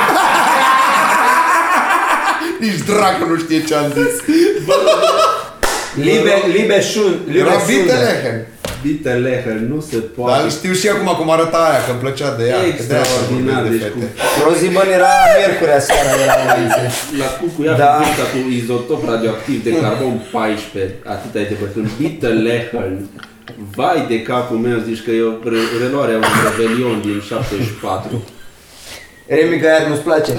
Nici 2.64 2.80
dracu 2.90 3.24
nu 3.30 3.36
știe 3.44 3.60
ce 3.68 3.74
am 3.74 3.88
zis. 3.96 4.14
Libe, 6.06 6.32
Libe 6.56 6.80
Shun, 6.80 7.12
Libe 7.26 7.38
Era 7.38 7.50
Shunda. 7.58 7.72
Bitelehen. 7.82 8.46
Bitelehel, 8.82 9.58
nu 9.72 9.78
se 9.90 9.96
Dar 9.98 10.08
poate. 10.16 10.48
știu 10.56 10.72
și 10.80 10.86
acum 10.88 11.08
cum 11.20 11.30
arăta 11.30 11.58
aia, 11.68 11.80
că 11.84 11.90
îmi 11.92 12.00
plăcea 12.04 12.30
de 12.38 12.44
ea. 12.50 12.54
că 12.54 12.60
de-aia 12.60 12.74
Extraordinar, 12.74 13.60
vorbim 13.62 13.62
de 13.64 13.76
deci 13.76 13.82
fete. 13.86 13.94
cu, 13.94 14.00
Rozibăn 14.46 14.88
era 14.98 15.12
miercurea 15.36 15.80
seara 15.88 16.10
era 16.24 16.36
înainte. 16.44 16.82
la 17.22 17.28
cucuia 17.40 17.72
Da. 17.82 17.92
da. 18.18 18.24
cu 18.32 18.38
izotop 18.60 19.00
radioactiv 19.12 19.58
de 19.66 19.70
carbon 19.82 20.14
14, 20.32 20.94
atât 21.14 21.32
ai 21.38 21.46
de 21.52 21.56
bătut. 21.62 21.84
Bitelehel. 22.00 22.92
Vai 23.78 23.98
de 24.12 24.18
capul 24.30 24.56
meu, 24.66 24.78
zici 24.88 25.02
că 25.04 25.10
e 25.10 25.22
o 25.30 25.34
re- 25.52 25.70
reluare 25.82 26.12
a 26.12 26.16
unui 26.22 26.36
rebelion 26.48 26.96
din 27.06 27.18
74. 27.28 28.24
Remi, 29.26 29.60
că 29.60 29.66
iar 29.66 29.82
nu-ți 29.88 30.06
place. 30.08 30.32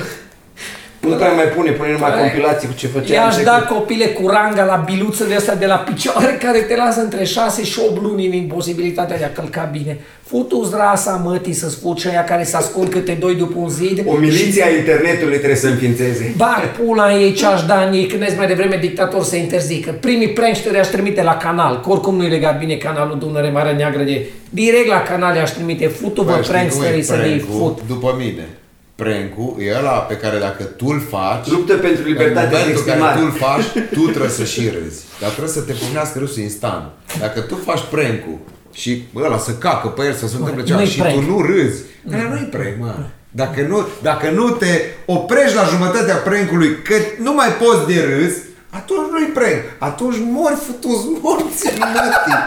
Nu 1.10 1.16
prea 1.16 1.32
mai 1.32 1.46
pune, 1.46 1.72
pune 1.72 1.92
numai 1.92 2.12
compilații 2.20 2.68
cu 2.68 2.74
ce 2.74 2.88
făcea. 2.88 3.14
I-aș 3.14 3.38
în 3.38 3.44
da 3.44 3.58
trecut. 3.58 3.76
copile 3.76 4.06
cu 4.06 4.28
ranga 4.28 4.64
la 4.64 4.84
biluțele 4.86 5.36
astea 5.36 5.56
de 5.56 5.66
la 5.66 5.76
picioare 5.76 6.38
care 6.46 6.60
te 6.60 6.76
lasă 6.76 7.02
între 7.02 7.24
6 7.24 7.64
și 7.64 7.80
8 7.90 8.02
luni 8.02 8.26
în 8.26 8.34
imposibilitatea 8.34 9.18
de 9.18 9.24
a 9.24 9.32
călca 9.32 9.70
bine. 9.72 9.98
Futu-ți 10.26 10.72
rasa 10.76 11.22
mătii 11.26 11.54
să-ți 11.54 11.80
fuci 11.80 12.06
aia 12.06 12.24
care 12.24 12.44
se 12.44 12.56
ascund 12.56 12.90
câte 12.90 13.18
doi 13.20 13.36
după 13.36 13.58
un 13.60 13.70
zid. 13.70 14.04
O 14.06 14.16
miliție 14.16 14.64
a 14.64 14.70
internetului 14.70 15.38
trebuie 15.38 15.56
să 15.60 15.68
înființeze. 15.68 16.34
Bag 16.38 16.62
pula 16.78 17.06
în 17.06 17.20
ei 17.20 17.34
ce-aș 17.34 17.64
da 17.64 17.84
în 17.88 17.94
ei, 17.94 18.06
când 18.06 18.22
ești 18.22 18.38
mai 18.38 18.48
devreme 18.48 18.78
dictator 18.82 19.24
să 19.24 19.36
interzică. 19.36 19.92
Primii 20.00 20.30
pranksteri 20.30 20.80
aș 20.80 20.88
trimite 20.88 21.24
la 21.24 21.38
canal, 21.38 21.80
că 21.82 21.90
oricum 21.90 22.16
nu-i 22.16 22.30
legat 22.30 22.60
bine 22.60 22.76
canalul 22.76 23.18
Dunăre 23.20 23.50
Marea 23.50 23.72
Neagră 23.72 24.04
de... 24.04 24.26
Direct 24.50 24.88
la 24.88 25.02
canal 25.02 25.38
aș 25.38 25.50
trimite, 25.52 25.88
futu-vă 25.88 26.32
Bă, 26.36 26.42
știi 26.42 26.46
cum 26.46 26.56
e 26.56 26.60
pranksterii 26.60 27.04
să 27.04 27.16
ne 27.16 27.22
prank-ul? 27.22 27.58
fut. 27.58 27.88
După 27.88 28.16
mine. 28.18 28.48
Prank-ul 28.96 29.56
e 29.60 29.76
ăla 29.78 29.92
pe 29.92 30.16
care 30.16 30.38
dacă 30.38 30.64
tu 30.64 30.86
îl 30.88 31.02
faci, 31.10 31.48
Luptă 31.48 31.74
pentru 31.74 32.02
în 32.02 32.08
libertatea 32.08 32.50
de 32.50 32.56
momentul 32.58 32.84
în 32.86 32.86
care 32.86 33.00
exprimare. 33.00 33.20
tu 33.20 33.26
îl 33.26 33.32
faci, 33.32 33.66
tu 33.98 34.02
trebuie 34.02 34.30
să 34.30 34.44
și 34.44 34.70
râzi. 34.70 35.04
Dar 35.20 35.30
trebuie 35.30 35.54
să 35.54 35.62
te 35.62 35.74
pornească 35.74 36.20
râsul 36.20 36.42
instant. 36.42 36.86
Dacă 37.20 37.40
tu 37.40 37.56
faci 37.56 37.84
prank-ul 37.92 38.38
și 38.72 39.04
ăla 39.16 39.38
să 39.38 39.52
cacă 39.52 39.88
pe 39.88 40.06
el, 40.06 40.14
să 40.14 40.28
se 40.28 40.36
întâmple 40.38 40.64
ceva 40.64 40.80
nu-i 40.80 40.90
și 40.90 41.00
prank. 41.00 41.16
tu 41.16 41.22
nu 41.32 41.42
râzi, 41.42 41.82
aia 42.14 42.28
nu-i 42.32 42.48
prank, 42.52 42.76
mă. 42.80 42.96
Dacă 43.32 43.62
nu, 43.62 43.88
dacă 44.02 44.30
nu 44.30 44.50
te 44.50 44.82
oprești 45.06 45.56
la 45.56 45.64
jumătatea 45.64 46.16
prank-ului 46.16 46.82
că 46.84 46.96
nu 47.22 47.34
mai 47.34 47.48
poți 47.48 47.88
de 47.94 48.00
râs, 48.02 48.34
Atunci 48.80 49.12
nu-i 49.12 49.32
prank. 49.34 49.62
Atunci 49.78 50.16
mori 50.20 50.56
futus 50.56 51.02
morți, 51.22 51.66
mătii. 51.80 52.40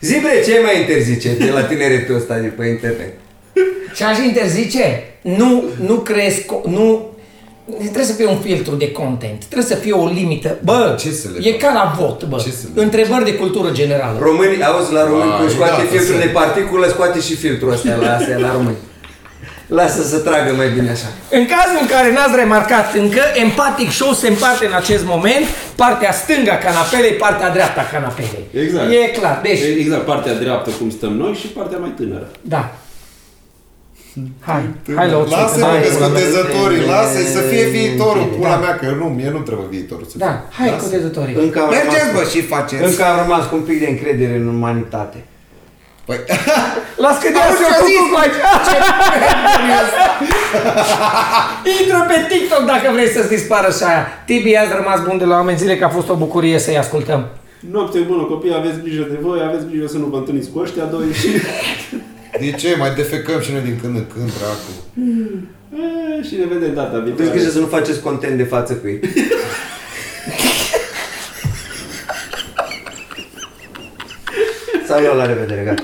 Zi 0.00 0.20
bre, 0.20 0.42
ce 0.46 0.60
mai 0.64 0.80
interzice 0.80 1.34
de 1.34 1.50
la 1.50 1.62
tineretul 1.62 2.14
ăsta 2.14 2.38
de 2.38 2.46
pe 2.46 2.66
internet? 2.66 3.12
Ce 3.96 4.04
aș 4.04 4.18
interzice? 4.18 5.02
Nu, 5.22 5.64
nu 5.86 5.94
crezi, 5.94 6.42
co- 6.42 6.64
nu... 6.70 7.08
Trebuie 7.78 8.04
să 8.04 8.12
fie 8.12 8.26
un 8.26 8.38
filtru 8.38 8.74
de 8.74 8.90
content, 8.92 9.38
trebuie 9.44 9.68
să 9.68 9.74
fie 9.74 9.92
o 9.92 10.06
limită. 10.06 10.56
Bă, 10.64 10.96
Ce 11.00 11.10
să 11.10 11.28
le 11.34 11.48
e 11.48 11.50
fac? 11.50 11.60
ca 11.60 11.72
la 11.72 11.94
vot, 11.98 12.24
bă. 12.24 12.36
Ce 12.44 12.50
să 12.50 12.66
le 12.74 12.82
Întrebări 12.82 13.24
de 13.24 13.34
cultură 13.34 13.70
generală. 13.72 14.18
Românii, 14.22 14.62
auzi, 14.64 14.92
la 14.92 15.04
români, 15.04 15.30
Ai, 15.32 15.38
când 15.38 15.50
scoate 15.50 15.70
gata, 15.70 15.84
filtrul 15.90 16.14
să- 16.20 16.26
de 16.26 16.30
particulă, 16.40 16.86
scoate 16.88 17.20
și 17.20 17.34
filtrul 17.36 17.72
ăsta 17.72 17.94
la 18.00 18.14
astea, 18.16 18.38
la 18.38 18.52
români. 18.52 18.76
Lasă 19.66 20.02
să 20.02 20.18
tragă 20.18 20.52
mai 20.56 20.68
bine 20.68 20.90
așa. 20.90 21.08
În 21.30 21.44
cazul 21.54 21.78
în 21.80 21.86
care 21.94 22.12
n-ați 22.12 22.36
remarcat 22.36 22.94
încă, 22.94 23.20
Empatic 23.44 23.90
Show 23.90 24.12
se 24.12 24.28
împarte 24.28 24.66
în 24.66 24.72
acest 24.72 25.04
moment 25.04 25.44
partea 25.76 26.12
stângă 26.12 26.50
a 26.50 26.58
canapelei, 26.66 27.12
partea 27.12 27.50
dreaptă 27.50 27.80
a 27.80 27.88
canapelei. 27.92 28.44
Exact. 28.64 28.90
E 28.92 29.18
clar. 29.18 29.40
Deci, 29.42 29.60
Exact, 29.78 30.04
partea 30.04 30.34
dreaptă 30.34 30.70
cum 30.78 30.90
stăm 30.90 31.12
noi 31.12 31.32
și 31.40 31.46
partea 31.46 31.78
mai 31.78 31.92
tânără. 31.96 32.28
da. 32.40 32.72
Hai, 34.48 34.62
hai 34.96 35.08
la 35.10 35.16
o 35.22 35.24
Lasă-mă 35.34 35.64
Hai, 35.64 35.80
că 35.82 35.88
hai, 35.88 35.96
scotezătorii, 35.98 36.82
lasă-i 36.94 37.28
să 37.36 37.40
fie 37.50 37.64
viitorul. 37.76 38.26
Da. 38.30 38.36
Pula 38.36 38.56
mea, 38.64 38.74
că 38.80 38.86
nu, 39.00 39.04
mie 39.18 39.30
nu 39.36 39.40
trebuie 39.48 39.66
viitorul 39.76 40.06
să 40.12 40.16
Da, 40.18 40.26
fie. 40.32 40.42
hai 40.58 40.70
Lasă. 40.70 40.82
cu 40.84 40.88
dezătorii. 40.96 41.34
Încă 41.44 41.58
am, 41.62 41.68
Mergeți, 41.78 42.08
bă, 42.14 42.20
rămas, 42.20 42.30
și 42.34 42.40
faceți. 42.54 42.82
încă 42.88 43.02
am 43.10 43.16
rămas 43.22 43.42
cu 43.48 43.54
un 43.60 43.64
pic 43.68 43.78
de 43.84 43.88
încredere 43.94 44.34
în 44.42 44.48
umanitate. 44.58 45.18
Păi, 46.06 46.18
Las 47.04 47.16
că 47.22 47.28
de 47.34 47.38
Auzi 47.44 47.62
asta 47.62 47.66
ce-a 47.70 47.86
zis? 47.90 48.02
cu 48.12 48.16
aici. 48.22 48.38
Intră 51.80 51.98
pe 52.10 52.16
TikTok 52.30 52.62
dacă 52.72 52.86
vrei 52.96 53.08
să-ți 53.16 53.28
dispară 53.36 53.68
și 53.78 53.82
aia. 53.90 54.02
Tibi, 54.28 54.56
ați 54.62 54.74
rămas 54.80 54.98
bun 55.08 55.18
de 55.18 55.24
la 55.30 55.34
oameni 55.40 55.58
zile 55.62 55.74
că 55.78 55.84
a 55.84 55.88
fost 55.98 56.08
o 56.08 56.14
bucurie 56.24 56.58
să-i 56.58 56.78
ascultăm. 56.84 57.22
Noapte 57.72 57.98
bună 57.98 58.22
copii, 58.22 58.54
aveți 58.60 58.78
grijă 58.84 59.06
de 59.10 59.18
voi, 59.26 59.38
aveți 59.48 59.64
grijă 59.70 59.86
să 59.86 59.96
nu 60.02 60.06
vă 60.12 60.16
întâlniți 60.16 60.50
cu 60.52 60.58
ăștia 60.58 60.84
doi 60.84 61.06
și... 61.20 61.28
de 62.38 62.50
ce? 62.50 62.76
Mai 62.78 62.94
defecăm 62.94 63.40
și 63.40 63.52
noi 63.52 63.60
din 63.60 63.78
când 63.82 63.96
în 63.96 64.06
când, 64.14 64.30
dracu. 64.38 64.70
E, 66.18 66.22
și 66.22 66.34
ne 66.36 66.44
vedem 66.44 66.74
data 66.74 66.96
Aveți 66.96 67.04
viitoare. 67.04 67.30
grijă 67.30 67.50
să 67.50 67.58
nu 67.58 67.66
faceți 67.66 68.00
content 68.00 68.36
de 68.36 68.42
față 68.44 68.72
cu 68.74 68.86
ei. 68.86 69.00
Sau 74.86 75.02
eu 75.02 75.16
la 75.16 75.26
revedere, 75.26 75.62
gata. 75.64 75.82